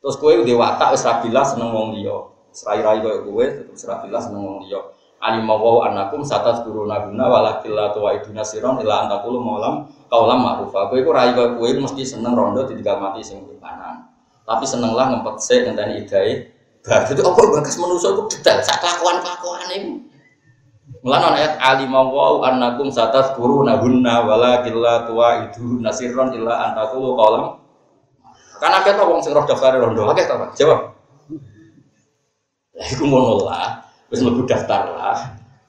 Terus 0.00 0.16
kue 0.16 0.38
udah 0.38 0.56
watak 0.56 0.96
wis 0.96 1.04
seneng 1.04 1.72
wong 1.72 1.96
liya. 1.98 2.35
Serai-rai 2.56 3.04
koyo 3.04 3.20
kue 3.28 3.44
tetep 3.52 3.76
serabila 3.76 4.16
seneng 4.16 4.40
wong 4.40 4.58
liya. 4.64 4.80
Alima 5.20 5.60
wa 5.60 5.84
anakum 5.84 6.24
satat 6.24 6.64
turuna 6.64 7.04
guna 7.04 7.28
walakil 7.28 7.76
la 7.76 7.92
tuwa 7.92 8.16
iduna 8.16 8.40
siron 8.40 8.80
ila 8.80 9.04
antakulu 9.04 9.44
maulam 9.44 9.84
kaulam 10.08 10.40
ma'rufa. 10.40 10.88
Kowe 10.88 10.96
iku 10.96 11.12
rai 11.12 11.36
kowe 11.36 11.68
mesti 11.68 12.00
seneng 12.00 12.32
rondo 12.32 12.64
ditinggal 12.64 12.96
mati 12.96 13.20
sing 13.20 13.44
kanan. 13.60 14.08
Tapi 14.48 14.64
senenglah 14.64 15.12
ngempet 15.12 15.36
sik 15.36 15.68
ngenteni 15.68 16.08
idai. 16.08 16.48
Bar 16.80 17.04
itu 17.04 17.20
apa 17.20 17.40
bakas 17.44 17.76
manusa 17.76 18.14
itu 18.14 18.22
detail 18.38 18.62
sak 18.64 18.80
kelakuan-kelakuan 18.80 19.60
ini. 19.74 20.06
Mulane 21.04 21.36
ayat 21.36 21.60
alima 21.60 22.08
wa 22.08 22.40
annakum 22.46 22.88
satadkuruna 22.88 23.76
hunna 23.82 24.24
walakin 24.24 24.80
la 24.80 25.04
tuaidu 25.04 25.82
nasirron 25.84 26.32
illa 26.32 26.72
antakulu 26.72 27.18
qalam. 27.20 27.60
Kan 28.56 28.72
akeh 28.72 28.96
to 28.96 29.04
wong 29.04 29.20
sing 29.20 29.36
roh 29.36 29.44
daftar 29.44 29.76
rondo, 29.76 30.08
to, 30.08 30.14
Pak. 30.16 30.56
Jawab. 30.56 30.95
Iku 32.76 33.08
ngono 33.08 33.48
lah, 33.48 33.88
wis 34.12 34.20
mlebu 34.20 34.44
daftar 34.44 34.92
lah. 34.92 35.16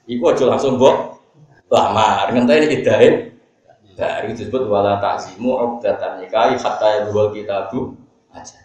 Iku 0.08 0.24
aja 0.28 0.44
langsung 0.44 0.76
mbok 0.76 1.24
lamar, 1.72 2.32
ngenteni 2.36 2.68
idahe. 2.84 3.10
Dari 3.98 4.30
disebut 4.30 4.70
wala 4.70 5.02
ta'zimu 5.02 5.58
uqdatan 5.58 6.22
nikahi 6.22 6.54
hatta 6.54 7.02
yadhul 7.02 7.34
kitabu 7.34 7.98
aja. 8.30 8.62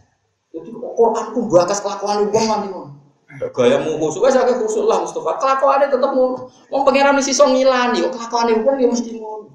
Jadi 0.53 0.68
Quran 0.76 1.26
ku 1.32 1.49
bakas 1.49 1.80
kelakuan 1.80 2.28
wong 2.28 2.45
nganti 2.53 2.68
ngono. 2.68 2.93
Gayamu 3.40 3.97
khusuk 3.97 4.28
wis 4.28 4.36
akeh 4.36 4.61
khusuk 4.61 4.84
lah 4.84 5.01
Mustafa. 5.01 5.40
Kelakuane 5.40 5.88
tetep 5.88 6.12
ngono. 6.12 6.53
Wong 6.68 6.84
pangeran 6.84 7.16
mesti 7.16 7.32
iso 7.32 7.49
ngilani 7.49 8.05
kok 8.05 8.12
kelakuane 8.12 8.61
wong 8.61 8.76
ya 8.76 8.88
mesti 8.93 9.16
ngono. 9.16 9.49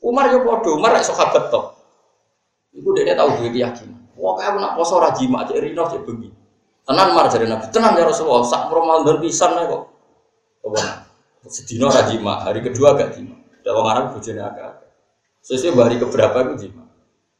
Umar 0.00 0.32
yo 0.32 0.40
padha, 0.40 0.70
Umar 0.72 0.96
rek 0.96 1.04
sahabat 1.04 1.52
tok. 1.52 1.76
Iku 2.72 2.96
dekne 2.96 3.12
tau 3.12 3.28
duwe 3.36 3.52
keyakinan. 3.52 4.00
Wong 4.16 4.40
aku 4.40 4.56
nak 4.56 4.72
poso 4.80 4.96
ra 5.04 5.12
jima 5.12 5.44
cek 5.44 5.60
rino 5.60 5.84
cek 5.84 6.00
bengi. 6.08 6.32
Tenan 6.82 7.14
Umar 7.14 7.30
jare 7.30 7.46
Nabi, 7.46 7.70
tenan 7.70 7.94
ya 7.94 8.04
Rasulullah, 8.04 8.42
sak 8.42 8.66
Ramadan 8.66 9.22
pisan 9.22 9.54
ae 9.54 9.70
kok. 9.70 9.82
Apa? 10.66 10.82
Sedina 11.46 11.90
ra 11.90 12.02
jima, 12.06 12.42
hari 12.42 12.62
kedua 12.62 12.98
gak 12.98 13.14
jima. 13.14 13.38
Dak 13.62 13.72
wong 13.74 13.86
Arab 13.86 14.04
bojone 14.14 14.42
akeh. 14.42 14.72
Sesuai 15.42 15.78
hari 15.78 15.96
keberapa 16.02 16.42
itu 16.50 16.66
jima. 16.66 16.82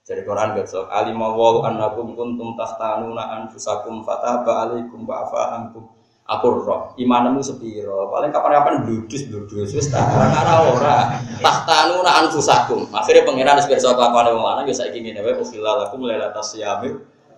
Dari 0.03 0.27
Quran 0.27 0.59
besok 0.59 0.91
alima 0.91 1.31
wa 1.31 1.63
annakum 1.63 2.19
kuntum 2.19 2.59
tahtanuna 2.59 3.39
anfusakum 3.39 4.03
fataba 4.03 4.67
alaikum 4.67 5.07
wa 5.07 5.23
afa 5.23 5.63
ankum 5.63 5.87
aku 6.27 6.47
roh 6.63 6.83
imanmu 6.99 7.43
sepiro 7.43 8.11
paling 8.11 8.31
kapan-kapan 8.31 8.83
bludus 8.87 9.27
bludus 9.27 9.75
wis 9.75 9.91
tak 9.91 10.07
ora 10.11 10.55
ora 10.71 10.99
tahtanuna 11.39 12.11
anfusakum 12.27 12.87
akhirnya 12.95 13.27
pangeran 13.27 13.59
wis 13.59 13.67
pirsa 13.67 13.95
kelakuan 13.95 14.35
wong 14.35 14.43
lanang 14.43 14.67
ya 14.71 14.75
saiki 14.75 15.03
ngene 15.03 15.23
wae 15.23 15.35
ukhilalakum 15.39 16.03
lailatas 16.07 16.55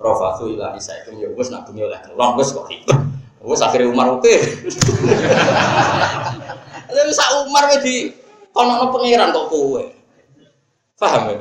rafathu 0.05 0.52
ila 0.52 0.76
isaikum 0.76 1.16
ya 1.16 1.32
wis 1.32 1.48
nak 1.48 1.64
bengi 1.64 1.88
oleh 1.88 1.96
kelon 2.05 2.36
wis 2.36 2.52
kok 2.52 2.68
wis 3.40 3.61
akhirnya 3.64 3.88
Umar 3.88 4.12
oke 4.20 4.34
Lalu 6.94 7.11
sak 7.16 7.48
Umar 7.48 7.64
di 7.80 8.12
kono 8.52 8.92
pangeran 8.92 9.32
kok 9.32 9.48
kowe 9.48 9.84
paham 11.00 11.22
ya 11.32 11.38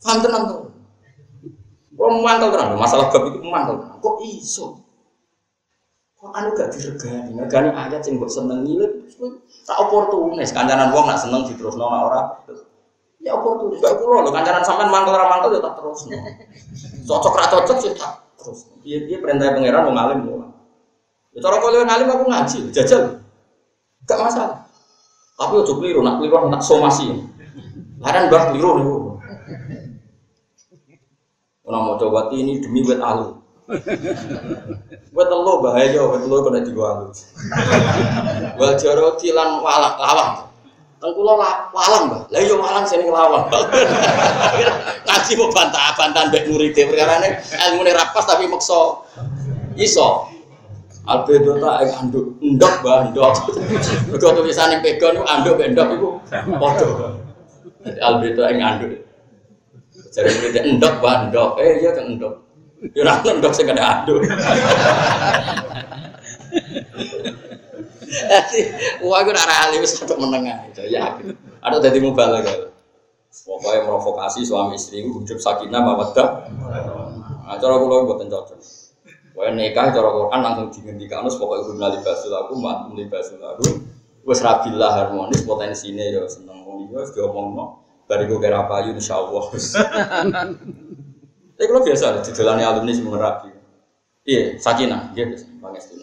Paham 0.00 0.18
tenang 0.24 0.44
tuh. 0.48 0.60
Kalau 1.92 2.24
mantau 2.24 2.48
tenang, 2.48 2.80
masalah 2.80 3.12
gap 3.12 3.28
itu 3.28 3.44
mantau. 3.44 3.76
Kok 4.00 4.16
iso? 4.24 4.80
Kok 6.16 6.32
anu 6.32 6.56
gak 6.56 6.72
diregani? 6.72 7.36
Regani 7.36 7.68
ayat 7.76 8.00
yang 8.08 8.16
buat 8.16 8.32
seneng 8.32 8.64
ini, 8.64 8.88
tak 9.68 9.76
oportunis. 9.84 10.56
Kancanan 10.56 10.96
wong 10.96 11.04
nak 11.04 11.20
seneng 11.20 11.44
terus 11.44 11.76
nona 11.76 12.08
orang. 12.08 12.26
Ya 13.20 13.36
oportunis. 13.36 13.84
Gak 13.84 14.00
kulo 14.00 14.24
lo 14.24 14.32
kancanan 14.32 14.64
sampean 14.64 14.88
mangkel 14.88 15.12
orang 15.12 15.28
mangkel 15.28 15.56
ya 15.56 15.60
tak 15.60 15.74
terus. 15.76 16.08
Cocok 17.04 17.36
ra 17.36 17.46
cocok 17.52 17.76
sih 17.76 17.88
ya 17.92 17.96
tak 18.00 18.12
terus. 18.40 18.72
Dia 18.80 19.04
dia 19.04 19.20
perintah 19.20 19.52
pangeran 19.52 19.84
mau 19.88 19.92
ngalim 19.92 20.18
mau. 20.24 20.48
Ya 21.36 21.38
cara 21.44 21.60
kalau 21.60 21.84
ngalim 21.84 22.08
aku 22.08 22.24
ngaji, 22.26 22.58
jajal. 22.72 23.20
Gak 24.08 24.18
masalah. 24.18 24.66
Tapi 25.40 25.56
ojo 25.56 25.72
keliru, 25.80 26.00
nak 26.04 26.20
keliru 26.20 26.48
nak 26.48 26.60
somasi. 26.64 27.12
Laran 28.00 28.32
bah 28.32 28.50
keliru 28.50 28.70
nih. 28.76 28.88
Orang 31.64 31.82
mau 31.86 31.94
coba 32.00 32.34
ini 32.34 32.58
demi 32.58 32.82
wet 32.82 32.98
alu. 32.98 33.38
Wet 35.14 35.28
telo 35.30 35.62
bahaya, 35.62 36.02
wet 36.02 36.20
telo 36.26 36.36
kena 36.42 36.60
jiwa 36.66 36.84
alu. 36.92 37.06
Wal 38.58 38.74
jaro 38.74 39.14
kilan 39.20 39.62
walak 39.62 39.94
lawang. 39.96 40.49
Tengkulo 41.00 41.32
walang 41.72 42.12
bah, 42.12 42.28
lah 42.28 42.40
yo 42.44 42.60
walang 42.60 42.84
sini 42.84 43.08
lawang. 43.08 43.48
Ngaji 45.08 45.32
mau 45.40 45.48
bantah 45.48 45.96
bantahan 45.96 46.28
bek 46.28 46.52
murid 46.52 46.76
perkara 46.76 47.24
ini 47.24 47.40
ilmu 47.40 47.88
ini 47.88 47.96
rapas 47.96 48.28
tapi 48.28 48.44
makso 48.44 49.08
iso. 49.80 50.28
Albedo 51.08 51.56
tak 51.56 51.88
yang 51.88 52.04
anduk 52.04 52.36
endok 52.44 52.84
bah 52.84 53.08
endok. 53.08 53.32
Mereka 54.12 54.28
tulisan 54.36 54.76
yang 54.76 54.84
pegang 54.84 55.16
itu 55.16 55.24
anduk 55.24 55.56
endok 55.56 55.88
itu 55.96 56.08
podo. 56.60 57.16
Albedo 57.80 58.44
yang 58.44 58.60
anduk. 58.60 59.00
Jadi 60.12 60.36
kita 60.36 60.60
endok 60.68 61.00
bah 61.00 61.24
endok, 61.24 61.56
eh 61.64 61.80
iya 61.80 61.96
kan 61.96 62.12
endok. 62.12 62.44
Ya 62.92 63.08
ora 63.08 63.24
endok 63.24 63.56
sing 63.56 63.72
kada 63.72 64.04
aduk. 64.04 64.20
Wah 69.06 69.20
gue 69.22 69.34
nara 69.34 69.54
alim 69.70 69.86
satu 69.86 70.18
menengah 70.18 70.66
itu 70.70 70.82
ya. 70.90 71.14
Ada 71.62 71.78
tadi 71.78 72.02
mubalik 72.02 72.42
ya. 72.46 72.70
Pokoknya 73.30 73.86
provokasi 73.86 74.42
suami 74.42 74.74
istri 74.74 75.06
hidup 75.06 75.38
sakinah 75.38 75.78
mawaddah. 75.78 76.50
Nah, 77.46 77.56
cara 77.58 77.74
gue 77.78 77.86
buat 77.86 78.18
cocok. 78.18 78.58
Pokoknya 79.30 79.52
nikah 79.54 79.94
cara 79.94 80.08
Quran 80.10 80.40
langsung 80.42 80.68
dihentikan 80.74 81.22
terus 81.22 81.38
pokoknya 81.38 81.62
gue 81.70 81.76
libasul 82.02 82.34
aku, 82.34 82.52
mat 82.58 82.90
libasul 82.90 83.38
aku. 83.38 83.66
Wes 84.26 84.42
rabilah 84.42 84.92
harmonis 84.92 85.46
potensinya 85.46 86.04
ya 86.04 86.26
seneng 86.26 86.60
iki 86.66 86.92
wis 86.92 87.14
diomongno. 87.14 87.80
Bariku 88.10 88.42
kira 88.42 88.66
payu 88.66 88.90
insya 88.90 89.22
Allah. 89.22 89.46
Tapi 91.54 91.64
kalau 91.68 91.82
biasa 91.86 92.26
di 92.26 92.32
jalannya 92.34 92.66
alumni 92.66 92.92
semua 92.92 93.20
rapi. 93.20 93.54
Iya, 94.26 94.58
sakinah, 94.58 95.14
dia 95.14 95.30
biasa. 95.30 95.46
Dia. 95.46 95.99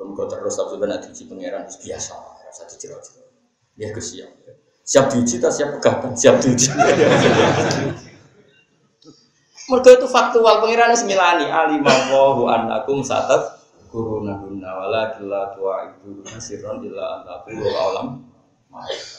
Kemudian 0.00 0.32
terus 0.32 0.56
tapi 0.56 0.80
sebenarnya 0.80 1.04
diuji 1.04 1.22
pangeran 1.28 1.68
biasa, 1.68 2.14
rasa 2.40 2.62
diciro-ciro. 2.72 3.28
Dia 3.76 3.92
kesiap. 3.92 4.32
Siap 4.80 5.04
diuji, 5.12 5.36
tak 5.36 5.52
siap 5.52 5.76
pegatan, 5.76 6.16
siap 6.16 6.40
diuji. 6.40 6.72
Mereka 9.68 9.90
itu 10.00 10.06
faktual 10.08 10.64
pangeran 10.64 10.96
semilani 10.96 11.52
alimawahu 11.52 12.48
anakum 12.48 13.04
satat 13.04 13.60
kuruna 13.90 14.38
guna 14.38 14.70
wala 14.70 15.02
kila 15.18 15.50
tua 15.54 15.90
itu 15.90 16.22
nasirun 16.26 16.78
illa 16.86 17.20
antaku 17.20 17.58
alam 17.74 18.22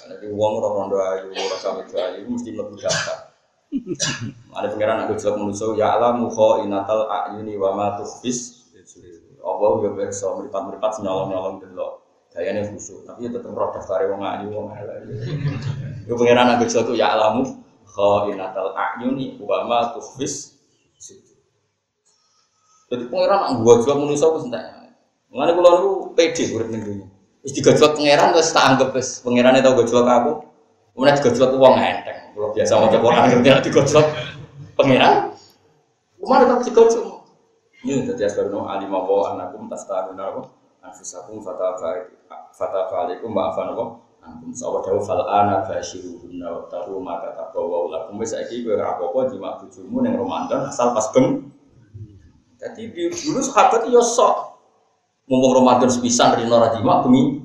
jadi 0.08 0.32
uang 0.32 0.54
orang 0.64 0.74
rondo 0.76 0.96
ayu, 0.96 1.28
orang 1.36 1.60
kami 1.60 1.82
itu 1.84 1.96
ayu 2.00 2.24
mesti 2.24 2.50
lebih 2.56 2.80
daftar. 2.80 3.36
Ada 4.56 4.68
pengiran 4.72 5.04
aku 5.04 5.20
jelek 5.20 5.36
manusia 5.36 5.68
ya 5.76 6.00
Allah 6.00 6.16
muho 6.16 6.64
inatal 6.64 7.08
ayuni 7.12 7.60
wa 7.60 7.76
ma 7.76 8.00
tuhfis. 8.00 8.61
Allah 9.42 9.72
ya 9.84 9.90
berso 9.92 10.28
meripat 10.38 10.62
meripat 10.70 10.92
nyolong 11.02 11.28
nyolong 11.34 11.56
dulu. 11.60 12.00
Gayanya 12.32 12.64
khusyuk, 12.64 13.04
tapi 13.04 13.28
ya 13.28 13.30
tetap 13.36 13.52
roh 13.52 13.76
daftar 13.76 14.08
wong 14.08 14.24
ayu 14.24 14.48
wong 14.56 14.72
ayu. 14.72 14.88
Ya 16.08 16.14
pengiran 16.16 16.56
aku 16.56 16.64
jelek 16.64 16.96
ya 16.96 17.12
Allah 17.12 17.36
muho 17.36 18.12
inatal 18.32 18.72
ayuni 18.72 19.36
wa 19.44 19.68
ma. 19.68 19.92
Jadi 22.88 23.04
pengiran 23.12 23.40
aku 23.52 23.84
jelek 23.84 23.98
manusia 24.00 24.32
aku 24.32 24.48
sentak. 24.48 24.64
Mengenai 25.28 25.56
pulau 25.56 25.74
itu 25.76 25.92
pede 26.16 26.44
urip 26.56 26.68
ning 26.72 26.84
dunia. 26.84 27.08
Wis 27.44 27.52
digojlok 27.58 28.00
pangeran 28.00 28.32
terus 28.32 28.52
tak 28.56 28.64
anggap 28.64 28.96
wis 28.96 29.20
pangerane 29.24 29.60
tau 29.60 29.76
gojlok 29.76 30.08
aku. 30.08 30.32
Kemudian 30.96 31.16
digojlok 31.20 31.52
wong 31.60 31.76
enteng. 31.80 32.20
Kalau 32.32 32.50
biasa 32.56 32.72
mau 32.80 32.88
coba 32.88 33.06
orang 33.12 33.24
ngerti 33.28 33.48
nek 33.52 33.64
digojlok 33.68 34.08
pangeran. 34.80 35.36
Umar 36.24 36.48
tetap 36.48 36.60
digojlok. 36.64 37.11
Ini 37.82 38.06
tadi 38.06 38.22
asbarno 38.22 38.70
alim 38.70 38.94
apa 38.94 39.34
anakum 39.34 39.66
tastaruna 39.66 40.30
apa? 40.30 40.42
Anfusakum 40.86 41.42
fatafa 41.42 42.14
fatafa 42.54 43.10
alaikum 43.10 43.34
ma'afan 43.34 43.74
apa? 43.74 43.86
Antum 44.22 44.54
sawa 44.54 44.86
dawu 44.86 45.02
fal 45.02 45.26
ana 45.26 45.66
fashiruhunna 45.66 46.46
wa 46.46 46.70
taru 46.70 47.02
ma 47.02 47.18
katabawa 47.18 47.90
lakum. 47.90 48.22
Wis 48.22 48.38
saiki 48.38 48.62
kowe 48.62 48.78
apa-apa 48.78 49.34
jima 49.34 49.58
bojomu 49.58 49.98
ning 50.06 50.14
Ramadan 50.14 50.70
asal 50.70 50.94
pas 50.94 51.10
beng. 51.10 51.50
Jadi 52.62 52.94
dulu 52.94 53.42
sahabat 53.42 53.90
yo 53.90 53.98
sok. 53.98 54.62
Mumpung 55.26 55.66
Ramadan 55.66 55.90
sepisan 55.90 56.38
rino 56.38 56.62
rajima 56.62 57.02
bumi 57.02 57.42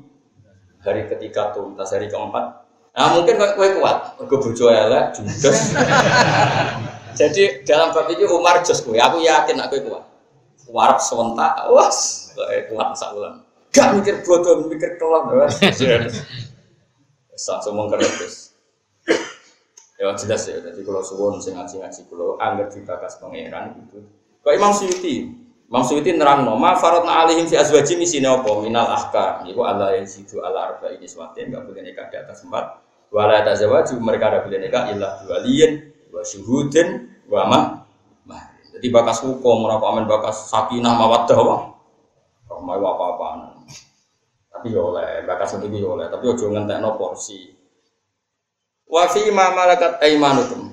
hari 0.84 1.08
ketiga 1.08 1.56
tuntas 1.56 1.96
hari 1.96 2.12
keempat. 2.12 2.60
Nah 2.92 3.16
mungkin 3.16 3.40
kue 3.40 3.68
kuat. 3.80 4.20
Gue 4.20 4.36
bojo 4.36 4.68
elek 4.68 5.16
judes. 5.16 5.72
Jadi 7.20 7.64
dalam 7.64 7.96
bab 7.96 8.12
ini 8.12 8.28
Umar 8.28 8.60
jos 8.60 8.84
aku 8.84 9.24
yakin 9.24 9.56
aku 9.64 9.80
kuat 9.80 10.05
warap 10.70 10.98
sewentak. 11.02 11.68
Was 11.72 12.30
kuat 12.68 12.92
sakulan 12.96 13.40
gak 13.72 13.92
mikir 13.96 14.24
bodoh 14.24 14.68
mikir 14.68 14.96
kelam 14.96 15.32
langsung 17.36 17.74
mengkeretus 17.76 18.56
ya 19.96 20.12
jelas 20.12 20.42
ya 20.48 20.60
jadi 20.60 20.80
kalau 20.84 21.00
suwon 21.00 21.40
sing 21.40 21.56
ngaji 21.56 21.80
ngaji 21.80 22.00
kalau 22.08 22.36
anggar 22.40 22.68
dibakas 22.68 23.16
pangeran 23.20 23.76
gitu 23.84 24.04
kok 24.44 24.52
Imam 24.52 24.72
Suyuti? 24.72 25.44
Maksudnya 25.66 26.14
nerang 26.14 26.46
no, 26.46 26.54
ma 26.54 26.78
faradna 26.78 27.26
alihim 27.26 27.50
fi 27.50 27.58
azwaji 27.58 27.98
misine 27.98 28.30
apa? 28.30 28.46
Minal 28.62 28.86
ahkam. 28.86 29.50
Iku 29.50 29.66
Allah 29.66 29.98
yang 29.98 30.06
situ 30.06 30.38
ala 30.38 30.70
arba 30.70 30.94
ini 30.94 31.10
swatin 31.10 31.50
enggak 31.50 31.66
boleh 31.66 31.82
nikah 31.82 32.06
di 32.06 32.22
atas 32.22 32.46
empat. 32.46 32.78
Wala 33.10 33.42
tazawaju 33.42 33.98
mereka 33.98 34.30
ada 34.30 34.46
boleh 34.46 34.62
nikah 34.62 34.94
ilah 34.94 35.26
dua 35.26 35.42
liyen, 35.42 35.90
dua 36.06 36.22
syuhudin, 36.22 37.18
dua 37.26 37.50
mah. 37.50 37.85
Jadi 38.86 38.94
bakas 38.94 39.18
hukum, 39.26 39.66
merapa 39.66 39.90
amin 39.90 40.06
bakas 40.06 40.46
sakinah 40.46 40.94
mawaddah 40.94 41.34
wah. 41.42 41.74
Rahmai 42.46 42.78
apa 42.78 43.04
apa 43.18 43.26
Tapi 44.54 44.70
ya 44.70 44.78
oleh, 44.78 45.26
bakas 45.26 45.58
sendiri 45.58 45.82
ya 45.82 45.90
oleh, 45.90 46.06
tapi 46.06 46.30
ojo 46.30 46.54
ngentekno 46.54 46.94
porsi. 46.94 47.50
Wa 48.86 49.10
fi 49.10 49.26
ma 49.34 49.50
malakat 49.58 49.98
aimanukum. 50.06 50.70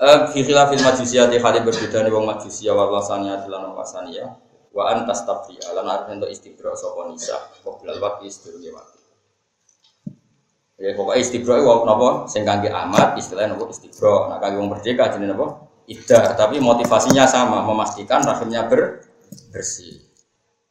Eh 0.00 0.18
fi 0.32 0.40
khilafil 0.40 0.80
majusiyati 0.80 1.36
hal 1.36 1.60
berbeda 1.60 2.00
nih 2.00 2.08
wong 2.08 2.24
majusia 2.24 2.72
wa 2.72 2.88
wasaniyah 2.88 3.44
lan 3.44 3.68
wasaniyah 3.76 4.32
wa 4.72 4.96
antas 4.96 5.28
tabri 5.28 5.60
lan 5.60 5.84
arep 5.84 6.08
entuk 6.08 6.32
istibra 6.32 6.72
sapa 6.72 7.12
nisa 7.12 7.36
qoblal 7.60 8.00
waqti 8.00 8.32
sedurunge 8.32 8.72
waktu. 8.72 9.03
Ya 10.74 10.90
pokoknya 10.98 11.22
istibra 11.22 11.54
itu 11.62 11.70
napa 11.86 12.26
sing 12.26 12.42
kangge 12.42 12.66
amat 12.66 13.14
istilahnya 13.14 13.54
napa 13.54 13.70
istibra. 13.70 14.26
Nah 14.26 14.38
kangge 14.42 14.58
wong 14.58 14.70
merdeka 14.74 15.14
jenenge 15.14 15.38
napa? 15.38 15.46
Iddah, 15.84 16.32
tapi 16.32 16.64
motivasinya 16.64 17.28
sama, 17.28 17.60
memastikan 17.60 18.24
rahimnya 18.24 18.64
ber 18.66 19.04
bersih. 19.52 20.00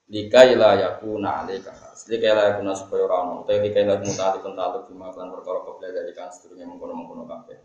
Lika 0.09 0.41
ila 0.45 0.73
yakuna 0.75 1.45
alaika 1.45 1.71
Lika 2.09 2.25
ila 2.33 2.43
yakuna 2.51 2.73
supaya 2.75 3.05
ora 3.07 3.15
ono 3.23 3.33
utawa 3.45 3.61
lika 3.63 3.79
ila 3.79 3.95
mutali 4.01 4.37
pentatu 4.43 4.89
bima 4.91 5.13
kan 5.13 5.31
perkara 5.31 5.63
kobla 5.63 5.87
dari 5.87 6.11
kan 6.11 6.27
sedurunge 6.33 6.65
mengkono-mengkono 6.67 7.23
kabeh. 7.29 7.57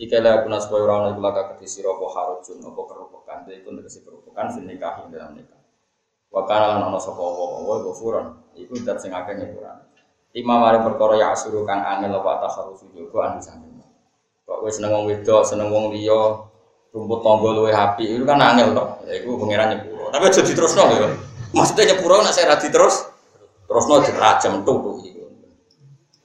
Lika 0.00 0.18
ila 0.18 0.28
yakuna 0.40 0.58
supaya 0.58 0.82
ora 0.82 0.94
ono 1.04 1.08
iku 1.14 1.20
laka 1.22 1.42
kedhi 1.54 1.68
sira 1.70 1.94
apa 1.94 2.06
harujun 2.10 2.58
apa 2.66 2.80
kerupukan. 2.82 3.38
Iku 3.46 3.68
tegese 3.78 4.00
kerupukan 4.02 4.44
sing 4.50 4.64
nikah 4.66 5.06
dalam 5.06 5.38
nikah. 5.38 5.60
Wa 6.32 6.42
kana 6.48 6.80
lan 6.80 6.90
ono 6.90 6.98
sapa 6.98 7.22
apa 7.22 7.44
wa 7.62 7.76
ghafuran. 7.84 8.26
Iku. 8.58 8.74
Lima 10.36 10.60
mari 10.60 10.84
perkara 10.84 11.16
ya 11.16 11.32
asuru 11.32 11.64
kang 11.64 11.80
angel 11.80 12.20
apa 12.20 12.44
takharufu 12.44 12.92
juga 12.92 13.32
anu 13.32 13.40
samping. 13.40 13.80
Kok 14.44 14.62
kowe 14.62 14.68
seneng 14.68 14.92
wong 14.92 15.04
wedok, 15.08 15.42
seneng 15.42 15.72
wong 15.72 15.96
liya, 15.96 16.44
rumput 16.92 17.24
tangga 17.24 17.50
luwe 17.56 17.72
api, 17.72 18.20
itu 18.20 18.24
kan 18.28 18.36
angel 18.38 18.76
to. 18.76 18.84
Ya 19.08 19.12
iku 19.16 19.40
pangeran 19.40 19.72
nyepuro. 19.72 20.12
Tapi 20.12 20.24
aja 20.28 20.40
diterusno 20.44 20.82
lho. 20.92 21.08
Maksudnya 21.56 21.96
nyepuro 21.96 22.20
nek 22.20 22.36
saya 22.36 22.52
ra 22.52 22.56
diterus 22.60 23.08
terusno 23.64 24.04
tuh 24.60 25.00
iku. 25.02 25.24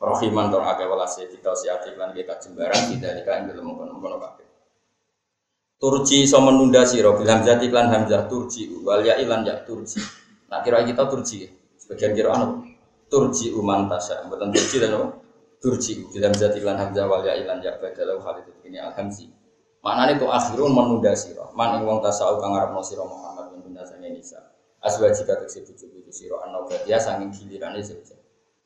Rohiman 0.02 0.50
tur 0.50 0.66
akeh 0.66 0.86
welase 0.90 1.30
kita 1.30 1.54
siati 1.54 1.94
lan 1.94 2.12
kita 2.12 2.36
jembaran 2.42 2.90
tidak 2.90 3.22
dikain 3.22 3.46
dalam 3.46 3.70
mengkono-mengkono 3.70 4.18
kabeh. 4.18 4.48
Turji 5.78 6.26
so 6.26 6.42
menunda 6.42 6.86
siro 6.86 7.18
bilang 7.18 7.46
jati 7.46 7.70
lan 7.70 7.90
hamzah 7.90 8.26
turji 8.26 8.70
wal 8.82 9.02
ya 9.06 9.18
ilan 9.18 9.46
ya 9.46 9.62
turji. 9.62 10.02
Nah 10.50 10.62
kira 10.66 10.82
kita 10.86 11.06
turji 11.06 11.50
sebagian 11.78 12.18
kira 12.18 12.34
anu 12.34 12.66
turji 13.12 13.52
uman 13.52 13.92
tasya 13.92 14.24
bukan 14.32 14.56
turji 14.56 14.80
dan 14.80 14.96
apa? 14.96 15.08
Turji 15.60 16.08
bilang 16.10 16.32
jati 16.32 16.64
lan 16.64 16.80
hamzah 16.80 17.06
wal 17.06 17.22
ya 17.22 17.36
ilan 17.36 17.60
ya 17.60 17.76
hal 17.76 18.36
itu 18.40 18.52
ini 18.66 18.80
alhamzi. 18.80 19.28
Maknanya 19.84 20.18
itu 20.18 20.26
akhirun 20.32 20.72
menunda 20.72 21.12
siro. 21.14 21.52
Man 21.54 21.78
ing 21.78 21.84
wong 21.86 22.00
tasawuf 22.00 22.40
kang 22.40 22.56
ngarepno 22.56 22.82
siro 22.82 23.06
Muhammad 23.06 23.54
bin 23.54 23.60
bunda 23.68 23.84
sange 23.84 24.10
nisa. 24.10 24.40
Aswajika 24.82 25.38
tegese 25.38 25.62
bojo-bojo 25.62 26.10
sira 26.10 26.42
ana 26.42 26.66
badia 26.66 26.98
saking 26.98 27.30
gilirane 27.30 27.84
sira. 27.84 28.18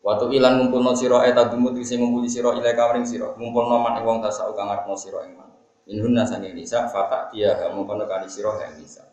Waktu 0.05 0.37
ilan 0.37 0.61
ngumpulno 0.61 0.93
sira 0.95 1.25
eta 1.27 1.51
dumut 1.51 1.75
sing 1.83 1.99
ngumpuli 1.99 2.29
sira 2.29 2.55
ilai 2.55 2.75
kawring 2.77 3.03
sira. 3.03 3.35
Ngumpulno 3.35 3.81
man 3.81 3.99
ing 3.99 4.03
wong 4.07 4.23
tasawuf 4.23 4.55
kang 4.55 4.71
ngarepno 4.71 4.95
sira 4.95 5.25
ing 5.27 5.35
man. 5.35 5.51
Minhunna 5.83 6.23
sange 6.23 6.53
nisa 6.55 6.87
fatak 6.87 7.35
dia 7.35 7.59
kamu 7.59 7.83
kono 7.83 8.07
kali 8.07 8.29
sira 8.31 8.55
ha 8.55 8.71
nisa. 8.75 9.03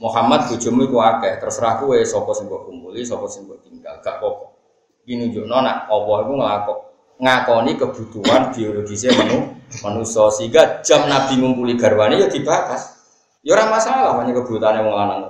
Muhammad 0.00 0.48
bojomu 0.48 0.88
iku 0.88 0.96
akeh, 0.96 1.44
terserah 1.44 1.76
kowe 1.76 1.92
sapa 2.00 2.32
sing 2.32 2.48
mbok 2.48 2.72
kumpuli, 2.72 3.04
sapa 3.04 3.28
sing 3.28 3.44
tinggal, 3.60 4.00
gak 4.00 4.16
apa-apa. 4.16 4.49
Iki 5.04 5.14
nunjukno 5.16 5.56
nek 5.64 5.76
apa 5.88 6.12
iku 6.24 6.32
nglakok 6.36 6.78
ngakoni 7.20 7.72
kebutuhan 7.76 8.42
biologisnya 8.52 9.12
manu 9.12 9.52
manusia 9.84 10.24
sehingga 10.32 10.80
jam 10.80 11.04
Nabi 11.06 11.36
ngumpuli 11.36 11.76
garwane 11.76 12.16
ya 12.16 12.28
dibakas. 12.28 12.96
Ya 13.44 13.56
ora 13.56 13.68
masalah 13.68 14.16
hanya 14.20 14.36
kebutuhannya 14.36 14.84
wong 14.84 14.96
lanang. 14.96 15.20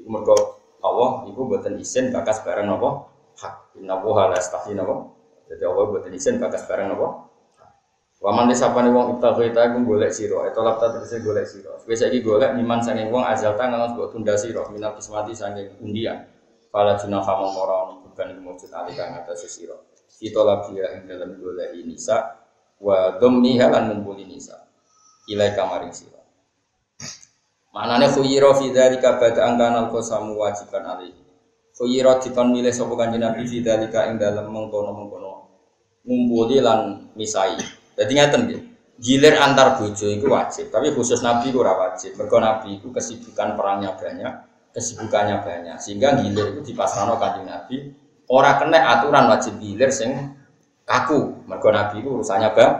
Iku 0.00 0.08
mergo 0.08 0.36
Allah 0.84 1.28
iku 1.28 1.40
mboten 1.48 1.76
isin 1.80 2.12
bakas 2.14 2.40
barang 2.44 2.64
napa? 2.64 3.08
Hak. 3.40 3.76
Inna 3.80 4.00
wa 4.00 4.28
la 4.28 4.36
yastahi 4.36 4.72
napa? 4.76 5.12
Jadi 5.48 5.62
Allah 5.64 5.84
mboten 5.88 6.12
isin 6.16 6.40
bakas 6.40 6.64
barang 6.68 6.88
napa? 6.92 7.28
Waman 8.18 8.50
disapane 8.50 8.90
wong 8.90 9.14
ibtaghaita 9.14 9.70
iku 9.70 9.94
golek 9.94 10.10
sira, 10.10 10.42
eta 10.50 10.58
lapta 10.58 10.90
tegese 10.90 11.22
golek 11.22 11.46
sira. 11.46 11.70
Wis 11.86 12.02
saiki 12.02 12.18
golek 12.18 12.50
niman 12.58 12.82
saking 12.82 13.14
wong 13.14 13.22
azal 13.22 13.54
tangan 13.54 13.94
mbok 13.94 14.10
tunda 14.10 14.34
sira 14.34 14.66
minal 14.74 14.98
kismati 14.98 15.30
saking 15.30 15.78
undian. 15.78 16.26
Fala 16.74 16.98
junaha 16.98 17.32
mongko 17.38 17.62
beban 18.18 18.34
iku 18.34 18.42
mujud 18.42 18.70
alika 18.74 19.14
ngatas 19.14 19.46
sira. 19.46 19.78
Kita 20.18 20.42
lagi 20.42 20.74
ya 20.74 20.98
ing 20.98 21.06
dalam 21.06 21.38
golek 21.38 21.78
nisa 21.86 22.42
wa 22.82 23.14
dhammiha 23.22 23.70
lan 23.70 23.94
ngumpuli 23.94 24.26
nisa. 24.26 24.58
Ilai 25.30 25.54
kamaring 25.54 25.94
sira. 25.94 26.18
Manane 27.70 28.10
khuyira 28.10 28.50
fi 28.58 28.74
dzalika 28.74 29.22
bada 29.22 29.46
angkana 29.46 29.86
qasamu 29.86 30.34
wajiban 30.34 30.82
alaihi. 30.82 31.22
Khuyira 31.78 32.18
dikon 32.18 32.50
milih 32.50 32.74
sapa 32.74 32.98
kanjeng 32.98 33.22
Nabi 33.22 33.46
fi 33.46 33.62
dzalika 33.62 34.10
ing 34.10 34.18
dalam 34.18 34.50
mengkono-mengkono 34.50 35.32
ngumpuli 36.02 36.58
lan 36.58 37.14
misai. 37.14 37.54
Jadi 37.94 38.12
ngeten 38.18 38.42
nggih. 38.50 38.62
Gilir 38.98 39.38
antar 39.38 39.78
bojo 39.78 40.10
itu 40.10 40.26
wajib, 40.26 40.74
tapi 40.74 40.90
khusus 40.90 41.22
Nabi 41.22 41.54
itu 41.54 41.62
wajib. 41.62 42.18
Mergo 42.18 42.42
Nabi 42.42 42.82
itu 42.82 42.90
kesibukan 42.90 43.54
perangnya 43.54 43.94
banyak, 43.94 44.32
kesibukannya 44.74 45.38
banyak. 45.38 45.78
Sehingga 45.78 46.18
gilir 46.18 46.58
itu 46.58 46.74
dipasrahno 46.74 47.14
kanjeng 47.14 47.46
Nabi 47.46 47.94
ora 48.28 48.60
kena 48.60 48.78
aturan 48.96 49.28
wajib 49.32 49.56
gilir 49.58 49.90
sing 49.90 50.36
kaku. 50.84 51.44
Mergo 51.48 51.68
Nabi 51.72 52.04
itu 52.04 52.08
urusannya 52.12 52.52
bang. 52.52 52.72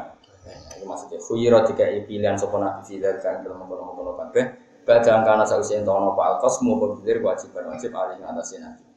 Itu 0.76 0.84
maksudnya 0.84 1.18
khuyira 1.18 1.58
dikai 1.64 2.04
pilihan 2.04 2.36
sapa 2.36 2.56
Nabi 2.60 2.80
fidzal 2.84 3.18
kan 3.20 3.42
dalam 3.42 3.64
mengkono-mengkono 3.64 4.12
kabeh. 4.16 4.44
Badang 4.88 5.20
kana 5.20 5.44
sausi 5.44 5.76
entono 5.76 6.16
pak 6.16 6.40
alkos 6.40 6.64
mau 6.64 6.80
gilir 7.00 7.20
kewajiban 7.20 7.76
wajib 7.76 7.92
alih 7.92 8.24
atas 8.24 8.56
Nabi. 8.56 8.88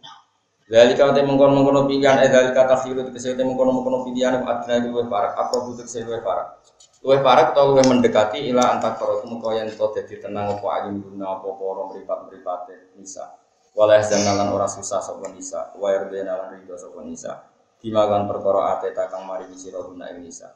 Dari 0.72 0.96
kau 0.96 1.12
temu 1.12 1.36
mengkono 1.36 1.52
mengkono 1.52 1.82
pilihan, 1.84 2.24
eh 2.24 2.32
dari 2.32 2.56
kata 2.56 2.80
khiru 2.80 3.04
itu 3.04 3.12
kesehatan 3.12 3.44
mengkono 3.44 3.76
mengkono 3.76 4.08
pilihan, 4.08 4.40
adna 4.40 4.80
itu 4.80 4.88
luwih 4.88 5.12
parak, 5.12 5.36
apa 5.36 5.68
butuh 5.68 5.84
kesehatan 5.84 6.16
luwih 6.16 6.24
parak, 6.24 6.48
luwih 7.04 7.20
parak 7.20 7.52
atau 7.52 7.76
luwih 7.76 7.84
mendekati 7.92 8.40
ilah 8.48 8.80
antar 8.80 8.96
karo 8.96 9.20
temu 9.20 9.44
kau 9.44 9.52
yang 9.52 9.68
kau 9.76 9.92
jadi 9.92 10.24
tenang 10.24 10.48
apa 10.48 10.64
ayun 10.80 11.04
guna 11.04 11.36
apa 11.36 11.48
orang 11.60 11.92
meripat 11.92 12.18
meripat 12.24 12.60
bisa, 12.96 13.36
walau 13.72 14.02
jangan 14.04 14.52
orang 14.52 14.68
susah 14.68 15.00
sopan 15.00 15.32
bisa, 15.36 15.72
wair 15.80 16.08
benalan 16.12 16.60
ridho 16.60 16.76
sopan 16.76 17.08
bisa, 17.08 17.48
dimakan 17.82 18.30
perkara 18.30 18.78
ate 18.78 18.94
takang 18.94 19.26
mari 19.26 19.50
misi 19.50 19.74
rohuna 19.74 20.12
ing 20.14 20.22
nisa. 20.22 20.54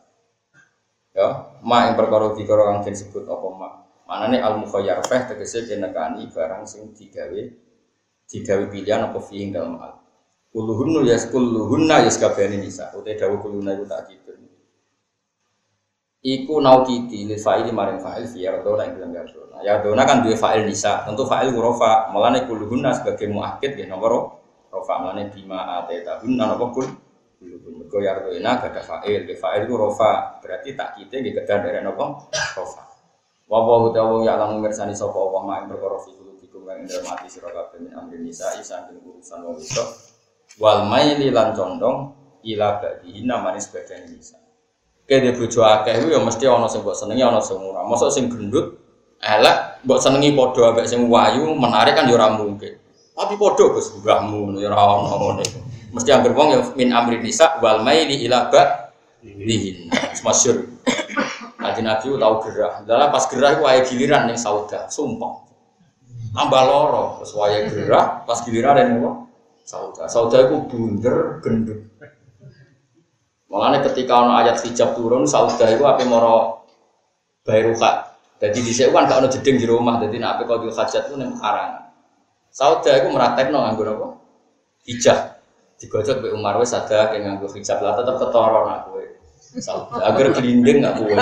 Ya, 1.16 1.58
ma 1.64 1.88
ing 1.90 1.96
perkara 1.96 2.36
dikara 2.36 2.70
kang 2.70 2.84
disebut 2.86 3.24
apa 3.26 3.48
ma. 3.56 3.70
Manane 4.06 4.38
al 4.38 4.62
mukhayyar 4.62 5.02
feh 5.02 5.32
tegese 5.32 5.66
kenekani 5.66 6.30
barang 6.30 6.70
sing 6.70 6.94
digawe 6.94 7.42
digawe 8.30 8.64
pilihan 8.70 9.10
apa 9.10 9.20
fi 9.24 9.36
ing 9.42 9.50
dalem 9.56 9.82
al. 9.82 9.98
Kuluhunnu 10.54 11.08
ya 11.08 11.18
kuluhunna 11.32 12.06
ya 12.06 12.12
sekabehane 12.12 12.62
nisa. 12.62 12.94
Utai 12.94 13.18
dawuh 13.18 13.42
kuluna 13.42 13.74
iku 13.74 13.90
tak 13.90 14.12
gitu. 14.14 14.36
Iku 16.26 16.58
naukiti 16.58 17.30
lil 17.30 17.38
fa'ili 17.38 17.70
maring 17.70 18.02
fa'il 18.02 18.26
fi 18.26 18.50
yardona 18.50 18.90
ing 18.90 18.98
dalam 18.98 19.14
yardona. 19.14 19.62
Yardona 19.62 20.02
kan 20.10 20.26
duwe 20.26 20.34
fa'il 20.34 20.66
nisa. 20.66 21.06
Tentu 21.06 21.22
fa'il 21.30 21.54
rofa. 21.54 22.10
Mulane 22.10 22.50
kuluhunna 22.50 22.98
sebagai 22.98 23.30
muakkid 23.30 23.78
ya 23.78 23.86
nomor 23.86 24.42
rofa. 24.74 25.06
Mulane 25.06 25.30
bima 25.30 25.86
ateta 25.86 26.18
hunna 26.26 26.50
napa 26.50 26.74
kul 26.74 26.90
Mergo 27.46 28.02
yardona 28.02 28.58
gak 28.58 28.74
ada 28.74 28.82
fa'il. 28.82 29.30
Di 29.30 29.38
fa'il 29.38 29.70
itu 29.70 29.78
rofa. 29.78 30.42
Berarti 30.42 30.74
tak 30.74 30.98
kita 30.98 31.14
nggih 31.22 31.34
kedah 31.38 31.58
dari 31.62 31.86
napa 31.86 32.26
rofa. 32.58 32.82
Wa 33.46 33.62
wa 33.62 33.94
ya 34.26 34.42
lamun 34.42 34.66
mirsani 34.66 34.98
sapa 34.98 35.14
Allah 35.22 35.42
mak 35.46 35.70
perkara 35.70 36.02
fi 36.02 36.10
kulubikum 36.18 36.66
kang 36.66 36.82
ing 36.82 36.90
min 38.10 38.20
nisa 38.26 38.50
isan 38.58 38.90
urusan 38.98 39.46
wong 39.46 39.62
wedok 39.62 39.90
wal 40.58 40.90
maili 40.90 41.30
lan 41.30 41.54
condong 41.54 42.10
ila 42.42 42.82
ba'dihi 42.82 43.22
namane 43.22 43.62
sebagian 43.62 44.10
nisa. 44.10 44.45
Kene 45.06 45.38
bojo 45.38 45.62
akeh 45.62 46.02
ku 46.02 46.10
ya 46.10 46.18
mesti 46.18 46.50
ana 46.50 46.66
sing 46.66 46.82
mbok 46.82 46.98
senengi 46.98 47.22
ana 47.22 47.38
sing 47.38 47.62
ora. 47.62 47.86
Mosok 47.86 48.10
sing 48.10 48.26
gendut 48.26 48.74
elek 49.22 49.86
mbok 49.86 50.02
senengi 50.02 50.34
padha 50.34 50.74
ambek 50.74 50.90
sing 50.90 51.06
wayu 51.06 51.54
menarik 51.54 51.94
kan 51.94 52.10
ya 52.10 52.26
mungkin. 52.34 52.74
Tapi 53.14 53.34
padha 53.38 53.66
Gus 53.70 53.94
mbahmu 54.02 54.58
ya 54.58 54.74
ana 54.74 55.14
ngono. 55.14 55.46
Mesti 55.94 56.10
anggere 56.10 56.34
wong 56.34 56.48
ya 56.52 56.60
min 56.74 56.90
amri 56.90 57.22
nisa 57.22 57.62
wal 57.62 57.86
maili 57.86 58.26
ila 58.26 58.50
ba'dihi. 58.50 59.94
Masyhur. 60.26 60.76
Kaji 61.56 61.82
Nabi 61.82 62.06
tahu 62.18 62.36
gerah. 62.46 62.74
Dalam 62.86 63.10
pas 63.10 63.26
gerah 63.26 63.58
itu 63.58 63.64
ayah 63.66 63.84
giliran 63.88 64.22
nih 64.30 64.38
sauda, 64.38 64.86
sumpah. 64.86 65.50
Tambah 66.36 66.62
loro, 66.68 67.26
ayah 67.48 67.66
gerah, 67.72 68.06
pas 68.28 68.38
giliran 68.46 68.78
ada 68.78 68.86
nih 68.86 69.02
Sauda. 69.66 70.06
Sauda 70.06 70.46
itu 70.46 70.62
bunder, 70.70 71.42
gendut. 71.42 71.90
Makanya 73.56 73.88
ketika 73.88 74.20
ono 74.20 74.36
ayat 74.36 74.60
hijab 74.68 75.00
turun, 75.00 75.24
sauda 75.24 75.72
itu 75.72 75.88
apa 75.88 76.04
moro 76.04 76.68
bayruka. 77.48 78.20
Jadi 78.36 78.60
di 78.60 78.76
sini 78.76 78.92
kan 78.92 79.08
gak 79.08 79.24
ono 79.24 79.32
jeding 79.32 79.56
di 79.56 79.64
rumah, 79.64 79.96
jadi 80.04 80.20
nak 80.20 80.44
apa 80.44 80.60
kau 80.60 80.68
hajat 80.68 81.08
itu 81.08 81.16
nih 81.16 81.32
karang. 81.40 81.88
Sauda 82.52 82.92
itu 83.00 83.08
meratek 83.16 83.48
no 83.56 83.64
nganggur 83.64 83.88
apa? 83.96 84.08
Hijab. 84.84 85.40
Digojok 85.80 86.20
be 86.20 86.28
Umar 86.36 86.60
wes 86.60 86.76
ada 86.76 87.16
yang 87.16 87.32
nganggur 87.32 87.56
hijab 87.56 87.80
lah 87.80 87.96
tetap 87.96 88.20
ketoro 88.20 88.68
nak 88.68 88.92
gue. 88.92 89.24
Sauda 89.64 90.04
agar 90.04 90.36
gelinding 90.36 90.84
nggak 90.84 90.96
gue. 91.00 91.16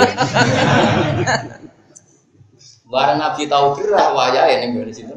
Barang 2.90 3.18
Nabi 3.22 3.46
tahu 3.46 3.78
gerah 3.78 4.10
wajah 4.18 4.50
ini 4.58 4.74
gue 4.74 4.90
di 4.90 4.94
situ. 4.98 5.14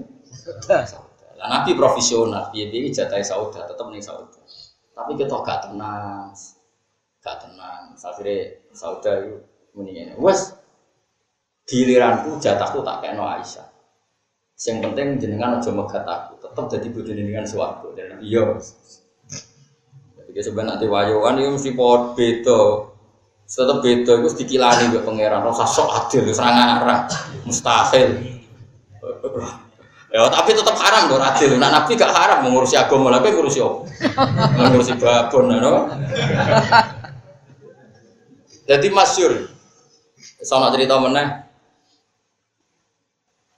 Nabi 1.37 1.73
profesional, 1.73 2.53
piye 2.53 2.69
piye 2.69 2.93
jatah 2.93 3.21
sauda 3.25 3.65
tetep 3.65 3.89
ning 3.89 4.05
sauda. 4.05 4.37
Tapi 4.97 5.13
kita 5.21 5.37
gak 5.45 5.69
tenang, 5.69 6.33
gak 7.27 7.43
tenang. 7.43 7.91
Akhirnya 7.99 8.63
sauda 8.71 9.27
itu 9.27 9.43
muni 9.75 9.99
ngene. 9.99 10.15
Wes 10.23 10.55
giliranku 11.67 12.39
jatahku 12.39 12.87
tak 12.87 13.03
kena 13.03 13.43
Aisyah. 13.43 13.67
Yang 14.57 14.79
penting 14.89 15.07
jenengan 15.21 15.61
aja 15.61 15.69
megat 15.69 16.07
aku, 16.07 16.41
tetep 16.41 16.65
jadi 16.79 16.87
bojo 16.89 17.13
jenengan 17.13 17.45
suwarga. 17.45 17.93
Dan 17.93 18.23
iya. 18.23 18.57
Jadi 20.31 20.41
sebenarnya 20.41 20.79
nanti 20.79 20.87
wayoan 20.89 21.37
itu 21.43 21.51
mesti 21.53 21.71
pot 21.77 22.17
beda. 22.17 22.63
Tetep 23.45 23.79
beda 23.85 24.13
itu 24.23 24.29
dikilani 24.33 24.95
mbek 24.95 25.05
pangeran, 25.05 25.45
rasa 25.45 25.67
sok 25.69 25.89
adil, 25.93 26.25
wis 26.31 26.41
arah. 26.41 27.05
Mustahil. 27.45 28.17
Ya 30.07 30.25
tapi 30.33 30.57
tetap 30.57 30.79
haram 30.81 31.13
dong 31.13 31.21
adil. 31.21 31.61
Nah 31.61 31.69
nabi 31.69 31.93
gak 31.93 32.15
haram 32.15 32.47
mengurusi 32.49 32.79
agama 32.81 33.13
lagi 33.13 33.35
ngurusi 33.35 33.61
apa? 33.61 33.85
Mengurusi 34.57 34.97
babon, 34.97 35.53
no? 35.53 35.93
Jadi 38.67 38.91
masyur. 38.91 39.33
Sama 40.43 40.75
cerita 40.75 40.99
meneh. 40.99 41.47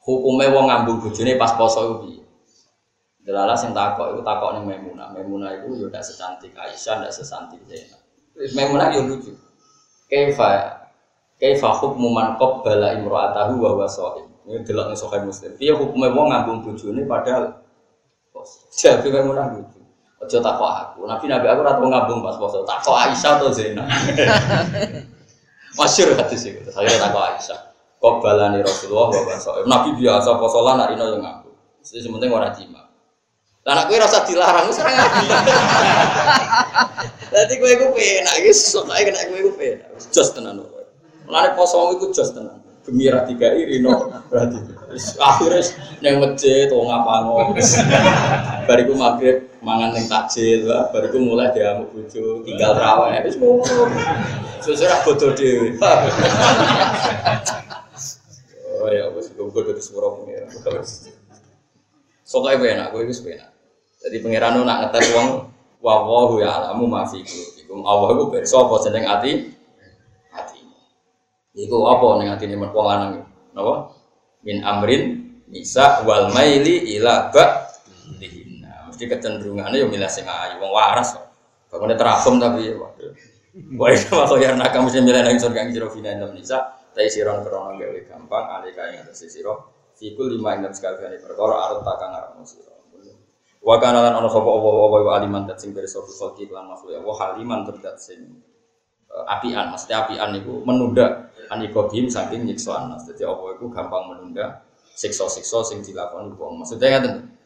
Hukumnya 0.05 0.53
wong 0.53 0.73
ngambung 0.73 1.05
bojone 1.05 1.37
pas 1.37 1.53
poso 1.53 1.85
itu 1.85 1.97
piye? 2.01 2.23
Delala 3.29 3.53
sing 3.53 3.77
takok 3.77 4.17
itu 4.17 4.21
takok 4.25 4.57
ning 4.57 4.65
Maimunah. 4.65 5.13
Maimunah 5.13 5.53
itu 5.61 5.85
yo 5.85 5.87
ndak 5.93 6.01
secantik 6.01 6.57
Aisyah, 6.57 7.05
ndak 7.05 7.13
sesantik 7.13 7.61
Zainab. 7.69 8.01
Maimunah 8.57 8.89
yo 8.97 9.05
lucu. 9.05 9.37
Kaifa 10.09 10.81
kaifa 11.37 11.69
hukmu 11.77 12.09
man 12.09 12.41
qabbala 12.41 12.97
imra'atahu 12.97 13.61
wa 13.61 13.77
huwa. 13.77 13.89
Ini 14.49 14.65
delok 14.65 14.89
ning 14.89 14.97
Sahih 14.97 15.29
Muslim. 15.29 15.53
Piye 15.61 15.77
hukume 15.77 16.09
wong 16.09 16.33
ngambung 16.33 16.65
bojone 16.65 17.05
padahal 17.05 17.61
poso. 18.33 18.65
Jadi 18.81 19.13
Maimunah 19.13 19.61
lucu. 19.61 19.78
Takok 20.19 20.71
aku. 20.71 21.01
Nabi 21.07 21.31
Nabi 21.31 21.47
aku 21.47 21.61
ora 21.63 21.79
tau 21.79 21.87
ngambung 21.87 22.21
pas 22.27 22.35
poso. 22.35 22.67
Takok 22.67 22.97
Aisyah 22.99 23.33
atau 23.39 23.55
Zainab. 23.55 23.87
Masyur 25.79 26.19
hadis 26.19 26.43
itu. 26.43 26.59
Saya 26.75 26.91
takok 26.99 27.23
Aisyah. 27.23 27.59
Qabalani 28.03 28.67
Rasulullah 28.67 29.15
wa 29.15 29.23
basaim. 29.31 29.65
Nabi 29.71 29.91
biasa 29.95 30.35
poso 30.43 30.59
lan 30.67 30.83
narino 30.83 31.07
yang 31.15 31.23
ngambung. 31.23 31.55
Jadi 31.87 32.03
sementing 32.03 32.35
ora 32.35 32.51
jima. 32.51 32.83
Lah 33.63 33.77
anak 33.79 33.85
kowe 33.91 33.99
rasa 34.01 34.25
dilarang 34.27 34.67
wis 34.67 34.81
ora 34.83 34.91
ngaji. 34.91 35.27
Dadi 37.37 37.55
kowe 37.61 37.71
iku 37.71 37.87
penak 37.95 38.35
iki 38.43 38.51
sok 38.55 38.91
ae 38.91 39.03
kena 39.07 39.23
kowe 39.29 39.39
iku 39.39 39.53
penak. 39.55 39.89
Jos 40.11 40.35
tenan. 40.35 40.67
Mulane 41.31 41.55
poso 41.55 41.95
iku 41.95 42.11
jos 42.11 42.35
tenan. 42.35 42.59
Gembira 42.83 43.23
tiga 43.23 43.55
irino 43.55 44.11
berarti. 44.33 44.78
Akhire 45.21 45.61
nang 46.01 46.17
masjid 46.25 46.73
wong 46.73 46.89
ngapango. 46.89 47.53
Bariku 48.65 48.97
maghrib 48.97 49.45
mangan 49.61 49.93
ning 49.93 50.09
takjil, 50.09 50.65
bariku 50.89 51.21
mulai 51.21 51.53
diamuk 51.53 51.93
bojo, 51.93 52.41
tinggal 52.41 52.73
raweh 52.73 53.21
wis 53.29 53.37
ngono. 53.37 53.85
Sesuk 54.65 54.89
bodoh 55.05 55.37
dhewe. 55.37 55.77
Oh 58.79 58.89
ya, 58.89 59.13
wis 59.13 59.29
gue 59.37 59.63
dari 59.67 59.83
suara 59.83 60.09
pengiran. 60.17 60.49
Soalnya 62.25 62.57
gue 62.57 62.69
enak, 62.73 62.87
gue 62.95 63.03
itu 63.05 63.29
enak. 63.29 63.51
Jadi 63.99 64.17
pengiran 64.25 64.57
lu 64.57 64.65
nak 64.65 64.89
ngetes 64.89 65.13
uang, 65.13 65.53
wawahu 65.85 66.41
ya 66.41 66.65
alamu 66.65 66.89
maafiku. 66.89 67.61
Ikum 67.61 67.85
Allah 67.85 68.17
gue 68.17 68.41
apa 68.41 68.75
seneng 68.81 69.05
hati, 69.05 69.53
hati. 70.33 70.61
Iku 71.59 71.77
apa 71.85 72.07
neng 72.23 72.33
hati 72.33 72.49
ini 72.49 72.57
lanang? 72.57 73.27
Napa? 73.53 73.98
Min 74.49 74.65
amrin 74.65 75.29
bisa 75.53 76.01
wal 76.09 76.33
maili 76.33 76.97
ila 76.97 77.29
ba 77.29 77.69
dihina. 78.17 78.89
Mesti 78.89 79.05
kecenderungannya 79.05 79.85
yang 79.85 79.93
milah 79.93 80.09
sing 80.09 80.25
ayu, 80.25 80.57
wong 80.57 80.73
waras. 80.73 81.21
Bangunnya 81.69 82.01
teragum 82.01 82.41
tapi 82.41 82.73
waduh. 82.73 83.13
Wah 83.77 83.91
itu 83.93 84.09
makanya 84.15 84.41
ya 84.41 84.57
nak 84.57 84.71
kamu 84.73 84.89
sih 84.89 85.03
milih 85.05 85.21
nang 85.21 85.37
surga 85.37 85.59
yang 85.69 85.71
jero 85.77 85.89
fina 85.93 86.17
enam 86.17 86.33
nisa. 86.33 86.81
Tapi 86.97 87.13
siron 87.13 87.45
krono 87.45 87.77
gawe 87.77 88.01
gampang, 88.09 88.45
alika 88.57 88.89
yang 88.89 89.05
atas 89.05 89.29
siro. 89.29 89.77
Fikul 90.01 90.41
lima 90.41 90.57
enam 90.57 90.73
sekali 90.73 90.97
kali 90.97 91.21
perkara 91.21 91.55
arut 91.69 91.85
takang 91.85 92.17
arep 92.17 92.33
siro. 92.49 92.79
Wa 93.59 93.77
kana 93.83 94.01
lan 94.01 94.15
ana 94.17 94.31
sapa 94.31 94.47
apa-apa 94.47 94.97
wa 95.03 95.13
aliman 95.19 95.43
dat 95.45 95.59
sing 95.59 95.75
sapa 95.75 96.09
khalqi 96.09 96.47
lan 96.49 96.71
makhluk 96.71 96.95
ya 96.95 97.01
wa 97.03 97.13
haliman 97.19 97.67
terdat 97.67 97.99
sing 97.99 98.39
eh, 99.11 99.25
apian 99.35 99.75
mesti 99.75 99.93
apian 99.93 100.31
niku 100.31 100.63
menunda 100.63 101.27
anikobim 101.49 102.07
saking 102.09 102.45
nyiksa 102.45 102.87
anas 102.87 103.09
dadi 103.09 103.25
apa 103.25 103.57
iku 103.57 103.69
gampang 103.73 104.13
menunda 104.13 104.65
siksa-siksa 104.99 105.65
sing 105.65 105.79
dilakoni 105.85 106.35
wong. 106.35 106.63
Maksudnya 106.63 106.99
ngaten 106.99 107.39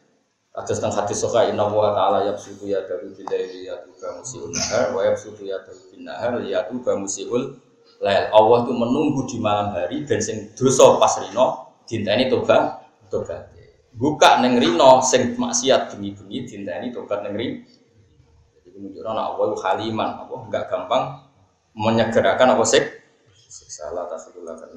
Atas 0.53 0.77
tentang 0.77 1.01
hadis 1.01 1.17
soka 1.17 1.49
inna 1.49 1.65
wa 1.65 1.97
ta'ala 1.97 2.29
yabsutu 2.29 2.69
ya 2.69 2.85
daru 2.85 3.09
bilaili 3.09 3.65
yatuba 3.65 4.21
musiul 4.21 4.53
nahar 4.53 4.93
wa 4.93 5.01
yabsutu 5.01 5.49
ya 5.49 5.57
daru 5.65 5.81
bin 5.89 6.05
nahar 6.05 6.37
yatuba 6.45 6.93
musiul 6.93 7.57
lail. 7.97 8.29
Allah 8.29 8.57
itu 8.61 8.73
menunggu 8.77 9.25
di 9.25 9.41
malam 9.41 9.73
hari 9.73 10.05
dan 10.05 10.21
sing 10.21 10.53
dosa 10.53 11.01
pas 11.01 11.09
rino 11.25 11.73
dinteni 11.89 12.29
tobat 12.29 12.85
tobat. 13.09 13.49
Buka 13.97 14.45
neng 14.45 14.61
rino 14.61 15.01
sing 15.01 15.33
maksiat 15.33 15.97
bengi-bengi 15.97 16.45
dinteni 16.45 16.93
tobat 16.93 17.25
neng 17.25 17.33
rino 17.33 17.65
jadi 18.53 18.77
menunjukkan 18.77 19.17
Allah 19.17 19.45
itu 19.49 19.57
haliman 19.57 20.09
apa? 20.21 20.33
Enggak 20.37 20.63
gampang 20.69 21.03
menyegerakan 21.73 22.53
apa 22.53 22.61
sik 22.61 23.02
siksa 23.53 23.93
la 23.93 24.09
tasudullah 24.09 24.57
kan 24.57 24.69